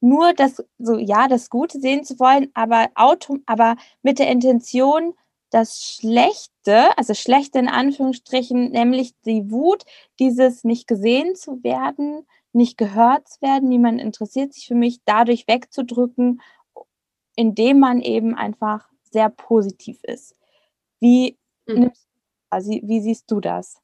nur 0.00 0.32
das, 0.32 0.62
so 0.78 0.98
ja, 0.98 1.28
das 1.28 1.50
Gute 1.50 1.80
sehen 1.80 2.04
zu 2.04 2.18
wollen, 2.18 2.50
aber, 2.54 2.88
auto, 2.94 3.38
aber 3.46 3.76
mit 4.02 4.18
der 4.18 4.30
Intention, 4.30 5.14
das 5.50 5.82
Schlechte, 5.82 6.96
also 6.98 7.14
Schlechte 7.14 7.58
in 7.58 7.68
Anführungsstrichen, 7.68 8.70
nämlich 8.70 9.14
die 9.24 9.50
Wut, 9.50 9.84
dieses 10.18 10.64
nicht 10.64 10.86
gesehen 10.86 11.34
zu 11.34 11.62
werden, 11.62 12.26
nicht 12.52 12.76
gehört 12.76 13.28
zu 13.28 13.40
werden, 13.40 13.68
niemand 13.68 14.00
interessiert 14.00 14.52
sich 14.52 14.66
für 14.66 14.74
mich, 14.74 15.00
dadurch 15.04 15.48
wegzudrücken, 15.48 16.40
indem 17.36 17.78
man 17.78 18.00
eben 18.00 18.34
einfach 18.34 18.88
sehr 19.10 19.30
positiv 19.30 20.00
ist. 20.02 20.34
Wie, 21.00 21.38
mhm. 21.66 21.92
also, 22.50 22.70
wie 22.70 23.00
siehst 23.00 23.30
du 23.30 23.40
das? 23.40 23.80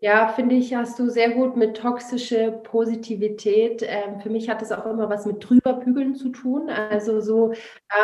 Ja, 0.00 0.28
finde 0.28 0.56
ich, 0.56 0.74
hast 0.74 0.98
du 0.98 1.08
sehr 1.08 1.30
gut 1.30 1.56
mit 1.56 1.76
toxische 1.78 2.52
Positivität. 2.64 3.82
Ähm, 3.82 4.20
für 4.20 4.28
mich 4.28 4.48
hat 4.50 4.60
das 4.60 4.70
auch 4.70 4.84
immer 4.84 5.08
was 5.08 5.24
mit 5.24 5.48
drüberbügeln 5.48 6.14
zu 6.14 6.28
tun. 6.28 6.68
Also 6.68 7.20
so, 7.20 7.54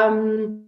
ähm, 0.00 0.66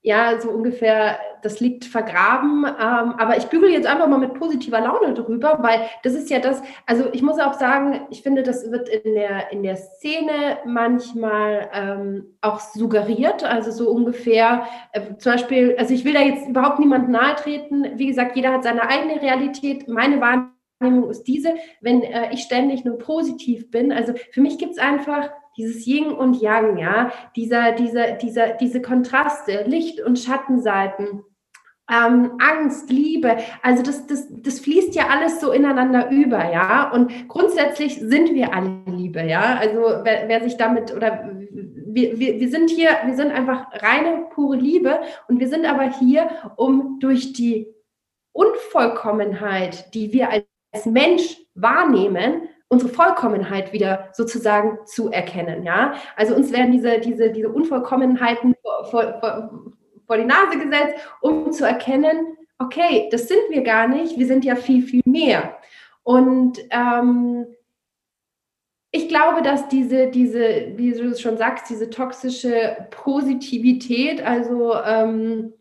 ja, 0.00 0.40
so 0.40 0.50
ungefähr, 0.50 1.18
das 1.42 1.60
liegt 1.60 1.84
vergraben. 1.84 2.64
Ähm, 2.64 2.74
aber 3.18 3.36
ich 3.36 3.44
bügel 3.48 3.68
jetzt 3.70 3.86
einfach 3.86 4.08
mal 4.08 4.18
mit 4.18 4.32
positiver 4.32 4.80
Laune 4.80 5.12
drüber, 5.12 5.58
weil 5.60 5.82
das 6.04 6.14
ist 6.14 6.30
ja 6.30 6.38
das, 6.38 6.62
also 6.86 7.04
ich 7.12 7.20
muss 7.22 7.38
auch 7.38 7.52
sagen, 7.54 8.06
ich 8.10 8.22
finde, 8.22 8.42
das 8.42 8.70
wird 8.72 8.88
in 8.88 9.14
der, 9.14 9.52
in 9.52 9.62
der 9.62 9.76
Szene 9.76 10.56
manchmal 10.64 11.68
ähm, 11.74 12.36
auch 12.40 12.60
suggeriert. 12.60 13.44
Also 13.44 13.70
so 13.72 13.90
ungefähr, 13.90 14.64
äh, 14.92 15.16
zum 15.18 15.32
Beispiel, 15.32 15.76
also 15.78 15.92
ich 15.92 16.04
will 16.06 16.14
da 16.14 16.20
jetzt 16.22 16.48
überhaupt 16.48 16.78
niemand 16.78 17.10
nahe 17.10 17.36
treten. 17.36 17.98
Wie 17.98 18.06
gesagt, 18.06 18.36
jeder 18.36 18.52
hat 18.54 18.64
seine 18.64 18.88
eigene 18.88 19.20
Realität. 19.20 19.86
Meine 19.86 20.18
Wahrnehmung 20.20 20.48
Wahrnehmung 20.82 21.10
ist 21.10 21.24
diese, 21.24 21.54
wenn 21.80 22.02
äh, 22.02 22.32
ich 22.32 22.42
ständig 22.42 22.84
nur 22.84 22.98
positiv 22.98 23.70
bin. 23.70 23.92
Also 23.92 24.14
für 24.32 24.40
mich 24.40 24.58
gibt 24.58 24.72
es 24.72 24.78
einfach 24.78 25.30
dieses 25.56 25.86
Yin 25.86 26.12
und 26.12 26.40
Yang, 26.40 26.78
ja, 26.78 27.12
dieser, 27.36 27.72
dieser, 27.72 28.12
dieser, 28.12 28.52
diese 28.52 28.80
Kontraste, 28.80 29.64
Licht- 29.66 30.00
und 30.00 30.18
Schattenseiten. 30.18 31.22
Ähm, 31.90 32.38
Angst, 32.38 32.90
Liebe, 32.90 33.36
also 33.60 33.82
das, 33.82 34.06
das, 34.06 34.28
das 34.30 34.60
fließt 34.60 34.94
ja 34.94 35.08
alles 35.08 35.40
so 35.40 35.50
ineinander 35.50 36.10
über, 36.10 36.50
ja. 36.50 36.90
Und 36.90 37.28
grundsätzlich 37.28 37.98
sind 37.98 38.32
wir 38.34 38.54
alle 38.54 38.82
Liebe, 38.86 39.22
ja. 39.22 39.56
Also 39.56 39.80
wer, 40.02 40.28
wer 40.28 40.42
sich 40.42 40.56
damit 40.56 40.94
oder 40.94 41.28
wir, 41.94 42.18
wir, 42.18 42.40
wir 42.40 42.48
sind 42.48 42.70
hier, 42.70 42.90
wir 43.04 43.16
sind 43.16 43.32
einfach 43.32 43.66
reine, 43.82 44.26
pure 44.30 44.56
Liebe 44.56 45.00
und 45.28 45.40
wir 45.40 45.48
sind 45.48 45.66
aber 45.66 45.90
hier, 45.90 46.30
um 46.56 46.98
durch 47.00 47.32
die 47.32 47.66
Unvollkommenheit, 48.32 49.92
die 49.92 50.12
wir 50.12 50.30
als 50.30 50.51
als 50.72 50.86
Mensch 50.86 51.38
wahrnehmen, 51.54 52.48
unsere 52.68 52.90
Vollkommenheit 52.90 53.72
wieder 53.72 54.08
sozusagen 54.14 54.78
zu 54.86 55.10
erkennen. 55.10 55.62
Ja? 55.62 55.94
Also 56.16 56.34
uns 56.34 56.52
werden 56.52 56.72
diese, 56.72 56.98
diese, 57.00 57.30
diese 57.30 57.50
Unvollkommenheiten 57.50 58.54
vor, 58.62 59.20
vor, 59.20 59.50
vor 60.06 60.16
die 60.16 60.24
Nase 60.24 60.58
gesetzt, 60.58 60.94
um 61.20 61.52
zu 61.52 61.66
erkennen, 61.66 62.38
okay, 62.58 63.08
das 63.10 63.28
sind 63.28 63.42
wir 63.50 63.62
gar 63.62 63.88
nicht, 63.88 64.18
wir 64.18 64.26
sind 64.26 64.44
ja 64.44 64.56
viel, 64.56 64.82
viel 64.82 65.02
mehr. 65.04 65.58
Und 66.02 66.58
ähm, 66.70 67.46
ich 68.90 69.08
glaube, 69.08 69.42
dass 69.42 69.68
diese, 69.68 70.08
diese, 70.08 70.72
wie 70.76 70.92
du 70.92 71.10
es 71.10 71.20
schon 71.20 71.36
sagst, 71.36 71.70
diese 71.70 71.90
toxische 71.90 72.88
Positivität, 72.90 74.24
also 74.24 74.74
ähm, 74.84 75.52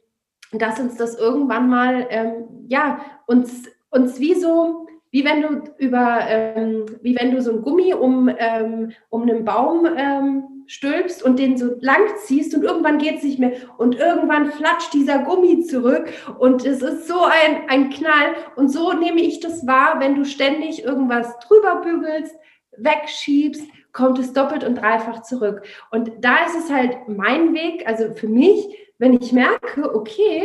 dass 0.52 0.80
uns 0.80 0.98
das 0.98 1.18
irgendwann 1.18 1.70
mal, 1.70 2.08
ähm, 2.10 2.66
ja, 2.68 3.00
uns, 3.28 3.70
uns 3.90 4.20
wie 4.20 4.36
so, 4.36 4.88
wie 5.12 5.26
wenn 5.26 5.42
du 5.42 5.64
über, 5.78 6.22
ähm, 6.28 6.86
wie 7.02 7.16
wenn 7.20 7.32
du 7.32 7.42
so 7.42 7.52
ein 7.52 7.62
Gummi 7.62 7.94
um, 7.94 8.30
ähm, 8.38 8.92
um 9.10 9.24
einen 9.24 9.44
Baum 9.46 9.86
ähm, 9.96 10.44
stülpst 10.68 11.22
und 11.22 11.38
den 11.38 11.58
so 11.58 11.76
lang 11.82 12.02
ziehst 12.24 12.56
und 12.56 12.64
irgendwann 12.64 12.98
geht 12.98 13.18
es 13.18 13.24
nicht 13.24 13.40
mehr 13.40 13.52
und 13.78 13.96
irgendwann 13.96 14.52
flatscht 14.52 14.94
dieser 14.94 15.20
Gummi 15.20 15.64
zurück 15.64 16.10
und 16.40 16.66
es 16.66 16.82
ist 16.82 17.08
so 17.08 17.24
ein, 17.24 17.70
ein 17.70 17.90
Knall 17.90 18.36
und 18.56 18.70
so 18.70 18.94
nehme 18.94 19.20
ich 19.20 19.42
das 19.42 19.68
wahr, 19.68 20.00
wenn 20.00 20.16
du 20.16 20.24
ständig 20.24 20.84
irgendwas 20.84 21.38
drüber 21.40 21.82
bügelst, 21.82 22.34
wegschiebst, 22.78 23.64
kommt 23.92 24.18
es 24.20 24.32
doppelt 24.32 24.64
und 24.64 24.76
dreifach 24.76 25.24
zurück. 25.24 25.64
Und 25.92 26.12
da 26.22 26.46
ist 26.46 26.56
es 26.58 26.72
halt 26.72 26.98
mein 27.08 27.54
Weg, 27.54 27.86
also 27.86 28.14
für 28.14 28.30
mich, 28.30 28.66
wenn 28.98 29.14
ich 29.22 29.34
merke, 29.34 29.94
okay, 29.94 30.44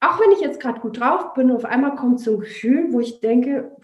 auch 0.00 0.20
wenn 0.20 0.32
ich 0.32 0.40
jetzt 0.40 0.60
gerade 0.60 0.80
gut 0.80 1.00
drauf 1.00 1.34
bin, 1.34 1.50
auf 1.50 1.64
einmal 1.64 1.96
kommt 1.96 2.20
so 2.20 2.32
ein 2.32 2.40
Gefühl, 2.40 2.92
wo 2.92 3.00
ich 3.00 3.20
denke, 3.20 3.74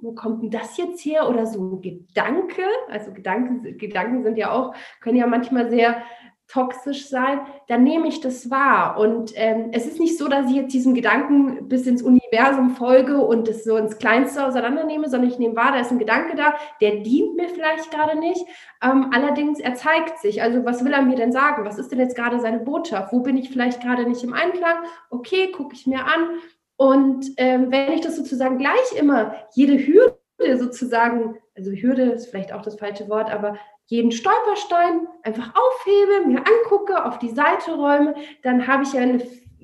wo 0.00 0.12
kommt 0.12 0.42
denn 0.42 0.50
das 0.50 0.76
jetzt 0.76 1.04
her? 1.04 1.28
Oder 1.28 1.46
so 1.46 1.60
ein 1.60 1.80
Gedanke, 1.80 2.62
also 2.88 3.12
Gedanken, 3.12 3.78
Gedanken 3.78 4.22
sind 4.22 4.36
ja 4.38 4.52
auch, 4.52 4.74
können 5.00 5.16
ja 5.16 5.26
manchmal 5.26 5.70
sehr 5.70 6.02
toxisch 6.48 7.08
sein, 7.08 7.40
dann 7.66 7.82
nehme 7.82 8.06
ich 8.06 8.20
das 8.20 8.50
wahr. 8.50 8.98
Und 8.98 9.32
ähm, 9.34 9.70
es 9.72 9.86
ist 9.86 9.98
nicht 9.98 10.16
so, 10.16 10.28
dass 10.28 10.48
ich 10.48 10.56
jetzt 10.56 10.72
diesem 10.72 10.94
Gedanken 10.94 11.68
bis 11.68 11.86
ins 11.86 12.02
Universum 12.02 12.70
folge 12.70 13.18
und 13.18 13.48
es 13.48 13.64
so 13.64 13.76
ins 13.76 13.98
Kleinste 13.98 14.46
auseinandernehme, 14.46 15.08
sondern 15.08 15.30
ich 15.30 15.38
nehme 15.38 15.56
wahr, 15.56 15.72
da 15.72 15.80
ist 15.80 15.90
ein 15.90 15.98
Gedanke 15.98 16.36
da, 16.36 16.54
der 16.80 16.96
dient 17.00 17.36
mir 17.36 17.48
vielleicht 17.48 17.90
gerade 17.90 18.18
nicht. 18.18 18.44
Ähm, 18.82 19.10
allerdings 19.12 19.58
er 19.58 19.74
zeigt 19.74 20.18
sich. 20.18 20.40
Also 20.40 20.64
was 20.64 20.84
will 20.84 20.92
er 20.92 21.02
mir 21.02 21.16
denn 21.16 21.32
sagen? 21.32 21.64
Was 21.64 21.78
ist 21.78 21.90
denn 21.90 21.98
jetzt 21.98 22.16
gerade 22.16 22.38
seine 22.38 22.60
Botschaft? 22.60 23.12
Wo 23.12 23.20
bin 23.20 23.36
ich 23.36 23.50
vielleicht 23.50 23.82
gerade 23.82 24.08
nicht 24.08 24.22
im 24.22 24.32
Einklang? 24.32 24.76
Okay, 25.10 25.50
gucke 25.50 25.74
ich 25.74 25.86
mir 25.86 26.04
an. 26.04 26.38
Und 26.76 27.26
ähm, 27.38 27.70
wenn 27.70 27.92
ich 27.92 28.02
das 28.02 28.16
sozusagen 28.16 28.58
gleich 28.58 28.92
immer, 28.98 29.34
jede 29.54 29.78
Hürde 29.78 30.58
sozusagen, 30.58 31.38
also 31.56 31.70
Hürde 31.70 32.02
ist 32.02 32.26
vielleicht 32.26 32.52
auch 32.52 32.62
das 32.62 32.78
falsche 32.78 33.08
Wort, 33.08 33.30
aber 33.30 33.56
jeden 33.86 34.12
Stolperstein 34.12 35.06
einfach 35.22 35.54
aufhebe, 35.54 36.26
mir 36.26 36.40
angucke, 36.40 37.04
auf 37.04 37.18
die 37.18 37.30
Seite 37.30 37.74
räume, 37.74 38.14
dann 38.42 38.66
habe 38.66 38.82
ich 38.82 38.92
ja 38.92 39.00
eine 39.00 39.20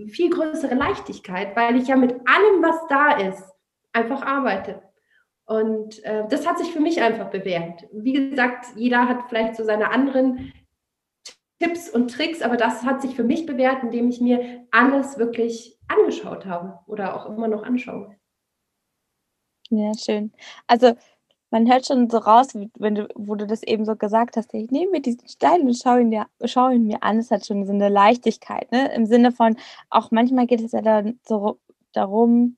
viel 0.08 0.30
größere 0.30 0.74
Leichtigkeit, 0.74 1.54
weil 1.56 1.76
ich 1.76 1.88
ja 1.88 1.96
mit 1.96 2.12
allem, 2.12 2.62
was 2.62 2.86
da 2.88 3.28
ist, 3.28 3.44
einfach 3.92 4.22
arbeite. 4.22 4.82
Und 5.44 6.02
äh, 6.04 6.24
das 6.28 6.46
hat 6.46 6.58
sich 6.58 6.72
für 6.72 6.80
mich 6.80 7.02
einfach 7.02 7.28
bewährt. 7.28 7.86
Wie 7.92 8.12
gesagt, 8.12 8.66
jeder 8.76 9.08
hat 9.08 9.28
vielleicht 9.28 9.56
so 9.56 9.64
seine 9.64 9.90
anderen 9.90 10.52
Tipps 11.62 11.88
und 11.88 12.10
Tricks, 12.10 12.42
aber 12.42 12.56
das 12.56 12.82
hat 12.82 13.00
sich 13.00 13.14
für 13.14 13.22
mich 13.22 13.46
bewährt, 13.46 13.84
indem 13.84 14.08
ich 14.08 14.20
mir 14.20 14.66
alles 14.72 15.16
wirklich 15.16 15.78
angeschaut 15.86 16.44
habe 16.44 16.80
oder 16.86 17.14
auch 17.14 17.26
immer 17.26 17.46
noch 17.46 17.62
anschaue. 17.62 18.16
Ja, 19.70 19.92
schön. 19.94 20.32
Also 20.66 20.94
man 21.50 21.70
hört 21.70 21.86
schon 21.86 22.10
so 22.10 22.18
raus, 22.18 22.48
wenn 22.78 22.94
du, 22.96 23.06
wo 23.14 23.36
du 23.36 23.46
das 23.46 23.62
eben 23.62 23.84
so 23.84 23.94
gesagt 23.94 24.36
hast, 24.36 24.52
ich 24.54 24.72
nehme 24.72 24.90
mir 24.90 25.02
diesen 25.02 25.28
Stein 25.28 25.62
und 25.62 25.76
schaue 25.76 26.00
ihn, 26.00 26.10
dir, 26.10 26.26
schaue 26.46 26.74
ihn 26.74 26.86
mir 26.86 27.02
an. 27.02 27.18
Es 27.18 27.30
hat 27.30 27.46
schon 27.46 27.64
so 27.64 27.72
eine 27.72 27.88
Leichtigkeit, 27.88 28.72
ne? 28.72 28.92
Im 28.94 29.06
Sinne 29.06 29.30
von, 29.30 29.56
auch 29.88 30.10
manchmal 30.10 30.46
geht 30.46 30.62
es 30.62 30.72
ja 30.72 30.82
dann 30.82 31.20
so 31.24 31.60
darum, 31.92 32.56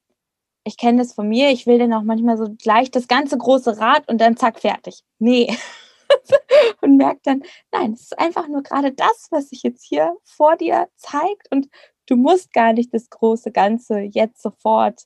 ich 0.65 0.79
kenne 0.79 0.99
das 0.99 1.13
von 1.13 1.29
mir, 1.29 1.51
ich 1.51 1.67
will 1.67 1.79
dann 1.79 1.93
auch 1.93 2.05
manchmal 2.05 2.39
so 2.39 2.55
gleich 2.55 2.91
das 2.91 3.07
ganze 3.07 3.37
große 3.37 3.79
Rad 3.79 4.09
und 4.09 4.19
dann 4.19 4.39
zack, 4.39 4.61
fertig. 4.61 5.03
Nee. 5.19 5.55
und 6.81 6.97
merkt 6.97 7.27
dann, 7.27 7.43
nein, 7.73 7.93
es 7.93 8.03
ist 8.03 8.19
einfach 8.19 8.49
nur 8.49 8.63
gerade 8.63 8.93
das, 8.93 9.29
was 9.31 9.49
sich 9.51 9.63
jetzt 9.63 9.85
hier 9.85 10.17
vor 10.25 10.57
dir 10.57 10.89
zeigt 10.97 11.51
und 11.51 11.69
du 12.07 12.17
musst 12.17 12.53
gar 12.53 12.73
nicht 12.73 12.93
das 12.93 13.11
große 13.11 13.53
Ganze 13.53 14.01
jetzt 14.01 14.43
sofort 14.43 15.03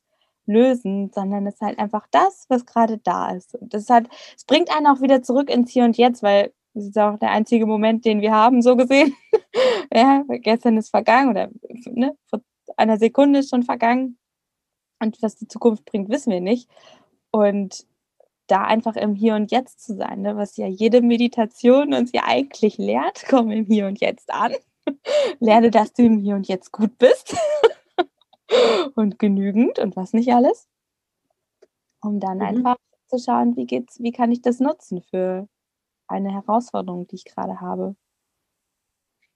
lösen, 0.46 1.10
sondern 1.14 1.46
es 1.46 1.54
ist 1.54 1.60
halt 1.60 1.78
einfach 1.78 2.06
das, 2.10 2.46
was 2.48 2.66
gerade 2.66 2.98
da 2.98 3.30
ist. 3.30 3.54
Und 3.54 3.74
das 3.74 3.88
hat, 3.90 4.08
es 4.36 4.44
bringt 4.44 4.74
einen 4.74 4.86
auch 4.86 5.00
wieder 5.00 5.22
zurück 5.22 5.50
ins 5.50 5.70
Hier 5.70 5.84
und 5.84 5.96
Jetzt, 5.96 6.22
weil 6.22 6.52
es 6.74 6.86
ist 6.86 6.98
auch 6.98 7.18
der 7.18 7.30
einzige 7.30 7.66
Moment, 7.66 8.04
den 8.04 8.20
wir 8.20 8.32
haben, 8.32 8.62
so 8.62 8.76
gesehen. 8.76 9.14
ja, 9.92 10.24
gestern 10.28 10.76
ist 10.76 10.90
vergangen 10.90 11.30
oder 11.30 11.50
ne, 11.86 12.16
vor 12.26 12.40
einer 12.76 12.98
Sekunde 12.98 13.40
ist 13.40 13.50
schon 13.50 13.62
vergangen. 13.62 14.18
Und 15.00 15.20
was 15.22 15.36
die 15.36 15.48
Zukunft 15.48 15.84
bringt, 15.84 16.08
wissen 16.08 16.32
wir 16.32 16.40
nicht. 16.40 16.68
Und 17.30 17.86
da 18.48 18.62
einfach 18.62 18.96
im 18.96 19.14
Hier 19.14 19.34
und 19.34 19.52
Jetzt 19.52 19.84
zu 19.84 19.94
sein, 19.94 20.22
ne, 20.22 20.36
was 20.36 20.56
ja 20.56 20.66
jede 20.66 21.02
Meditation 21.02 21.94
uns 21.94 22.12
ja 22.12 22.22
eigentlich 22.26 22.78
lehrt, 22.78 23.24
komm 23.28 23.50
im 23.50 23.66
Hier 23.66 23.86
und 23.86 24.00
Jetzt 24.00 24.32
an. 24.32 24.52
Lerne, 25.38 25.70
dass 25.70 25.92
du 25.92 26.02
im 26.02 26.18
Hier 26.18 26.34
und 26.34 26.48
Jetzt 26.48 26.72
gut 26.72 26.98
bist 26.98 27.36
und 28.94 29.18
genügend 29.18 29.78
und 29.78 29.96
was 29.96 30.12
nicht 30.12 30.32
alles. 30.32 30.66
Um 32.02 32.20
dann 32.20 32.38
mhm. 32.38 32.44
einfach 32.44 32.76
zu 33.06 33.18
schauen, 33.18 33.56
wie 33.56 33.66
geht's, 33.66 34.00
wie 34.00 34.12
kann 34.12 34.32
ich 34.32 34.42
das 34.42 34.60
nutzen 34.60 35.02
für 35.02 35.48
eine 36.06 36.32
Herausforderung, 36.32 37.06
die 37.06 37.16
ich 37.16 37.24
gerade 37.24 37.60
habe. 37.60 37.96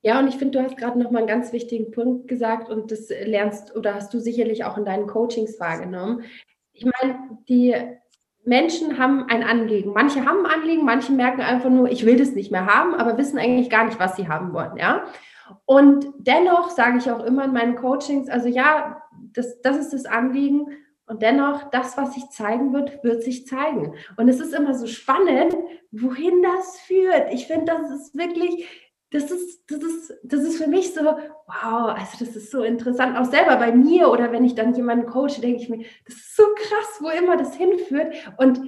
Ja, 0.02 0.18
und 0.18 0.26
ich 0.26 0.36
finde, 0.36 0.58
du 0.58 0.64
hast 0.64 0.76
gerade 0.76 0.98
noch 0.98 1.10
mal 1.10 1.20
einen 1.20 1.28
ganz 1.28 1.52
wichtigen 1.52 1.92
Punkt 1.92 2.26
gesagt 2.26 2.68
und 2.70 2.90
das 2.90 3.08
lernst 3.08 3.76
oder 3.76 3.94
hast 3.94 4.12
du 4.12 4.20
sicherlich 4.20 4.64
auch 4.64 4.76
in 4.76 4.84
deinen 4.84 5.06
Coachings 5.06 5.60
wahrgenommen. 5.60 6.24
Ich 6.72 6.84
meine, 6.84 7.38
die 7.48 7.76
Menschen 8.44 8.98
haben 8.98 9.26
ein 9.28 9.42
Anliegen. 9.42 9.92
Manche 9.92 10.24
haben 10.24 10.44
ein 10.44 10.52
Anliegen, 10.52 10.84
manche 10.84 11.12
merken 11.12 11.42
einfach 11.42 11.70
nur, 11.70 11.90
ich 11.90 12.04
will 12.04 12.16
das 12.16 12.32
nicht 12.32 12.50
mehr 12.50 12.66
haben, 12.66 12.94
aber 12.94 13.18
wissen 13.18 13.38
eigentlich 13.38 13.70
gar 13.70 13.84
nicht, 13.84 14.00
was 14.00 14.16
sie 14.16 14.28
haben 14.28 14.52
wollen. 14.52 14.76
Ja? 14.76 15.04
Und 15.64 16.06
dennoch 16.18 16.70
sage 16.70 16.98
ich 16.98 17.10
auch 17.10 17.24
immer 17.24 17.44
in 17.44 17.52
meinen 17.52 17.76
Coachings, 17.76 18.28
also 18.28 18.48
ja, 18.48 19.02
das, 19.32 19.60
das 19.62 19.78
ist 19.78 19.92
das 19.92 20.06
Anliegen. 20.06 20.66
Und 21.06 21.20
dennoch, 21.20 21.70
das, 21.70 21.96
was 21.96 22.14
sich 22.14 22.30
zeigen 22.30 22.72
wird, 22.72 23.04
wird 23.04 23.22
sich 23.22 23.46
zeigen. 23.46 23.94
Und 24.16 24.28
es 24.28 24.40
ist 24.40 24.54
immer 24.54 24.74
so 24.74 24.86
spannend, 24.86 25.54
wohin 25.90 26.42
das 26.42 26.78
führt. 26.80 27.32
Ich 27.32 27.46
finde, 27.46 27.66
das 27.66 27.90
ist 27.90 28.16
wirklich, 28.16 28.66
das 29.12 29.30
ist, 29.30 29.70
das 29.70 29.82
ist, 29.82 30.14
das 30.24 30.40
ist 30.40 30.56
für 30.56 30.68
mich 30.68 30.94
so, 30.94 31.02
wow, 31.02 31.94
also 31.94 32.24
das 32.24 32.34
ist 32.34 32.50
so 32.50 32.62
interessant. 32.62 33.16
Auch 33.16 33.26
selber 33.26 33.56
bei 33.56 33.70
mir 33.70 34.10
oder 34.10 34.32
wenn 34.32 34.44
ich 34.44 34.54
dann 34.54 34.74
jemanden 34.74 35.06
coache, 35.06 35.40
denke 35.40 35.62
ich 35.62 35.68
mir, 35.68 35.84
das 36.06 36.16
ist 36.16 36.36
so 36.36 36.44
krass, 36.56 36.98
wo 37.00 37.10
immer 37.10 37.36
das 37.36 37.54
hinführt. 37.54 38.14
Und 38.38 38.60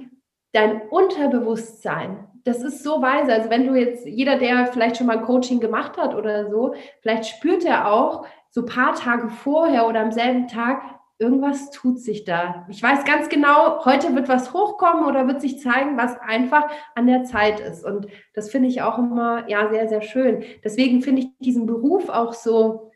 dein 0.53 0.83
Unterbewusstsein, 0.89 2.27
das 2.43 2.61
ist 2.61 2.83
so 2.83 3.01
weise. 3.01 3.33
Also 3.33 3.49
wenn 3.49 3.67
du 3.67 3.73
jetzt, 3.73 4.05
jeder, 4.05 4.37
der 4.37 4.67
vielleicht 4.67 4.97
schon 4.97 5.07
mal 5.07 5.21
Coaching 5.21 5.59
gemacht 5.59 5.97
hat 5.97 6.13
oder 6.13 6.49
so, 6.49 6.75
vielleicht 7.01 7.25
spürt 7.25 7.65
er 7.65 7.91
auch 7.91 8.27
so 8.51 8.63
paar 8.63 8.93
Tage 8.93 9.29
vorher 9.29 9.87
oder 9.87 10.01
am 10.01 10.11
selben 10.11 10.47
Tag, 10.47 10.81
irgendwas 11.17 11.71
tut 11.71 11.99
sich 11.99 12.25
da. 12.25 12.65
Ich 12.69 12.83
weiß 12.83 13.05
ganz 13.05 13.29
genau, 13.29 13.85
heute 13.85 14.13
wird 14.15 14.27
was 14.27 14.53
hochkommen 14.53 15.05
oder 15.05 15.27
wird 15.27 15.41
sich 15.41 15.61
zeigen, 15.61 15.97
was 15.97 16.19
einfach 16.19 16.69
an 16.93 17.07
der 17.07 17.23
Zeit 17.23 17.59
ist. 17.59 17.85
Und 17.85 18.07
das 18.33 18.49
finde 18.49 18.67
ich 18.67 18.81
auch 18.81 18.97
immer, 18.97 19.47
ja, 19.49 19.69
sehr, 19.69 19.87
sehr 19.87 20.01
schön. 20.01 20.43
Deswegen 20.63 21.01
finde 21.01 21.21
ich 21.21 21.27
diesen 21.39 21.65
Beruf 21.65 22.09
auch 22.09 22.33
so, 22.33 22.91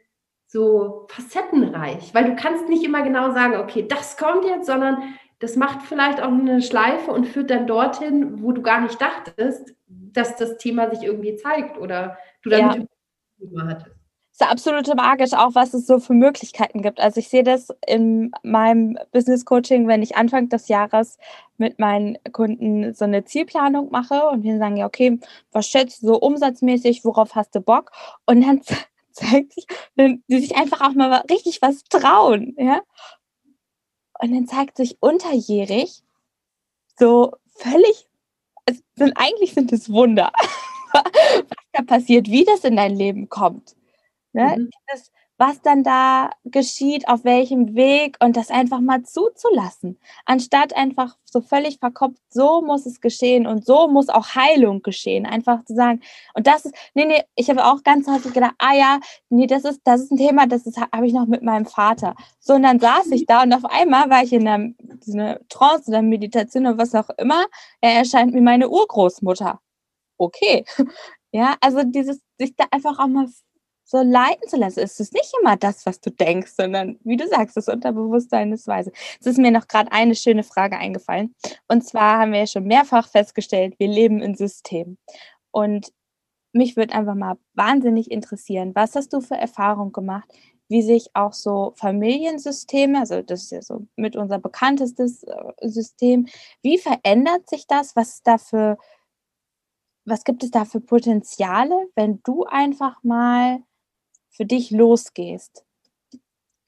so 0.48 1.08
facettenreich, 1.10 2.14
weil 2.14 2.26
du 2.26 2.36
kannst 2.36 2.68
nicht 2.68 2.84
immer 2.84 3.04
genau 3.04 3.32
sagen, 3.32 3.56
okay, 3.58 3.86
das 3.88 4.18
kommt 4.18 4.46
jetzt, 4.46 4.66
sondern 4.66 5.02
das 5.40 5.56
macht 5.56 5.84
vielleicht 5.84 6.22
auch 6.22 6.32
eine 6.32 6.62
Schleife 6.62 7.12
und 7.12 7.26
führt 7.26 7.50
dann 7.50 7.68
dorthin, 7.68 8.44
wo 8.44 8.52
du 8.52 8.62
gar 8.62 8.82
nicht 8.82 9.00
dachtest, 9.00 9.74
dass 9.88 10.36
das 10.36 10.58
Thema 10.58 10.90
sich 10.90 11.04
irgendwie 11.04 11.36
zeigt 11.38 11.78
oder 11.78 12.18
du 12.42 12.50
damit 12.50 12.88
ja. 13.40 13.68
hattest. 13.68 13.99
Ist 14.40 14.48
absolute 14.48 14.96
magisch 14.96 15.34
auch, 15.34 15.54
was 15.54 15.74
es 15.74 15.86
so 15.86 16.00
für 16.00 16.14
Möglichkeiten 16.14 16.82
gibt. 16.82 17.02
Also 17.02 17.20
ich 17.20 17.28
sehe 17.28 17.44
das 17.44 17.74
in 17.86 18.32
meinem 18.42 18.98
Business 19.12 19.44
Coaching, 19.44 19.86
wenn 19.86 20.02
ich 20.02 20.16
Anfang 20.16 20.48
des 20.48 20.70
Jahres 20.70 21.18
mit 21.58 21.78
meinen 21.78 22.18
Kunden 22.32 22.94
so 22.94 23.04
eine 23.04 23.26
Zielplanung 23.26 23.92
mache 23.92 24.30
und 24.30 24.44
wir 24.44 24.58
sagen, 24.58 24.78
ja, 24.78 24.86
okay, 24.86 25.20
was 25.52 25.68
schätzt 25.68 26.04
du 26.04 26.08
so 26.08 26.20
umsatzmäßig, 26.22 27.04
worauf 27.04 27.36
hast 27.36 27.54
du 27.54 27.60
Bock? 27.60 27.92
Und 28.28 28.40
dann 28.40 28.62
zeigt 29.12 29.56
sich, 29.56 29.66
wenn 29.96 30.24
die 30.30 30.40
sich 30.40 30.56
einfach 30.56 30.80
auch 30.80 30.94
mal 30.94 31.22
richtig 31.30 31.62
was 31.62 31.84
trauen, 31.84 32.56
ja. 32.58 32.80
Und 34.22 34.34
dann 34.34 34.48
zeigt 34.48 34.78
sich 34.78 34.96
unterjährig 35.02 36.02
so 36.98 37.34
völlig, 37.56 38.08
also 38.66 38.82
sind, 38.96 39.18
eigentlich 39.18 39.54
sind 39.54 39.74
es 39.74 39.92
Wunder, 39.92 40.32
was 40.94 41.04
da 41.74 41.82
passiert, 41.84 42.28
wie 42.28 42.46
das 42.46 42.64
in 42.64 42.78
dein 42.78 42.96
Leben 42.96 43.28
kommt. 43.28 43.76
Ne? 44.40 44.56
Mhm. 44.58 44.70
Dieses 44.92 45.12
was 45.40 45.62
dann 45.62 45.84
da 45.84 46.32
geschieht, 46.44 47.08
auf 47.08 47.24
welchem 47.24 47.74
Weg 47.74 48.18
und 48.20 48.36
das 48.36 48.52
einfach 48.52 48.82
mal 48.82 49.04
zuzulassen, 49.04 49.98
anstatt 50.26 50.76
einfach 50.76 51.16
so 51.24 51.40
völlig 51.40 51.80
verkopft, 51.80 52.22
so 52.30 52.62
muss 52.62 52.86
es 52.86 53.00
geschehen 53.00 53.48
und 53.48 53.66
so 53.66 53.88
muss 53.88 54.10
auch 54.10 54.36
Heilung 54.36 54.82
geschehen, 54.82 55.26
einfach 55.26 55.64
zu 55.64 55.76
sagen, 55.76 56.02
und 56.34 56.46
das 56.46 56.66
ist, 56.66 56.76
nee, 56.94 57.06
nee, 57.06 57.24
ich 57.36 57.50
habe 57.50 57.64
auch 57.66 57.84
ganz 57.84 58.06
häufig 58.10 58.34
gedacht, 58.34 58.56
ah 58.58 58.74
ja, 58.76 59.00
nee, 59.30 59.48
das 59.48 59.64
ist, 59.64 59.80
das 59.86 60.02
ist 60.02 60.12
ein 60.12 60.18
Thema, 60.18 60.46
das 60.46 60.66
habe 60.94 61.08
ich 61.08 61.14
noch 61.14 61.26
mit 61.26 61.42
meinem 61.42 61.66
Vater. 61.66 62.16
So, 62.42 62.56
und 62.56 62.64
dann 62.64 62.80
saß 62.82 63.08
ich 63.12 63.26
da 63.26 63.44
und 63.44 63.54
auf 63.54 63.64
einmal 63.64 64.10
war 64.10 64.24
ich 64.24 64.34
in 64.34 64.46
einer, 64.46 64.74
einer 65.14 65.40
Trance 65.48 65.90
oder 65.90 66.02
Meditation 66.02 66.68
oder 66.68 66.78
was 66.78 66.94
auch 66.94 67.10
immer, 67.18 67.46
er 67.80 67.94
erscheint 67.94 68.34
mir 68.34 68.42
meine 68.42 68.70
Urgroßmutter. 68.70 69.60
Okay. 70.18 70.66
Ja, 71.32 71.56
also 71.62 71.84
dieses, 71.84 72.22
sich 72.40 72.56
da 72.56 72.66
einfach 72.72 72.98
auch 72.98 73.06
mal 73.08 73.28
so 73.90 74.04
leiten 74.04 74.48
zu 74.48 74.56
lassen. 74.58 74.82
Es 74.82 75.00
ist 75.00 75.14
nicht 75.14 75.34
immer 75.42 75.58
das, 75.58 75.84
was 75.88 76.00
du 76.00 76.12
denkst, 76.12 76.52
sondern 76.56 77.00
wie 77.04 77.18
du 77.18 77.28
sagst, 77.28 77.58
das 77.58 77.68
Unterbewusstsein 77.68 78.52
ist 78.52 78.68
weise. 78.68 78.92
Es 79.20 79.26
ist 79.26 79.40
mir 79.40 79.50
noch 79.50 79.68
gerade 79.68 79.92
eine 79.92 80.14
schöne 80.14 80.44
Frage 80.44 80.78
eingefallen. 80.78 81.34
Und 81.68 81.84
zwar 81.84 82.20
haben 82.20 82.32
wir 82.32 82.42
ja 82.42 82.48
schon 82.48 82.66
mehrfach 82.66 83.08
festgestellt, 83.10 83.80
wir 83.80 83.88
leben 83.88 84.22
in 84.22 84.36
Systemen. 84.36 85.00
Und 85.50 85.92
mich 86.54 86.78
würde 86.78 86.94
einfach 86.94 87.16
mal 87.16 87.38
wahnsinnig 87.56 88.12
interessieren, 88.12 88.74
was 88.76 88.94
hast 88.96 89.12
du 89.12 89.22
für 89.22 89.36
Erfahrungen 89.36 89.92
gemacht, 89.92 90.30
wie 90.68 90.84
sich 90.84 91.10
auch 91.16 91.34
so 91.34 91.74
Familiensysteme, 91.76 93.00
also 93.00 93.24
das 93.24 93.46
ist 93.46 93.52
ja 93.52 93.62
so 93.64 93.88
mit 93.96 94.16
unser 94.16 94.38
bekanntestes 94.38 95.24
äh, 95.24 95.68
System, 95.68 96.28
wie 96.62 96.78
verändert 96.78 97.50
sich 97.50 97.66
das? 97.66 97.96
Was 97.96 98.16
ist 98.16 98.28
da 98.28 98.38
was 100.06 100.24
gibt 100.24 100.44
es 100.44 100.52
da 100.52 100.66
für 100.66 100.80
Potenziale, 100.80 101.88
wenn 101.96 102.22
du 102.24 102.44
einfach 102.46 103.04
mal 103.04 103.64
für 104.40 104.46
dich 104.46 104.72
losgehst. 104.72 105.66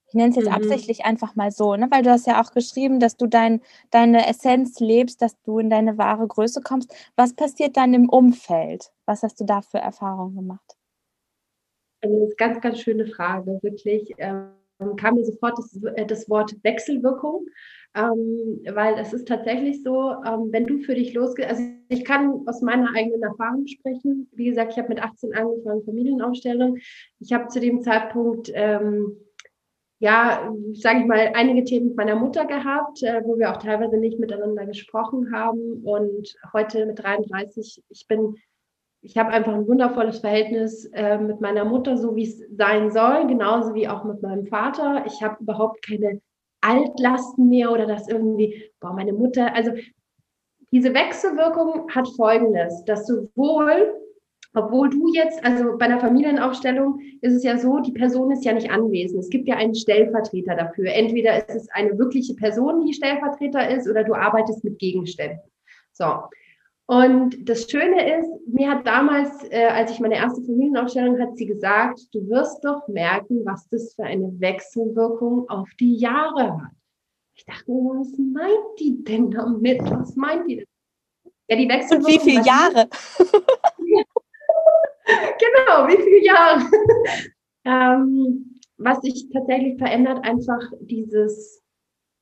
Ich 0.07 0.13
nenne 0.13 0.31
es 0.31 0.35
jetzt 0.35 0.49
mhm. 0.49 0.55
absichtlich 0.55 1.05
einfach 1.05 1.35
mal 1.35 1.51
so, 1.51 1.77
ne? 1.77 1.87
weil 1.89 2.03
du 2.03 2.09
hast 2.09 2.27
ja 2.27 2.41
auch 2.43 2.51
geschrieben, 2.51 2.99
dass 2.99 3.15
du 3.15 3.27
dein, 3.27 3.61
deine 3.91 4.27
Essenz 4.27 4.81
lebst, 4.81 5.21
dass 5.21 5.41
du 5.43 5.57
in 5.59 5.69
deine 5.69 5.97
wahre 5.97 6.27
Größe 6.27 6.59
kommst. 6.59 6.93
Was 7.15 7.33
passiert 7.33 7.77
dann 7.77 7.93
im 7.93 8.09
Umfeld? 8.09 8.91
Was 9.05 9.23
hast 9.23 9.39
du 9.39 9.45
da 9.45 9.61
für 9.61 9.77
Erfahrungen 9.77 10.35
gemacht? 10.35 10.75
Eine 12.01 12.27
ganz, 12.35 12.59
ganz 12.59 12.81
schöne 12.81 13.07
Frage, 13.07 13.57
wirklich. 13.61 14.15
Ähm, 14.17 14.49
kam 14.97 15.15
mir 15.15 15.25
sofort 15.25 15.57
das, 15.57 15.79
äh, 15.95 16.05
das 16.05 16.29
Wort 16.29 16.55
Wechselwirkung 16.63 17.45
ähm, 17.93 18.61
weil 18.71 18.97
es 18.99 19.11
ist 19.11 19.27
tatsächlich 19.27 19.83
so, 19.83 20.11
ähm, 20.25 20.49
wenn 20.51 20.65
du 20.65 20.79
für 20.79 20.95
dich 20.95 21.13
losgehst, 21.13 21.49
also 21.49 21.63
ich 21.89 22.05
kann 22.05 22.47
aus 22.47 22.61
meiner 22.61 22.95
eigenen 22.95 23.21
Erfahrung 23.21 23.67
sprechen. 23.67 24.29
Wie 24.31 24.45
gesagt, 24.45 24.71
ich 24.71 24.77
habe 24.77 24.89
mit 24.89 25.03
18 25.03 25.33
angefangen, 25.33 25.83
Familienaufstellung. 25.83 26.77
Ich 27.19 27.33
habe 27.33 27.49
zu 27.49 27.59
dem 27.59 27.81
Zeitpunkt, 27.81 28.49
ähm, 28.53 29.17
ja, 29.99 30.51
sage 30.73 31.01
ich 31.01 31.05
mal, 31.05 31.31
einige 31.35 31.63
Themen 31.65 31.89
mit 31.89 31.97
meiner 31.97 32.15
Mutter 32.15 32.45
gehabt, 32.45 33.03
äh, 33.03 33.21
wo 33.25 33.37
wir 33.37 33.51
auch 33.51 33.57
teilweise 33.57 33.97
nicht 33.97 34.19
miteinander 34.19 34.65
gesprochen 34.65 35.33
haben. 35.33 35.83
Und 35.83 36.33
heute 36.53 36.85
mit 36.85 37.03
33, 37.03 37.83
ich 37.89 38.07
bin 38.07 38.35
ich 39.01 39.17
habe 39.17 39.31
einfach 39.31 39.53
ein 39.53 39.67
wundervolles 39.67 40.19
Verhältnis 40.19 40.85
äh, 40.93 41.17
mit 41.17 41.41
meiner 41.41 41.65
Mutter, 41.65 41.97
so 41.97 42.15
wie 42.15 42.23
es 42.23 42.39
sein 42.55 42.91
soll, 42.91 43.27
genauso 43.27 43.73
wie 43.73 43.87
auch 43.87 44.03
mit 44.03 44.21
meinem 44.21 44.45
Vater. 44.45 45.03
Ich 45.07 45.23
habe 45.23 45.37
überhaupt 45.41 45.85
keine 45.85 46.21
Altlasten 46.61 47.49
mehr 47.49 47.71
oder 47.71 47.87
das 47.87 48.07
irgendwie, 48.07 48.69
boah, 48.79 48.93
meine 48.93 49.13
Mutter, 49.13 49.55
also 49.55 49.71
diese 50.71 50.93
Wechselwirkung 50.93 51.89
hat 51.91 52.07
folgendes, 52.15 52.85
dass 52.85 53.07
sowohl, 53.07 53.95
obwohl 54.53 54.89
du 54.89 55.11
jetzt, 55.13 55.43
also 55.43 55.77
bei 55.77 55.85
einer 55.85 55.99
Familienaufstellung 55.99 56.99
ist 57.21 57.33
es 57.33 57.43
ja 57.43 57.57
so, 57.57 57.79
die 57.79 57.93
Person 57.93 58.31
ist 58.31 58.45
ja 58.45 58.53
nicht 58.53 58.69
anwesend. 58.69 59.19
Es 59.19 59.29
gibt 59.29 59.47
ja 59.47 59.55
einen 59.55 59.75
Stellvertreter 59.75 60.55
dafür. 60.55 60.93
Entweder 60.93 61.37
ist 61.37 61.55
es 61.55 61.69
eine 61.71 61.97
wirkliche 61.97 62.35
Person, 62.35 62.85
die 62.85 62.93
Stellvertreter 62.93 63.69
ist, 63.69 63.89
oder 63.89 64.03
du 64.03 64.13
arbeitest 64.13 64.63
mit 64.63 64.77
Gegenständen. 64.77 65.39
So. 65.91 66.05
Und 66.91 67.47
das 67.47 67.71
Schöne 67.71 68.19
ist, 68.19 68.29
mir 68.47 68.69
hat 68.69 68.85
damals, 68.85 69.49
äh, 69.49 69.67
als 69.67 69.91
ich 69.91 70.01
meine 70.01 70.15
erste 70.15 70.41
Familienaufstellung 70.41 71.17
hat 71.21 71.37
sie 71.37 71.45
gesagt, 71.45 72.01
du 72.11 72.27
wirst 72.27 72.65
doch 72.65 72.85
merken, 72.89 73.45
was 73.45 73.65
das 73.69 73.93
für 73.95 74.03
eine 74.03 74.29
Wechselwirkung 74.41 75.47
auf 75.47 75.69
die 75.79 75.95
Jahre 75.95 76.51
hat. 76.51 76.71
Ich 77.33 77.45
dachte, 77.45 77.71
was 77.71 78.09
meint 78.17 78.77
die 78.77 79.01
denn 79.05 79.31
damit? 79.31 79.79
Was 79.89 80.17
meint 80.17 80.49
die 80.49 80.57
denn? 80.57 80.65
Ja, 81.47 81.55
die 81.55 81.69
Wechselwirkung. 81.69 82.13
Und 82.13 82.25
wie 82.25 82.29
viele 82.29 82.43
Jahre? 82.43 82.89
genau, 85.39 85.87
wie 85.87 86.03
viele 86.03 86.25
Jahre? 86.25 86.61
ähm, 87.63 88.59
was 88.75 88.99
sich 88.99 89.29
tatsächlich 89.31 89.77
verändert, 89.77 90.25
einfach 90.25 90.73
dieses 90.81 91.63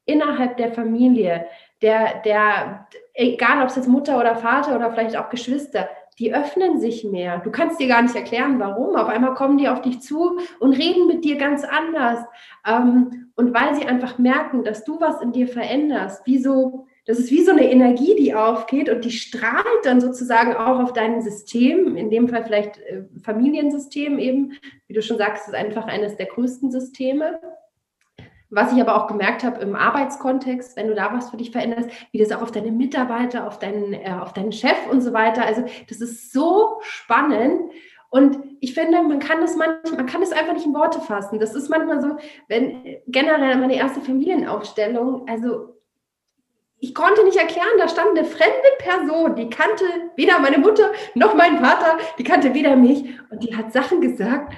innerhalb 0.05 0.57
der 0.57 0.73
Familie, 0.73 1.47
der, 1.81 2.21
der, 2.23 2.87
egal 3.13 3.61
ob 3.61 3.69
es 3.69 3.75
jetzt 3.75 3.87
Mutter 3.87 4.19
oder 4.19 4.35
Vater 4.35 4.75
oder 4.75 4.91
vielleicht 4.91 5.15
auch 5.15 5.29
Geschwister, 5.29 5.89
die 6.19 6.33
öffnen 6.33 6.81
sich 6.81 7.05
mehr. 7.05 7.39
Du 7.39 7.49
kannst 7.49 7.79
dir 7.79 7.87
gar 7.87 8.01
nicht 8.01 8.15
erklären, 8.15 8.59
warum. 8.59 8.97
Auf 8.97 9.07
einmal 9.07 9.33
kommen 9.35 9.57
die 9.57 9.69
auf 9.69 9.81
dich 9.81 10.01
zu 10.01 10.37
und 10.59 10.73
reden 10.73 11.07
mit 11.07 11.23
dir 11.23 11.37
ganz 11.37 11.63
anders. 11.63 12.19
Ähm, 12.67 13.31
und 13.35 13.53
weil 13.53 13.73
sie 13.75 13.85
einfach 13.85 14.17
merken, 14.17 14.65
dass 14.65 14.83
du 14.83 14.99
was 14.99 15.21
in 15.21 15.31
dir 15.31 15.47
veränderst, 15.47 16.27
wie 16.27 16.37
so, 16.37 16.87
das 17.05 17.19
ist 17.19 17.31
wie 17.31 17.43
so 17.43 17.51
eine 17.51 17.71
Energie, 17.71 18.17
die 18.17 18.35
aufgeht 18.35 18.89
und 18.89 19.05
die 19.05 19.11
strahlt 19.11 19.85
dann 19.85 20.01
sozusagen 20.01 20.53
auch 20.53 20.79
auf 20.79 20.91
dein 20.91 21.21
System, 21.21 21.95
in 21.95 22.09
dem 22.09 22.27
Fall 22.27 22.43
vielleicht 22.43 22.77
äh, 22.79 23.03
Familiensystem 23.23 24.19
eben, 24.19 24.57
wie 24.87 24.93
du 24.93 25.01
schon 25.01 25.17
sagst, 25.17 25.47
ist 25.47 25.55
einfach 25.55 25.87
eines 25.87 26.17
der 26.17 26.25
größten 26.25 26.69
Systeme. 26.69 27.39
Was 28.51 28.73
ich 28.73 28.81
aber 28.81 28.95
auch 28.95 29.07
gemerkt 29.07 29.43
habe 29.43 29.61
im 29.61 29.75
Arbeitskontext, 29.75 30.75
wenn 30.75 30.87
du 30.87 30.95
da 30.95 31.13
was 31.13 31.29
für 31.29 31.37
dich 31.37 31.51
veränderst, 31.51 31.89
wie 32.11 32.17
das 32.17 32.31
auch 32.31 32.41
auf 32.41 32.51
deine 32.51 32.71
Mitarbeiter, 32.71 33.45
auf 33.45 33.59
deinen, 33.59 33.93
äh, 33.93 34.11
auf 34.19 34.33
deinen 34.33 34.51
Chef 34.51 34.87
und 34.89 35.01
so 35.01 35.13
weiter. 35.13 35.45
Also 35.45 35.63
das 35.87 36.01
ist 36.01 36.31
so 36.31 36.79
spannend. 36.81 37.71
Und 38.09 38.39
ich 38.59 38.73
finde, 38.73 39.03
man 39.03 39.19
kann 39.19 39.39
das 39.39 39.55
manchmal, 39.55 39.97
man 39.97 40.05
kann 40.07 40.23
es 40.23 40.31
einfach 40.31 40.53
nicht 40.53 40.65
in 40.65 40.73
Worte 40.73 40.99
fassen. 40.99 41.39
Das 41.39 41.53
ist 41.53 41.69
manchmal 41.69 42.01
so, 42.01 42.17
wenn 42.47 42.97
generell 43.07 43.57
meine 43.57 43.75
erste 43.75 44.01
Familienaufstellung, 44.01 45.27
also 45.27 45.75
ich 46.79 46.95
konnte 46.95 47.23
nicht 47.25 47.37
erklären, 47.37 47.67
da 47.77 47.87
stand 47.87 48.17
eine 48.17 48.25
fremde 48.25 48.53
Person, 48.79 49.35
die 49.35 49.49
kannte 49.49 49.83
weder 50.15 50.39
meine 50.39 50.57
Mutter 50.57 50.91
noch 51.13 51.35
meinen 51.35 51.59
Vater, 51.59 51.97
die 52.17 52.23
kannte 52.23 52.53
weder 52.53 52.75
mich 52.75 53.03
und 53.29 53.43
die 53.43 53.55
hat 53.55 53.73
Sachen 53.73 54.01
gesagt. 54.01 54.53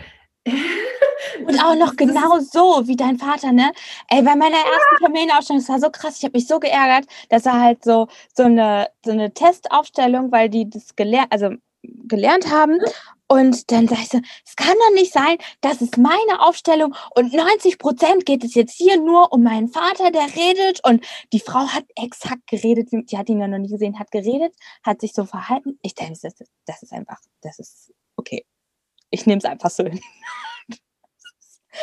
Und 1.48 1.60
auch 1.64 1.76
noch 1.76 1.96
genau 1.96 2.40
so 2.40 2.88
wie 2.88 2.96
dein 2.96 3.18
Vater, 3.18 3.52
ne? 3.52 3.72
Ey, 4.10 4.22
bei 4.22 4.36
meiner 4.36 4.58
ersten 4.58 5.04
Familienausstellung, 5.04 5.62
das 5.62 5.70
war 5.70 5.80
so 5.80 5.90
krass, 5.90 6.18
ich 6.18 6.24
habe 6.24 6.38
mich 6.38 6.48
so 6.48 6.60
geärgert, 6.60 7.06
dass 7.30 7.46
er 7.46 7.60
halt 7.60 7.84
so, 7.84 8.08
so, 8.36 8.44
eine, 8.44 8.90
so 9.04 9.12
eine 9.12 9.34
Testaufstellung, 9.34 10.32
weil 10.32 10.50
die 10.50 10.70
das 10.70 10.96
gelernt, 10.96 11.32
also 11.32 11.52
gelernt 11.84 12.50
haben. 12.52 12.80
Und 13.28 13.72
dann 13.72 13.88
sag 13.88 14.00
ich 14.00 14.10
so, 14.10 14.20
es 14.46 14.58
kann 14.58 14.76
doch 14.78 14.94
nicht 14.94 15.14
sein, 15.14 15.38
das 15.62 15.82
ist 15.82 15.98
meine 15.98 16.42
Aufstellung 16.42 16.94
und 17.16 17.34
90 17.34 17.78
Prozent 17.80 18.26
geht 18.26 18.44
es 18.44 18.56
jetzt 18.56 18.74
hier 18.74 19.00
nur 19.00 19.32
um 19.32 19.44
meinen 19.44 19.70
Vater, 19.70 20.12
der 20.12 20.36
redet. 20.36 20.86
Und 20.86 21.06
die 21.32 21.40
Frau 21.40 21.68
hat 21.68 21.86
exakt 21.96 22.46
geredet, 22.48 22.90
die 22.92 23.18
hat 23.18 23.30
ihn 23.30 23.40
ja 23.40 23.48
noch 23.48 23.58
nie 23.58 23.70
gesehen, 23.70 23.98
hat 23.98 24.12
geredet, 24.12 24.54
hat 24.84 25.00
sich 25.00 25.14
so 25.14 25.24
verhalten. 25.24 25.80
Ich 25.82 25.96
denke, 25.96 26.20
das, 26.22 26.34
das 26.66 26.84
ist 26.84 26.92
einfach, 26.92 27.20
das 27.42 27.58
ist 27.60 27.94
okay. 28.18 28.46
Ich 29.12 29.26
nehme 29.26 29.40
es 29.40 29.46
einfach 29.46 29.70
so 29.70 29.86
hin. 29.86 30.02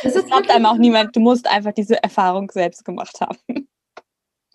Das, 0.02 0.14
das 0.14 0.26
glaubt 0.26 0.50
einem 0.50 0.66
auch 0.66 0.76
niemand. 0.76 1.14
Du 1.16 1.20
musst 1.20 1.48
einfach 1.48 1.72
diese 1.72 2.02
Erfahrung 2.02 2.50
selbst 2.50 2.84
gemacht 2.84 3.20
haben. 3.20 3.38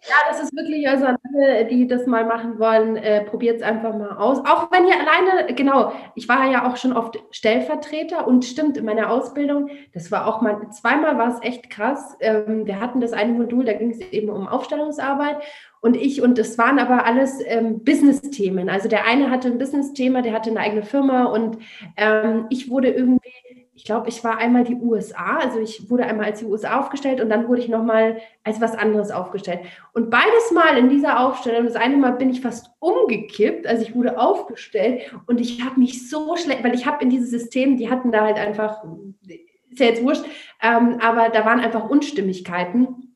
Ja, 0.05 0.15
das 0.27 0.43
ist 0.43 0.53
wirklich, 0.53 0.85
also 0.89 1.05
alle, 1.05 1.65
die 1.65 1.87
das 1.87 2.05
mal 2.07 2.25
machen 2.25 2.59
wollen, 2.59 2.97
äh, 2.97 3.23
probiert 3.23 3.57
es 3.57 3.63
einfach 3.63 3.95
mal 3.95 4.17
aus. 4.17 4.39
Auch 4.39 4.69
wenn 4.69 4.85
ihr 4.85 4.95
alleine, 4.95 5.53
genau, 5.55 5.93
ich 6.15 6.27
war 6.27 6.51
ja 6.51 6.69
auch 6.69 6.75
schon 6.75 6.91
oft 6.91 7.17
Stellvertreter 7.31 8.27
und 8.27 8.43
stimmt, 8.43 8.75
in 8.75 8.83
meiner 8.83 9.09
Ausbildung, 9.09 9.69
das 9.93 10.11
war 10.11 10.27
auch 10.27 10.41
mal, 10.41 10.69
zweimal 10.71 11.17
war 11.17 11.29
es 11.29 11.41
echt 11.41 11.69
krass. 11.69 12.17
Ähm, 12.19 12.65
wir 12.65 12.81
hatten 12.81 12.99
das 12.99 13.13
eine 13.13 13.31
Modul, 13.31 13.63
da 13.63 13.71
ging 13.71 13.91
es 13.91 13.99
eben 14.11 14.29
um 14.29 14.45
Aufstellungsarbeit 14.45 15.37
und 15.79 15.95
ich, 15.95 16.21
und 16.21 16.37
das 16.37 16.57
waren 16.57 16.79
aber 16.79 17.05
alles 17.05 17.39
ähm, 17.45 17.83
Business-Themen. 17.83 18.69
Also 18.69 18.89
der 18.89 19.05
eine 19.05 19.29
hatte 19.29 19.47
ein 19.47 19.57
Business-Thema, 19.57 20.21
der 20.21 20.33
hatte 20.33 20.49
eine 20.49 20.59
eigene 20.59 20.83
Firma 20.83 21.25
und 21.25 21.57
ähm, 21.95 22.47
ich 22.49 22.69
wurde 22.69 22.89
irgendwie 22.89 23.31
ich 23.75 23.85
glaube, 23.85 24.09
ich 24.09 24.23
war 24.23 24.37
einmal 24.37 24.63
die 24.63 24.75
USA, 24.75 25.37
also 25.37 25.59
ich 25.59 25.89
wurde 25.89 26.05
einmal 26.05 26.27
als 26.27 26.39
die 26.39 26.45
USA 26.45 26.79
aufgestellt 26.79 27.21
und 27.21 27.29
dann 27.29 27.47
wurde 27.47 27.61
ich 27.61 27.69
nochmal 27.69 28.21
als 28.43 28.61
was 28.61 28.75
anderes 28.75 29.09
aufgestellt. 29.09 29.61
Und 29.93 30.11
beides 30.11 30.51
Mal 30.51 30.77
in 30.77 30.89
dieser 30.89 31.19
Aufstellung, 31.19 31.65
das 31.65 31.75
eine 31.75 31.97
Mal 31.97 32.11
bin 32.11 32.29
ich 32.29 32.41
fast 32.41 32.69
umgekippt, 32.79 33.65
also 33.65 33.81
ich 33.83 33.95
wurde 33.95 34.19
aufgestellt 34.19 35.11
und 35.25 35.41
ich 35.41 35.63
habe 35.63 35.79
mich 35.79 36.07
so 36.07 36.35
schlecht, 36.35 36.63
weil 36.63 36.75
ich 36.75 36.85
habe 36.85 37.03
in 37.03 37.09
dieses 37.09 37.31
System, 37.31 37.77
die 37.77 37.89
hatten 37.89 38.11
da 38.11 38.21
halt 38.21 38.37
einfach, 38.37 38.83
ist 39.23 39.79
ja 39.79 39.87
jetzt 39.87 40.03
wurscht, 40.03 40.25
ähm, 40.61 40.99
aber 41.01 41.29
da 41.29 41.43
waren 41.45 41.59
einfach 41.59 41.89
Unstimmigkeiten. 41.89 43.12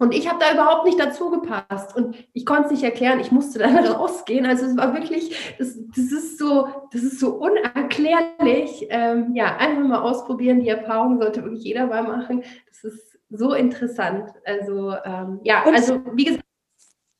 Und 0.00 0.14
ich 0.14 0.26
habe 0.30 0.38
da 0.40 0.54
überhaupt 0.54 0.86
nicht 0.86 0.98
dazu 0.98 1.28
gepasst 1.28 1.94
und 1.94 2.16
ich 2.32 2.46
konnte 2.46 2.64
es 2.64 2.70
nicht 2.70 2.82
erklären. 2.82 3.20
Ich 3.20 3.30
musste 3.30 3.58
dann 3.58 3.76
rausgehen. 3.86 4.46
Also 4.46 4.64
es 4.64 4.76
war 4.76 4.94
wirklich, 4.94 5.54
das, 5.58 5.76
das 5.88 6.10
ist 6.10 6.38
so, 6.38 6.68
das 6.90 7.02
ist 7.02 7.20
so 7.20 7.34
unerklärlich. 7.34 8.86
Ähm, 8.88 9.34
ja, 9.34 9.56
einfach 9.56 9.86
mal 9.86 10.00
ausprobieren. 10.00 10.60
Die 10.60 10.70
Erfahrung 10.70 11.20
sollte 11.20 11.44
wirklich 11.44 11.64
jeder 11.64 11.86
mal 11.86 12.02
machen. 12.02 12.42
Das 12.66 12.82
ist 12.82 13.18
so 13.28 13.52
interessant. 13.52 14.30
Also 14.46 14.94
ähm, 15.04 15.40
ja, 15.44 15.64
und, 15.66 15.74
also 15.74 16.00
wie 16.14 16.24
gesagt. 16.24 16.44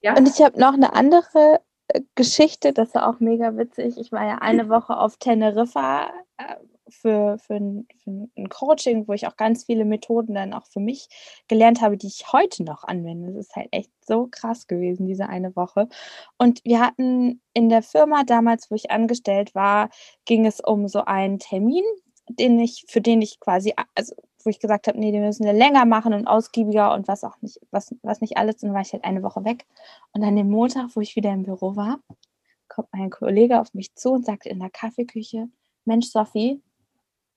Ja? 0.01 0.17
Und 0.17 0.27
ich 0.27 0.43
habe 0.43 0.59
noch 0.59 0.73
eine 0.73 0.95
andere 0.95 1.61
äh, 1.89 2.01
Geschichte, 2.15 2.73
das 2.73 2.95
war 2.95 3.11
auch 3.11 3.21
mega 3.21 3.59
witzig. 3.59 3.99
Ich 3.99 4.11
war 4.11 4.25
ja 4.25 4.39
eine 4.39 4.71
Woche 4.71 4.97
auf 4.97 5.19
Teneriffa 5.19 6.11
äh, 6.39 6.57
für, 6.91 7.39
für, 7.39 7.55
ein, 7.55 7.89
für 8.03 8.29
ein 8.37 8.49
Coaching, 8.49 9.09
wo 9.09 9.13
ich 9.13 9.27
auch 9.27 9.37
ganz 9.37 9.65
viele 9.65 9.85
Methoden 9.85 10.35
dann 10.35 10.53
auch 10.53 10.67
für 10.67 10.81
mich 10.81 11.09
gelernt 11.49 11.81
habe, 11.81 11.97
die 11.97 12.09
ich 12.09 12.33
heute 12.33 12.65
noch 12.65 12.85
anwende. 12.85 13.33
Das 13.33 13.47
ist 13.47 13.57
halt 13.57 13.69
echt 13.73 13.91
so 14.05 14.29
krass 14.31 14.67
gewesen, 14.67 15.07
diese 15.07 15.29
eine 15.29 15.55
Woche. 15.57 15.89
Und 16.39 16.65
wir 16.65 16.81
hatten 16.81 17.41
in 17.55 17.69
der 17.69 17.83
Firma 17.83 18.25
damals, 18.25 18.71
wo 18.71 18.75
ich 18.75 18.91
angestellt 18.91 19.55
war, 19.55 19.91
ging 20.25 20.47
es 20.47 20.61
um 20.61 20.89
so 20.89 21.05
einen 21.05 21.39
Termin, 21.39 21.85
den 22.29 22.59
ich, 22.59 22.85
für 22.89 23.01
den 23.01 23.23
ich 23.23 23.41
quasi, 23.41 23.75
also 23.95 24.15
wo 24.45 24.51
ich 24.51 24.61
gesagt 24.61 24.87
habe, 24.87 24.99
nee, 24.99 25.13
den 25.13 25.23
müssen 25.23 25.45
wir 25.45 25.53
länger 25.53 25.85
machen 25.85 26.15
und 26.15 26.27
ausgiebiger 26.27 26.95
und 26.95 27.09
was 27.09 27.25
auch 27.25 27.41
nicht, 27.43 27.61
was, 27.71 27.95
was 28.03 28.21
nicht 28.21 28.37
alles. 28.37 28.63
Und 28.63 28.69
dann 28.69 28.75
war 28.75 28.83
ich 28.83 28.93
halt 28.93 29.05
eine 29.05 29.23
Woche 29.23 29.45
weg. 29.45 29.67
Und 30.13 30.23
an 30.23 30.37
dem 30.37 30.51
Montag, 30.51 30.91
wo 30.95 31.01
ich 31.01 31.17
wieder 31.17 31.33
im 31.33 31.43
Büro 31.43 31.77
war, 31.77 32.01
kommt 32.69 32.89
mein 32.93 33.11
Kollege 33.11 33.61
auf 33.61 33.75
mich 33.75 33.95
zu 33.95 34.13
und 34.13 34.25
sagt 34.25 34.47
in 34.47 34.61
der 34.61 34.71
Kaffeeküche, 34.71 35.49
Mensch, 35.85 36.07
Sophie, 36.07 36.63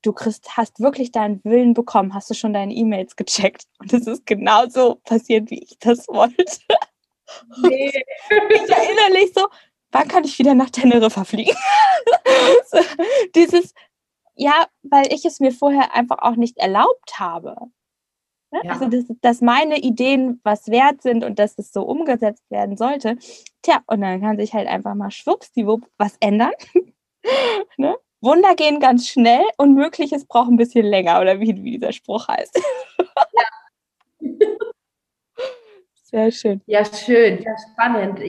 du 0.04 0.14
kriegst, 0.14 0.56
hast 0.56 0.80
wirklich 0.80 1.12
deinen 1.12 1.44
Willen 1.44 1.74
bekommen, 1.74 2.14
hast 2.14 2.30
du 2.30 2.34
schon 2.34 2.54
deine 2.54 2.74
E-Mails 2.74 3.16
gecheckt. 3.16 3.66
Und 3.80 3.92
es 3.94 4.06
ist 4.06 4.26
genauso 4.26 4.96
passiert, 5.04 5.50
wie 5.50 5.64
ich 5.64 5.78
das 5.80 6.08
wollte. 6.08 6.46
Nee. 7.64 7.88
ich 7.90 8.70
erinnere 8.70 9.10
mich 9.12 9.34
so, 9.34 9.48
wann 9.92 10.08
kann 10.08 10.24
ich 10.24 10.38
wieder 10.38 10.54
nach 10.54 10.70
Teneriffa 10.70 11.24
fliegen? 11.24 11.56
so, 12.68 12.78
dieses, 13.34 13.74
ja, 14.36 14.68
weil 14.84 15.12
ich 15.12 15.26
es 15.26 15.40
mir 15.40 15.52
vorher 15.52 15.96
einfach 15.96 16.20
auch 16.20 16.36
nicht 16.36 16.58
erlaubt 16.58 17.18
habe. 17.18 17.56
Ne? 18.52 18.62
Ja. 18.66 18.74
Also, 18.74 18.88
dass, 18.88 19.06
dass 19.22 19.42
meine 19.42 19.80
Ideen 19.80 20.40
was 20.44 20.68
wert 20.68 21.02
sind 21.02 21.24
und 21.24 21.40
dass 21.40 21.58
es 21.58 21.72
so 21.72 21.82
umgesetzt 21.82 22.44
werden 22.52 22.78
sollte. 22.78 23.18
Tja, 23.64 23.82
und 23.88 24.02
dann 24.02 24.22
kann 24.22 24.38
sich 24.38 24.54
halt 24.54 24.68
einfach 24.68 24.94
mal 24.94 25.10
schwuppsdiwupp 25.10 25.90
was 25.98 26.18
ändern. 26.20 26.54
ne? 27.78 27.96
Wunder 28.24 28.56
gehen 28.56 28.80
ganz 28.80 29.10
schnell, 29.10 29.44
Unmögliches 29.58 30.26
braucht 30.26 30.50
ein 30.50 30.58
bisschen 30.58 30.86
länger, 30.86 31.20
oder 31.20 31.40
wie, 31.42 31.62
wie 31.64 31.78
dieser 31.78 31.92
Spruch 31.92 32.28
heißt. 32.30 32.58
Ja. 33.34 33.44
Sehr 36.04 36.32
schön. 36.32 36.62
Ja, 36.68 36.86
schön, 36.86 37.42
ja, 37.42 37.56
spannend. 37.74 38.20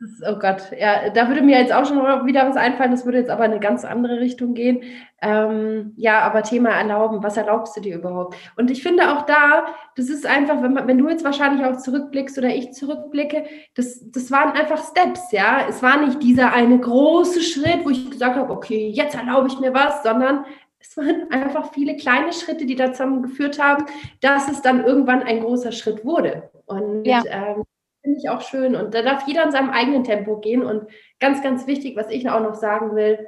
Ist, 0.00 0.22
oh 0.28 0.38
Gott, 0.38 0.70
ja, 0.78 1.10
da 1.10 1.26
würde 1.26 1.42
mir 1.42 1.58
jetzt 1.58 1.72
auch 1.72 1.84
schon 1.84 1.98
wieder 2.24 2.48
was 2.48 2.56
einfallen, 2.56 2.92
das 2.92 3.04
würde 3.04 3.18
jetzt 3.18 3.30
aber 3.30 3.44
in 3.46 3.50
eine 3.50 3.60
ganz 3.60 3.84
andere 3.84 4.20
Richtung 4.20 4.54
gehen. 4.54 4.82
Ähm, 5.20 5.92
ja, 5.96 6.20
aber 6.20 6.44
Thema 6.44 6.70
erlauben, 6.70 7.20
was 7.24 7.36
erlaubst 7.36 7.76
du 7.76 7.80
dir 7.80 7.96
überhaupt? 7.96 8.36
Und 8.56 8.70
ich 8.70 8.84
finde 8.84 9.10
auch 9.10 9.22
da, 9.22 9.66
das 9.96 10.08
ist 10.08 10.24
einfach, 10.24 10.62
wenn, 10.62 10.74
man, 10.74 10.86
wenn 10.86 10.98
du 10.98 11.08
jetzt 11.08 11.24
wahrscheinlich 11.24 11.66
auch 11.66 11.78
zurückblickst 11.78 12.38
oder 12.38 12.48
ich 12.48 12.72
zurückblicke, 12.72 13.44
das, 13.74 14.08
das 14.12 14.30
waren 14.30 14.52
einfach 14.52 14.80
Steps, 14.84 15.32
ja. 15.32 15.66
Es 15.68 15.82
war 15.82 16.00
nicht 16.06 16.22
dieser 16.22 16.52
eine 16.52 16.78
große 16.78 17.40
Schritt, 17.42 17.84
wo 17.84 17.90
ich 17.90 18.08
gesagt 18.08 18.36
habe, 18.36 18.52
okay, 18.52 18.90
jetzt 18.90 19.16
erlaube 19.16 19.48
ich 19.48 19.58
mir 19.58 19.74
was, 19.74 20.04
sondern 20.04 20.44
es 20.78 20.96
waren 20.96 21.28
einfach 21.30 21.72
viele 21.72 21.96
kleine 21.96 22.32
Schritte, 22.32 22.66
die 22.66 22.76
dazu 22.76 23.20
geführt 23.20 23.60
haben, 23.60 23.84
dass 24.20 24.48
es 24.48 24.62
dann 24.62 24.84
irgendwann 24.84 25.24
ein 25.24 25.40
großer 25.40 25.72
Schritt 25.72 26.04
wurde. 26.04 26.50
Und 26.66 27.04
ja. 27.04 27.22
ähm, 27.28 27.64
finde 28.02 28.18
ich 28.18 28.28
auch 28.28 28.40
schön. 28.40 28.76
Und 28.76 28.94
da 28.94 29.02
darf 29.02 29.26
jeder 29.26 29.44
in 29.44 29.52
seinem 29.52 29.70
eigenen 29.70 30.04
Tempo 30.04 30.38
gehen. 30.38 30.62
Und 30.62 30.88
ganz, 31.20 31.42
ganz 31.42 31.66
wichtig, 31.66 31.96
was 31.96 32.10
ich 32.10 32.28
auch 32.28 32.40
noch 32.40 32.54
sagen 32.54 32.94
will, 32.96 33.18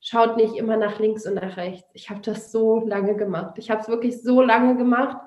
schaut 0.00 0.36
nicht 0.36 0.56
immer 0.56 0.76
nach 0.76 0.98
links 0.98 1.26
und 1.26 1.34
nach 1.34 1.56
rechts. 1.56 1.88
Ich 1.94 2.10
habe 2.10 2.20
das 2.20 2.52
so 2.52 2.80
lange 2.80 3.16
gemacht. 3.16 3.58
Ich 3.58 3.70
habe 3.70 3.80
es 3.80 3.88
wirklich 3.88 4.22
so 4.22 4.40
lange 4.42 4.76
gemacht, 4.76 5.18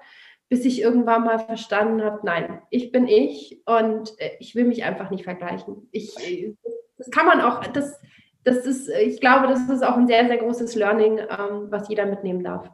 bis 0.50 0.66
ich 0.66 0.82
irgendwann 0.82 1.24
mal 1.24 1.40
verstanden 1.40 2.04
habe, 2.04 2.20
nein, 2.24 2.62
ich 2.70 2.92
bin 2.92 3.08
ich 3.08 3.62
und 3.66 4.20
äh, 4.20 4.32
ich 4.40 4.54
will 4.56 4.66
mich 4.66 4.84
einfach 4.84 5.10
nicht 5.10 5.24
vergleichen. 5.24 5.88
Ich, 5.92 6.14
das 6.98 7.10
kann 7.10 7.26
man 7.26 7.40
auch, 7.42 7.66
das, 7.68 8.00
das 8.44 8.66
ist, 8.66 8.90
ich 8.90 9.22
glaube, 9.22 9.48
das 9.48 9.70
ist 9.70 9.84
auch 9.84 9.96
ein 9.96 10.08
sehr, 10.08 10.28
sehr 10.28 10.38
großes 10.38 10.76
Learning, 10.76 11.20
ähm, 11.20 11.68
was 11.70 11.88
jeder 11.88 12.06
mitnehmen 12.06 12.44
darf. 12.44 12.70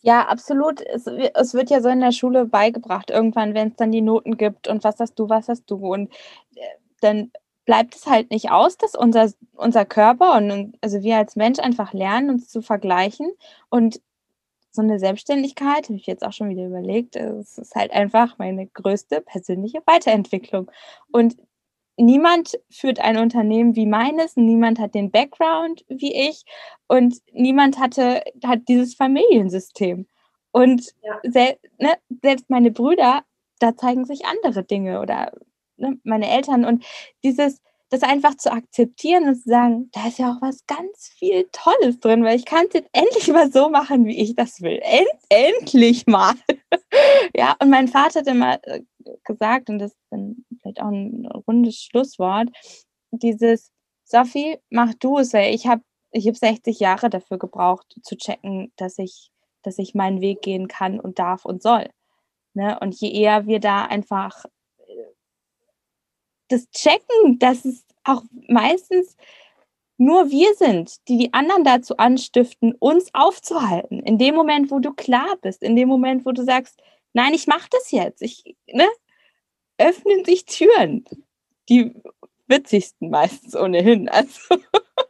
Ja, 0.00 0.26
absolut. 0.26 0.80
Es, 0.80 1.06
es, 1.06 1.54
wird 1.54 1.70
ja 1.70 1.80
so 1.80 1.88
in 1.88 2.00
der 2.00 2.12
Schule 2.12 2.46
beigebracht, 2.46 3.10
irgendwann, 3.10 3.54
wenn 3.54 3.68
es 3.68 3.76
dann 3.76 3.92
die 3.92 4.02
Noten 4.02 4.36
gibt 4.36 4.68
und 4.68 4.84
was 4.84 4.98
hast 4.98 5.18
du, 5.18 5.28
was 5.28 5.48
hast 5.48 5.70
du. 5.70 5.76
Und 5.76 6.12
äh, 6.56 6.60
dann 7.00 7.30
bleibt 7.64 7.94
es 7.94 8.06
halt 8.06 8.30
nicht 8.30 8.50
aus, 8.50 8.76
dass 8.76 8.94
unser, 8.94 9.30
unser 9.54 9.84
Körper 9.84 10.36
und 10.36 10.76
also 10.80 11.02
wir 11.02 11.16
als 11.16 11.36
Mensch 11.36 11.58
einfach 11.60 11.92
lernen, 11.92 12.30
uns 12.30 12.48
zu 12.48 12.62
vergleichen. 12.62 13.30
Und 13.70 14.00
so 14.72 14.82
eine 14.82 14.98
Selbstständigkeit, 14.98 15.84
habe 15.84 15.96
ich 15.96 16.06
jetzt 16.06 16.24
auch 16.24 16.32
schon 16.32 16.48
wieder 16.48 16.66
überlegt, 16.66 17.14
es 17.16 17.58
ist 17.58 17.74
halt 17.74 17.92
einfach 17.92 18.38
meine 18.38 18.66
größte 18.66 19.20
persönliche 19.20 19.82
Weiterentwicklung. 19.86 20.70
Und 21.10 21.36
niemand 21.96 22.58
führt 22.70 23.00
ein 23.00 23.16
Unternehmen 23.16 23.76
wie 23.76 23.86
meines, 23.86 24.36
niemand 24.36 24.78
hat 24.78 24.94
den 24.94 25.10
Background 25.10 25.84
wie 25.88 26.14
ich 26.14 26.44
und 26.88 27.18
niemand 27.32 27.78
hatte, 27.78 28.22
hat 28.44 28.60
dieses 28.68 28.94
Familiensystem. 28.94 30.06
Und 30.52 30.92
ja. 31.02 31.18
sel 31.22 31.56
ne, 31.78 31.94
selbst 32.22 32.50
meine 32.50 32.70
Brüder, 32.70 33.24
da 33.58 33.76
zeigen 33.76 34.04
sich 34.04 34.26
andere 34.26 34.64
Dinge 34.64 35.00
oder 35.00 35.32
ne, 35.76 35.98
meine 36.04 36.30
Eltern 36.30 36.64
und 36.64 36.84
dieses, 37.24 37.60
das 37.88 38.02
einfach 38.02 38.36
zu 38.36 38.50
akzeptieren 38.50 39.28
und 39.28 39.36
zu 39.36 39.48
sagen, 39.48 39.90
da 39.92 40.08
ist 40.08 40.18
ja 40.18 40.32
auch 40.32 40.42
was 40.42 40.66
ganz 40.66 41.08
viel 41.18 41.48
Tolles 41.52 42.00
drin, 42.00 42.24
weil 42.24 42.36
ich 42.36 42.44
kann 42.44 42.66
es 42.66 42.74
jetzt 42.74 42.88
endlich 42.92 43.28
mal 43.28 43.50
so 43.50 43.68
machen, 43.68 44.06
wie 44.06 44.18
ich 44.18 44.34
das 44.34 44.60
will. 44.62 44.80
End 44.82 45.08
endlich 45.28 46.06
mal. 46.06 46.34
ja, 47.36 47.54
und 47.60 47.70
mein 47.70 47.88
Vater 47.88 48.20
hat 48.20 48.26
immer 48.26 48.58
äh, 48.64 48.82
gesagt, 49.24 49.68
und 49.68 49.78
das 49.78 49.92
ist 49.92 50.06
dann 50.10 50.44
vielleicht 50.62 50.80
auch 50.80 50.88
ein 50.88 51.26
rundes 51.26 51.82
Schlusswort, 51.82 52.48
dieses, 53.10 53.72
Sophie, 54.04 54.58
mach 54.70 54.94
du 54.94 55.18
es, 55.18 55.32
weil 55.32 55.54
ich 55.54 55.66
habe 55.66 55.82
ich 56.12 56.28
hab 56.28 56.36
60 56.36 56.78
Jahre 56.78 57.08
dafür 57.08 57.38
gebraucht, 57.38 57.96
zu 58.02 58.16
checken, 58.16 58.72
dass 58.76 58.98
ich, 58.98 59.30
dass 59.62 59.78
ich 59.78 59.94
meinen 59.94 60.20
Weg 60.20 60.42
gehen 60.42 60.68
kann 60.68 61.00
und 61.00 61.18
darf 61.18 61.44
und 61.44 61.62
soll. 61.62 61.88
Ne? 62.54 62.78
Und 62.80 62.94
je 63.00 63.10
eher 63.10 63.46
wir 63.46 63.60
da 63.60 63.86
einfach 63.86 64.44
das 66.48 66.68
checken, 66.70 67.38
dass 67.38 67.64
es 67.64 67.86
auch 68.04 68.22
meistens 68.48 69.16
nur 69.96 70.30
wir 70.30 70.54
sind, 70.54 70.96
die 71.08 71.16
die 71.16 71.32
anderen 71.32 71.64
dazu 71.64 71.96
anstiften, 71.96 72.74
uns 72.74 73.08
aufzuhalten. 73.14 74.00
In 74.00 74.18
dem 74.18 74.34
Moment, 74.34 74.70
wo 74.70 74.80
du 74.80 74.92
klar 74.92 75.36
bist, 75.40 75.62
in 75.62 75.76
dem 75.76 75.88
Moment, 75.88 76.26
wo 76.26 76.32
du 76.32 76.44
sagst, 76.44 76.82
nein, 77.14 77.32
ich 77.34 77.46
mache 77.46 77.68
das 77.70 77.90
jetzt, 77.90 78.20
ich, 78.20 78.56
ne, 78.66 78.88
öffnen 79.82 80.24
sich 80.24 80.44
Türen. 80.44 81.04
Die 81.68 81.94
witzigsten 82.46 83.10
meistens 83.10 83.56
ohnehin. 83.56 84.08
Also, 84.08 84.56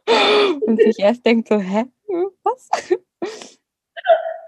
und 0.61 0.79
sich 0.79 0.99
erst 0.99 1.25
denkt 1.25 1.49
so, 1.49 1.59
hä, 1.59 1.85
was? 2.43 2.69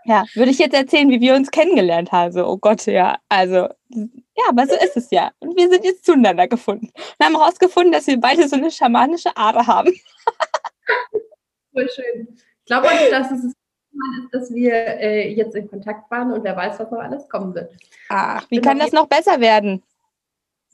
Ja, 0.07 0.23
würde 0.35 0.51
ich 0.51 0.59
jetzt 0.59 0.75
erzählen, 0.75 1.09
wie 1.09 1.19
wir 1.19 1.33
uns 1.33 1.49
kennengelernt 1.49 2.11
haben. 2.11 2.31
So, 2.31 2.45
oh 2.45 2.57
Gott, 2.57 2.85
ja, 2.85 3.17
also 3.27 3.67
ja, 3.89 4.43
aber 4.49 4.67
so 4.67 4.75
ist 4.75 4.95
es 4.95 5.09
ja. 5.09 5.31
Und 5.39 5.57
wir 5.57 5.67
sind 5.67 5.83
jetzt 5.83 6.05
zueinander 6.05 6.47
gefunden 6.47 6.91
und 6.95 7.25
haben 7.25 7.35
herausgefunden, 7.35 7.91
dass 7.91 8.05
wir 8.05 8.19
beide 8.19 8.47
so 8.47 8.55
eine 8.55 8.69
schamanische 8.69 9.35
Ader 9.35 9.65
haben. 9.65 9.91
Voll 11.73 11.89
schön. 11.89 12.27
Ich 12.37 12.65
glaube 12.65 12.87
auch, 12.87 13.09
dass 13.09 13.31
es 13.31 13.45
ist, 13.45 13.55
dass 14.31 14.53
wir 14.53 14.73
äh, 14.73 15.33
jetzt 15.33 15.55
in 15.55 15.67
Kontakt 15.67 16.11
waren 16.11 16.31
und 16.31 16.43
wer 16.43 16.55
weiß, 16.55 16.79
was 16.79 16.91
noch 16.91 16.99
alles 16.99 17.27
kommen 17.27 17.55
wird. 17.55 17.73
Ach, 18.09 18.45
wie 18.51 18.61
kann 18.61 18.77
das 18.77 18.91
noch 18.91 19.07
besser 19.07 19.39
werden? 19.39 19.81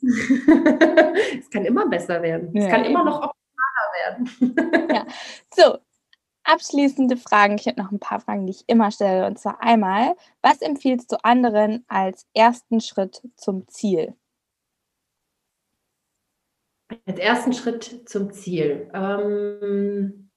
es 1.38 1.50
kann 1.50 1.64
immer 1.64 1.88
besser 1.88 2.20
werden. 2.22 2.50
Ja, 2.54 2.64
es 2.64 2.70
kann 2.70 2.84
eben. 2.84 2.90
immer 2.90 3.04
noch 3.04 3.22
optimaler 3.22 4.16
werden. 4.16 4.88
ja. 4.94 5.06
So, 5.54 5.78
abschließende 6.44 7.16
Fragen. 7.16 7.54
Ich 7.54 7.66
habe 7.66 7.80
noch 7.80 7.92
ein 7.92 8.00
paar 8.00 8.20
Fragen, 8.20 8.46
die 8.46 8.52
ich 8.52 8.64
immer 8.66 8.90
stelle. 8.90 9.26
Und 9.26 9.38
zwar 9.38 9.62
einmal, 9.62 10.16
was 10.42 10.60
empfiehlst 10.60 11.12
du 11.12 11.24
anderen 11.24 11.84
als 11.88 12.26
ersten 12.34 12.80
Schritt 12.80 13.22
zum 13.36 13.68
Ziel? 13.68 14.14
Als 17.06 17.18
ersten 17.18 17.52
Schritt 17.52 18.08
zum 18.08 18.32
Ziel. 18.32 18.90
Ähm, 18.92 20.30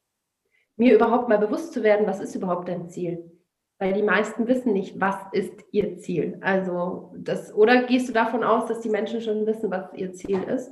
mir 0.78 0.95
überhaupt 0.95 1.28
mal 1.28 1.39
bewusst 1.39 1.74
zu 1.74 1.84
werden, 1.84 2.07
was 2.07 2.20
ist 2.20 2.36
überhaupt 2.36 2.70
dein 2.70 2.89
Ziel? 2.89 3.35
Weil 3.78 3.93
die 3.93 4.03
meisten 4.03 4.47
wissen 4.47 4.73
nicht, 4.73 4.99
was 4.99 5.15
ist 5.34 5.53
ihr 5.71 5.97
Ziel. 5.97 6.38
Also 6.41 7.13
das, 7.17 7.53
oder 7.53 7.84
gehst 7.84 8.07
du 8.07 8.13
davon 8.13 8.43
aus, 8.43 8.67
dass 8.67 8.80
die 8.80 8.89
Menschen 8.89 9.21
schon 9.21 9.45
wissen, 9.45 9.69
was 9.69 9.93
ihr 9.93 10.13
Ziel 10.13 10.41
ist? 10.43 10.71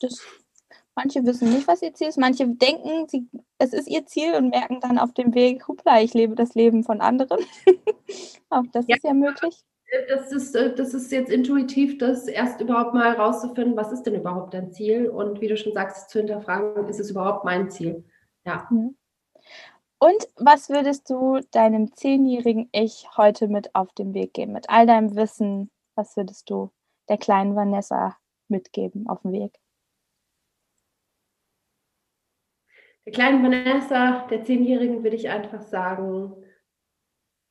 Das 0.00 0.22
Manche 0.98 1.24
wissen 1.24 1.50
nicht, 1.50 1.68
was 1.68 1.80
ihr 1.80 1.94
Ziel 1.94 2.08
ist. 2.08 2.18
Manche 2.18 2.48
denken, 2.48 3.06
sie, 3.06 3.28
es 3.58 3.72
ist 3.72 3.86
ihr 3.86 4.04
Ziel 4.06 4.34
und 4.34 4.48
merken 4.48 4.80
dann 4.80 4.98
auf 4.98 5.12
dem 5.12 5.32
Weg, 5.32 5.68
hoppla, 5.68 6.02
ich 6.02 6.12
lebe 6.12 6.34
das 6.34 6.56
Leben 6.56 6.82
von 6.82 7.00
anderen. 7.00 7.38
Auch 8.50 8.64
das 8.72 8.84
ja. 8.88 8.96
ist 8.96 9.04
ja 9.04 9.14
möglich. 9.14 9.62
das 10.08 10.32
ist, 10.32 10.56
äh, 10.56 10.74
das 10.74 10.94
ist 10.94 11.12
jetzt 11.12 11.30
intuitiv, 11.30 11.98
das 11.98 12.26
erst 12.26 12.60
überhaupt 12.60 12.94
mal 12.94 13.12
rauszufinden, 13.12 13.76
was 13.76 13.92
ist 13.92 14.02
denn 14.02 14.16
überhaupt 14.16 14.54
dein 14.54 14.72
Ziel 14.72 15.08
und 15.08 15.40
wie 15.40 15.46
du 15.46 15.56
schon 15.56 15.72
sagst, 15.72 16.10
zu 16.10 16.18
hinterfragen, 16.18 16.88
ist 16.88 16.98
es 16.98 17.12
überhaupt 17.12 17.44
mein 17.44 17.70
Ziel? 17.70 18.04
Ja. 18.44 18.66
Mhm. 18.68 18.96
Und 20.00 20.28
was 20.36 20.68
würdest 20.68 21.10
du 21.10 21.40
deinem 21.50 21.92
zehnjährigen 21.92 22.68
Ich 22.72 23.08
heute 23.16 23.48
mit 23.48 23.74
auf 23.74 23.92
den 23.94 24.14
Weg 24.14 24.32
geben? 24.32 24.52
Mit 24.52 24.70
all 24.70 24.86
deinem 24.86 25.16
Wissen, 25.16 25.70
was 25.96 26.16
würdest 26.16 26.48
du 26.50 26.70
der 27.08 27.18
kleinen 27.18 27.56
Vanessa 27.56 28.16
mitgeben 28.46 29.08
auf 29.08 29.22
dem 29.22 29.32
Weg? 29.32 29.58
Der 33.06 33.12
kleinen 33.12 33.42
Vanessa, 33.42 34.26
der 34.28 34.44
Zehnjährigen, 34.44 35.02
würde 35.02 35.16
ich 35.16 35.30
einfach 35.30 35.62
sagen, 35.62 36.44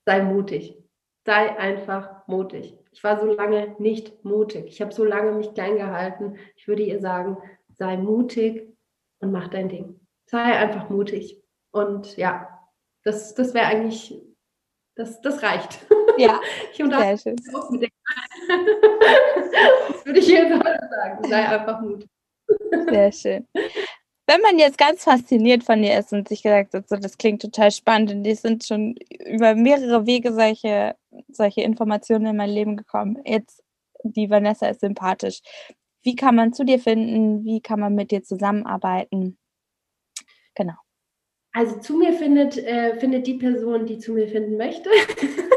sei 0.06 0.24
mutig. 0.24 0.82
Sei 1.26 1.58
einfach 1.60 2.26
mutig. 2.28 2.78
Ich 2.92 3.04
war 3.04 3.20
so 3.20 3.26
lange 3.26 3.76
nicht 3.80 4.24
mutig. 4.24 4.68
Ich 4.68 4.82
habe 4.82 4.94
so 4.94 5.04
lange 5.04 5.34
mich 5.34 5.54
klein 5.54 5.76
gehalten. 5.76 6.38
Ich 6.56 6.70
würde 6.70 6.84
ihr 6.84 7.02
sagen, 7.02 7.38
sei 7.74 7.98
mutig 7.98 8.74
und 9.20 9.34
mach 9.34 9.50
dein 9.50 9.68
Ding. 9.68 10.00
Sei 10.26 10.58
einfach 10.58 10.90
mutig. 10.90 11.44
Und 11.78 12.18
ja, 12.18 12.48
das, 13.04 13.34
das 13.36 13.54
wäre 13.54 13.68
eigentlich, 13.68 14.20
das, 14.96 15.22
das 15.22 15.42
reicht. 15.44 15.86
Ja, 16.18 16.40
ich 16.72 16.78
sehr 16.78 17.18
schön. 17.18 17.36
das 17.52 17.70
würde 20.06 20.20
ich 20.20 20.28
jetzt 20.28 20.54
heute 20.54 20.90
sagen. 20.90 21.30
Sei 21.30 21.48
einfach 21.48 21.82
mutig. 21.82 22.10
Sehr 22.90 23.12
schön 23.12 23.48
wenn 24.28 24.42
man 24.42 24.60
jetzt 24.60 24.78
ganz 24.78 25.06
fasziniert 25.06 25.64
von 25.64 25.82
dir 25.82 25.98
ist 25.98 26.12
und 26.12 26.28
sich 26.28 26.44
gesagt 26.44 26.74
hat, 26.74 26.88
so, 26.90 26.98
das 26.98 27.18
klingt 27.18 27.42
total 27.42 27.72
spannend 27.72 28.12
und 28.12 28.24
die 28.24 28.36
sind 28.36 28.66
schon 28.66 28.96
über 29.26 29.56
mehrere 29.56 30.06
Wege 30.06 30.34
solche, 30.34 30.96
solche 31.30 31.62
Informationen 31.62 32.28
in 32.28 32.36
mein 32.36 32.50
Leben 32.50 32.76
gekommen. 32.76 33.18
Jetzt, 33.26 33.64
die 34.04 34.30
Vanessa 34.30 34.68
ist 34.68 34.82
sympathisch. 34.82 35.40
Wie 36.04 36.16
kann 36.16 36.36
man 36.36 36.54
zu 36.54 36.66
dir 36.66 36.80
finden? 36.80 37.46
Wie 37.46 37.62
kann 37.62 37.80
man 37.80 37.96
mit 37.96 38.12
dir 38.12 38.22
zusammenarbeiten? 38.22 39.38
Genau. 40.56 40.76
Also 41.58 41.80
zu 41.80 41.98
mir 41.98 42.14
findet, 42.14 42.56
äh, 42.60 42.96
findet 42.98 43.26
die 43.26 43.34
Person, 43.34 43.88
die 43.88 43.98
zu 43.98 44.14
mir 44.14 44.28
finden 44.28 44.58
möchte. 44.58 44.92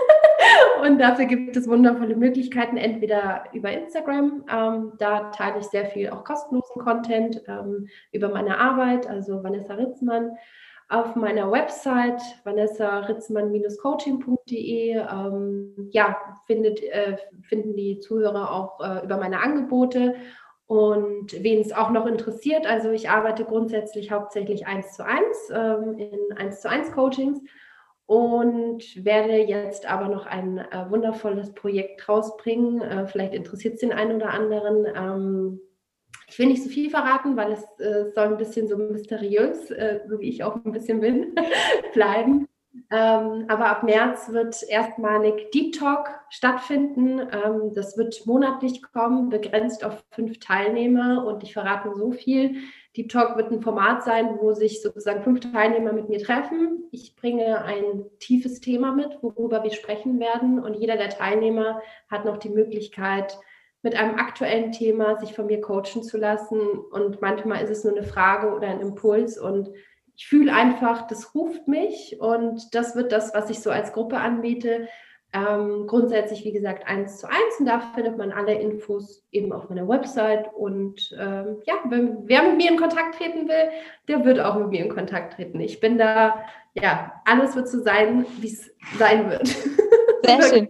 Und 0.82 0.98
dafür 0.98 1.26
gibt 1.26 1.54
es 1.58 1.68
wundervolle 1.68 2.16
Möglichkeiten, 2.16 2.78
entweder 2.78 3.44
über 3.52 3.70
Instagram, 3.70 4.42
ähm, 4.50 4.92
da 4.98 5.30
teile 5.30 5.58
ich 5.58 5.66
sehr 5.66 5.84
viel 5.84 6.08
auch 6.08 6.24
kostenlosen 6.24 6.80
Content 6.80 7.42
ähm, 7.46 7.86
über 8.12 8.30
meine 8.30 8.56
Arbeit, 8.56 9.06
also 9.06 9.44
Vanessa 9.44 9.74
Ritzmann. 9.74 10.38
Auf 10.88 11.16
meiner 11.16 11.52
Website 11.52 12.22
vanessa-ritzmann-coaching.de 12.44 14.96
ähm, 14.96 15.90
ja, 15.90 16.16
findet, 16.46 16.82
äh, 16.82 17.18
finden 17.42 17.76
die 17.76 17.98
Zuhörer 17.98 18.50
auch 18.50 18.80
äh, 18.80 19.04
über 19.04 19.18
meine 19.18 19.40
Angebote. 19.40 20.14
Und 20.70 21.32
wen 21.42 21.60
es 21.60 21.72
auch 21.72 21.90
noch 21.90 22.06
interessiert, 22.06 22.64
also 22.64 22.92
ich 22.92 23.10
arbeite 23.10 23.44
grundsätzlich 23.44 24.12
hauptsächlich 24.12 24.68
eins 24.68 24.92
zu 24.92 25.04
eins 25.04 25.50
ähm, 25.52 25.98
in 25.98 26.36
eins 26.36 26.60
zu 26.60 26.70
eins 26.70 26.92
Coachings 26.92 27.40
und 28.06 29.04
werde 29.04 29.32
jetzt 29.38 29.90
aber 29.90 30.06
noch 30.06 30.26
ein 30.26 30.58
äh, 30.58 30.88
wundervolles 30.88 31.54
Projekt 31.54 32.08
rausbringen. 32.08 32.82
Äh, 32.82 33.08
vielleicht 33.08 33.34
interessiert 33.34 33.74
es 33.74 33.80
den 33.80 33.92
einen 33.92 34.14
oder 34.14 34.30
anderen. 34.30 34.86
Ähm, 34.94 35.60
ich 36.28 36.38
will 36.38 36.46
nicht 36.46 36.62
so 36.62 36.68
viel 36.68 36.88
verraten, 36.88 37.36
weil 37.36 37.50
es 37.50 37.64
äh, 37.80 38.12
soll 38.14 38.26
ein 38.26 38.36
bisschen 38.36 38.68
so 38.68 38.76
mysteriös, 38.76 39.72
äh, 39.72 40.02
so 40.08 40.20
wie 40.20 40.28
ich 40.28 40.44
auch 40.44 40.54
ein 40.54 40.70
bisschen 40.70 41.00
bin, 41.00 41.34
bleiben. 41.94 42.46
Ähm, 42.90 43.46
aber 43.48 43.66
ab 43.66 43.82
März 43.82 44.30
wird 44.30 44.62
erstmalig 44.62 45.50
Deep 45.52 45.76
Talk 45.78 46.08
stattfinden. 46.28 47.20
Ähm, 47.20 47.72
das 47.74 47.96
wird 47.96 48.26
monatlich 48.26 48.82
kommen, 48.82 49.28
begrenzt 49.28 49.84
auf 49.84 50.04
fünf 50.10 50.38
Teilnehmer. 50.38 51.26
Und 51.26 51.42
ich 51.42 51.52
verrate 51.52 51.92
so 51.94 52.12
viel. 52.12 52.56
Deep 52.96 53.08
Talk 53.08 53.36
wird 53.36 53.50
ein 53.50 53.62
Format 53.62 54.04
sein, 54.04 54.38
wo 54.40 54.52
sich 54.52 54.82
sozusagen 54.82 55.22
fünf 55.22 55.40
Teilnehmer 55.40 55.92
mit 55.92 56.08
mir 56.08 56.20
treffen. 56.20 56.84
Ich 56.92 57.16
bringe 57.16 57.62
ein 57.64 58.04
tiefes 58.18 58.60
Thema 58.60 58.92
mit, 58.92 59.18
worüber 59.20 59.62
wir 59.62 59.72
sprechen 59.72 60.18
werden. 60.20 60.60
Und 60.60 60.74
jeder 60.74 60.96
der 60.96 61.10
Teilnehmer 61.10 61.82
hat 62.08 62.24
noch 62.24 62.38
die 62.38 62.50
Möglichkeit, 62.50 63.38
mit 63.82 63.96
einem 63.96 64.16
aktuellen 64.16 64.72
Thema 64.72 65.18
sich 65.18 65.34
von 65.34 65.46
mir 65.46 65.60
coachen 65.60 66.02
zu 66.02 66.18
lassen. 66.18 66.60
Und 66.60 67.20
manchmal 67.20 67.62
ist 67.62 67.70
es 67.70 67.84
nur 67.84 67.96
eine 67.96 68.06
Frage 68.06 68.54
oder 68.54 68.68
ein 68.68 68.80
Impuls. 68.80 69.38
Und 69.38 69.70
ich 70.20 70.28
fühle 70.28 70.52
einfach, 70.52 71.06
das 71.06 71.34
ruft 71.34 71.66
mich. 71.66 72.20
Und 72.20 72.74
das 72.74 72.94
wird 72.94 73.10
das, 73.10 73.32
was 73.32 73.48
ich 73.48 73.60
so 73.60 73.70
als 73.70 73.94
Gruppe 73.94 74.18
anbiete. 74.18 74.86
Ähm, 75.32 75.86
grundsätzlich, 75.86 76.44
wie 76.44 76.52
gesagt, 76.52 76.86
eins 76.86 77.16
zu 77.20 77.26
eins 77.26 77.58
und 77.58 77.64
da 77.64 77.80
findet 77.80 78.18
man 78.18 78.30
alle 78.30 78.52
Infos 78.52 79.24
eben 79.30 79.50
auf 79.50 79.70
meiner 79.70 79.88
Website. 79.88 80.52
Und 80.52 81.16
ähm, 81.18 81.62
ja, 81.64 81.76
wer 81.86 82.42
mit 82.42 82.56
mir 82.58 82.70
in 82.70 82.76
Kontakt 82.76 83.14
treten 83.14 83.48
will, 83.48 83.70
der 84.08 84.22
wird 84.26 84.40
auch 84.40 84.56
mit 84.56 84.68
mir 84.68 84.84
in 84.84 84.94
Kontakt 84.94 85.36
treten. 85.36 85.58
Ich 85.58 85.80
bin 85.80 85.96
da, 85.96 86.44
ja, 86.74 87.14
alles 87.24 87.56
wird 87.56 87.68
so 87.68 87.82
sein, 87.82 88.26
wie 88.40 88.48
es 88.48 88.70
sein 88.98 89.30
wird. 89.30 89.46
Sehr 90.26 90.42
schön. 90.42 90.68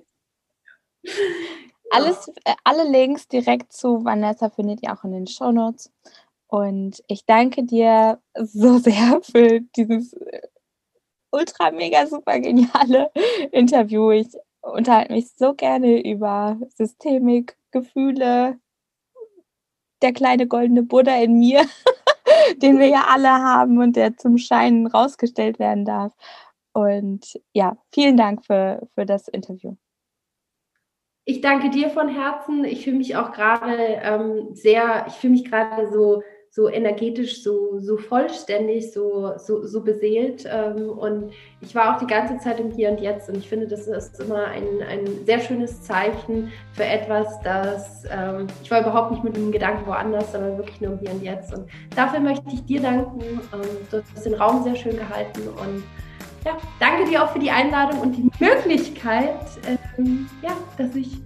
Alles, 1.90 2.28
äh, 2.44 2.54
alle 2.62 2.88
Links 2.88 3.26
direkt 3.26 3.72
zu 3.72 4.04
Vanessa 4.04 4.48
findet 4.48 4.80
ihr 4.84 4.92
auch 4.92 5.02
in 5.02 5.10
den 5.10 5.26
Show 5.26 5.50
Notes. 5.50 5.90
Und 6.50 7.02
ich 7.06 7.24
danke 7.26 7.62
dir 7.62 8.20
so 8.34 8.78
sehr 8.78 9.20
für 9.22 9.60
dieses 9.76 10.12
äh, 10.14 10.42
ultra 11.30 11.70
mega 11.70 12.06
super 12.06 12.40
geniale 12.40 13.10
Interview. 13.52 14.10
Ich 14.10 14.28
unterhalte 14.60 15.12
mich 15.12 15.30
so 15.36 15.54
gerne 15.54 16.04
über 16.04 16.58
Systemik, 16.74 17.56
Gefühle, 17.70 18.58
der 20.02 20.12
kleine 20.12 20.48
goldene 20.48 20.82
Buddha 20.82 21.16
in 21.22 21.38
mir, 21.38 21.64
den 22.56 22.80
wir 22.80 22.88
ja 22.88 23.04
alle 23.08 23.30
haben 23.30 23.78
und 23.78 23.94
der 23.94 24.16
zum 24.16 24.36
Scheinen 24.36 24.88
rausgestellt 24.88 25.60
werden 25.60 25.84
darf. 25.84 26.12
Und 26.72 27.40
ja, 27.52 27.76
vielen 27.92 28.16
Dank 28.16 28.44
für, 28.44 28.88
für 28.94 29.06
das 29.06 29.28
Interview. 29.28 29.76
Ich 31.24 31.40
danke 31.42 31.70
dir 31.70 31.90
von 31.90 32.08
Herzen. 32.08 32.64
Ich 32.64 32.82
fühle 32.82 32.96
mich 32.96 33.14
auch 33.14 33.30
gerade 33.30 33.76
ähm, 34.02 34.48
sehr, 34.54 35.06
ich 35.06 35.14
fühle 35.14 35.34
mich 35.34 35.44
gerade 35.44 35.92
so 35.92 36.22
so 36.52 36.68
energetisch, 36.68 37.44
so, 37.44 37.78
so 37.78 37.96
vollständig, 37.96 38.92
so, 38.92 39.32
so, 39.38 39.64
so 39.64 39.82
beseelt. 39.82 40.44
Ähm, 40.50 40.90
und 40.90 41.30
ich 41.60 41.74
war 41.76 41.94
auch 41.94 42.00
die 42.00 42.08
ganze 42.08 42.38
Zeit 42.38 42.58
im 42.58 42.72
Hier 42.72 42.90
und 42.90 43.00
Jetzt. 43.00 43.28
Und 43.28 43.36
ich 43.36 43.48
finde, 43.48 43.68
das 43.68 43.86
ist 43.86 44.20
immer 44.20 44.46
ein, 44.46 44.82
ein 44.88 45.24
sehr 45.24 45.38
schönes 45.38 45.80
Zeichen 45.82 46.50
für 46.72 46.84
etwas, 46.84 47.40
das 47.42 48.02
ähm, 48.10 48.48
ich 48.64 48.70
war 48.70 48.80
überhaupt 48.80 49.12
nicht 49.12 49.22
mit 49.22 49.36
dem 49.36 49.52
Gedanken 49.52 49.86
woanders, 49.86 50.32
sondern 50.32 50.58
wirklich 50.58 50.80
nur 50.80 50.92
im 50.92 50.98
Hier 50.98 51.10
und 51.10 51.22
Jetzt. 51.22 51.54
Und 51.54 51.66
dafür 51.94 52.18
möchte 52.18 52.50
ich 52.52 52.64
dir 52.64 52.80
danken. 52.80 53.20
Ähm, 53.22 53.60
du 53.88 54.02
hast 54.14 54.26
den 54.26 54.34
Raum 54.34 54.64
sehr 54.64 54.74
schön 54.74 54.96
gehalten 54.96 55.42
und 55.48 55.84
ja, 56.44 56.56
danke 56.80 57.08
dir 57.08 57.22
auch 57.22 57.30
für 57.32 57.38
die 57.38 57.50
Einladung 57.50 58.00
und 58.00 58.16
die 58.16 58.30
Möglichkeit, 58.42 59.36
ja, 60.42 60.56
dass 60.78 60.96
ich 60.96 61.18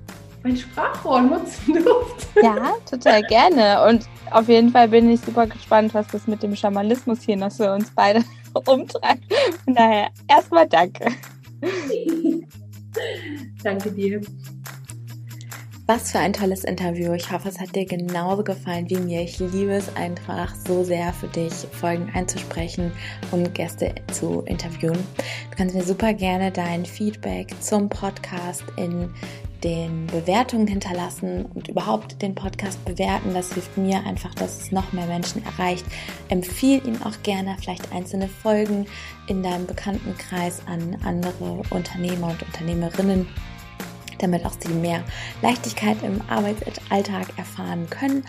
mein 0.45 0.57
Sprachrohr 0.57 1.23
nutzen 1.23 1.83
durfte. 1.83 2.41
Ja, 2.43 2.75
total 2.89 3.23
gerne. 3.23 3.83
Und 3.89 4.07
auf 4.31 4.49
jeden 4.49 4.71
Fall 4.71 4.89
bin 4.89 5.11
ich 5.11 5.21
super 5.21 5.47
gespannt, 5.47 5.95
was 5.95 6.07
das 6.09 6.27
mit 6.27 6.43
dem 6.43 6.55
Schamanismus 6.55 7.23
hier 7.23 7.37
noch 7.37 7.51
für 7.51 7.73
uns 7.73 7.91
beide 7.91 8.23
umtreibt. 8.55 9.25
Von 9.65 9.75
daher 9.75 10.11
erstmal 10.29 10.69
danke. 10.69 11.07
danke 13.63 13.91
dir. 13.91 14.21
Was 15.87 16.13
für 16.13 16.19
ein 16.19 16.33
tolles 16.33 16.65
Interview. 16.65 17.13
Ich 17.13 17.31
hoffe, 17.31 17.51
es 17.51 17.61
hat 17.61 17.77
dir 17.77 17.85
genauso 17.85 18.43
gefallen 18.43 18.89
wie 18.89 18.97
mir. 18.97 19.21
Ich 19.21 19.39
liebe 19.39 19.73
es 19.73 19.95
einfach 19.97 20.55
so 20.67 20.83
sehr 20.83 21.13
für 21.13 21.29
dich, 21.29 21.53
Folgen 21.73 22.11
einzusprechen 22.15 22.91
und 23.33 23.55
Gäste 23.55 23.95
zu 24.11 24.41
interviewen. 24.47 25.07
Du 25.51 25.57
kannst 25.59 25.75
mir 25.75 25.83
super 25.83 26.15
gerne 26.15 26.51
dein 26.51 26.87
Feedback 26.87 27.55
zum 27.61 27.91
Podcast 27.91 28.65
in 28.77 29.11
den 29.63 30.07
Bewertungen 30.07 30.67
hinterlassen 30.67 31.45
und 31.53 31.69
überhaupt 31.69 32.23
den 32.23 32.35
Podcast 32.35 32.83
bewerten. 32.87 33.35
Das 33.35 33.53
hilft 33.53 33.77
mir 33.77 34.03
einfach, 34.07 34.35
dass 34.35 34.63
es 34.63 34.73
noch 34.73 34.95
mehr 34.95 35.07
Menschen 35.07 35.45
erreicht. 35.45 35.85
Empfiehl 36.31 36.81
ihn 36.87 37.03
auch 37.03 37.23
gerne, 37.23 37.57
vielleicht 37.61 37.93
einzelne 37.93 38.29
Folgen 38.29 38.87
in 39.27 39.43
deinem 39.43 39.67
Bekanntenkreis 39.67 40.63
an 40.65 40.97
andere 41.05 41.61
Unternehmer 41.69 42.29
und 42.29 42.43
Unternehmerinnen 42.43 43.27
damit 44.19 44.45
auch 44.45 44.55
sie 44.59 44.73
mehr 44.73 45.05
Leichtigkeit 45.43 45.97
im 46.03 46.21
Arbeitsalltag 46.29 47.39
erfahren 47.39 47.89
können. 47.91 48.25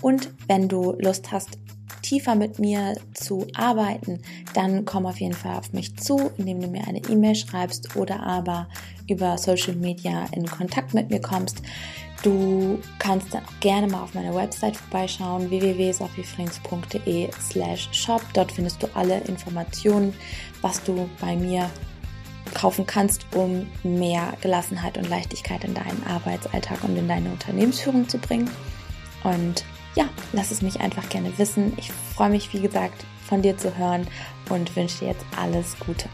Und 0.00 0.30
wenn 0.46 0.68
du 0.68 0.96
Lust 1.00 1.32
hast, 1.32 1.58
tiefer 2.02 2.34
mit 2.34 2.58
mir 2.58 2.94
zu 3.14 3.46
arbeiten, 3.54 4.20
dann 4.54 4.84
komm 4.84 5.06
auf 5.06 5.20
jeden 5.20 5.34
Fall 5.34 5.56
auf 5.56 5.72
mich 5.72 5.96
zu, 5.96 6.30
indem 6.38 6.60
du 6.60 6.68
mir 6.68 6.86
eine 6.86 7.02
E-Mail 7.08 7.34
schreibst 7.34 7.96
oder 7.96 8.22
aber 8.22 8.68
über 9.08 9.36
Social 9.36 9.74
Media 9.74 10.26
in 10.32 10.46
Kontakt 10.46 10.94
mit 10.94 11.10
mir 11.10 11.20
kommst. 11.20 11.62
Du 12.22 12.80
kannst 12.98 13.32
dann 13.32 13.44
auch 13.44 13.60
gerne 13.60 13.86
mal 13.86 14.02
auf 14.02 14.14
meiner 14.14 14.34
Website 14.34 14.76
vorbeischauen, 14.76 15.50
www.sophiefrings.de 15.50 17.28
slash 17.40 17.88
shop. 17.92 18.22
Dort 18.34 18.50
findest 18.50 18.82
du 18.82 18.88
alle 18.94 19.20
Informationen, 19.20 20.14
was 20.60 20.82
du 20.82 21.08
bei 21.20 21.36
mir 21.36 21.70
kaufen 22.54 22.86
kannst, 22.86 23.26
um 23.34 23.66
mehr 23.82 24.34
Gelassenheit 24.40 24.98
und 24.98 25.08
Leichtigkeit 25.08 25.64
in 25.64 25.74
deinen 25.74 26.02
Arbeitsalltag 26.06 26.82
und 26.84 26.96
in 26.96 27.08
deine 27.08 27.30
Unternehmensführung 27.30 28.08
zu 28.08 28.18
bringen. 28.18 28.50
Und 29.24 29.64
ja, 29.94 30.08
lass 30.32 30.50
es 30.50 30.62
mich 30.62 30.80
einfach 30.80 31.08
gerne 31.08 31.36
wissen. 31.38 31.72
Ich 31.76 31.92
freue 32.14 32.30
mich, 32.30 32.52
wie 32.52 32.60
gesagt, 32.60 33.04
von 33.26 33.42
dir 33.42 33.56
zu 33.56 33.76
hören 33.76 34.06
und 34.48 34.74
wünsche 34.76 35.00
dir 35.00 35.08
jetzt 35.08 35.24
alles 35.36 35.76
Gute. 35.78 36.08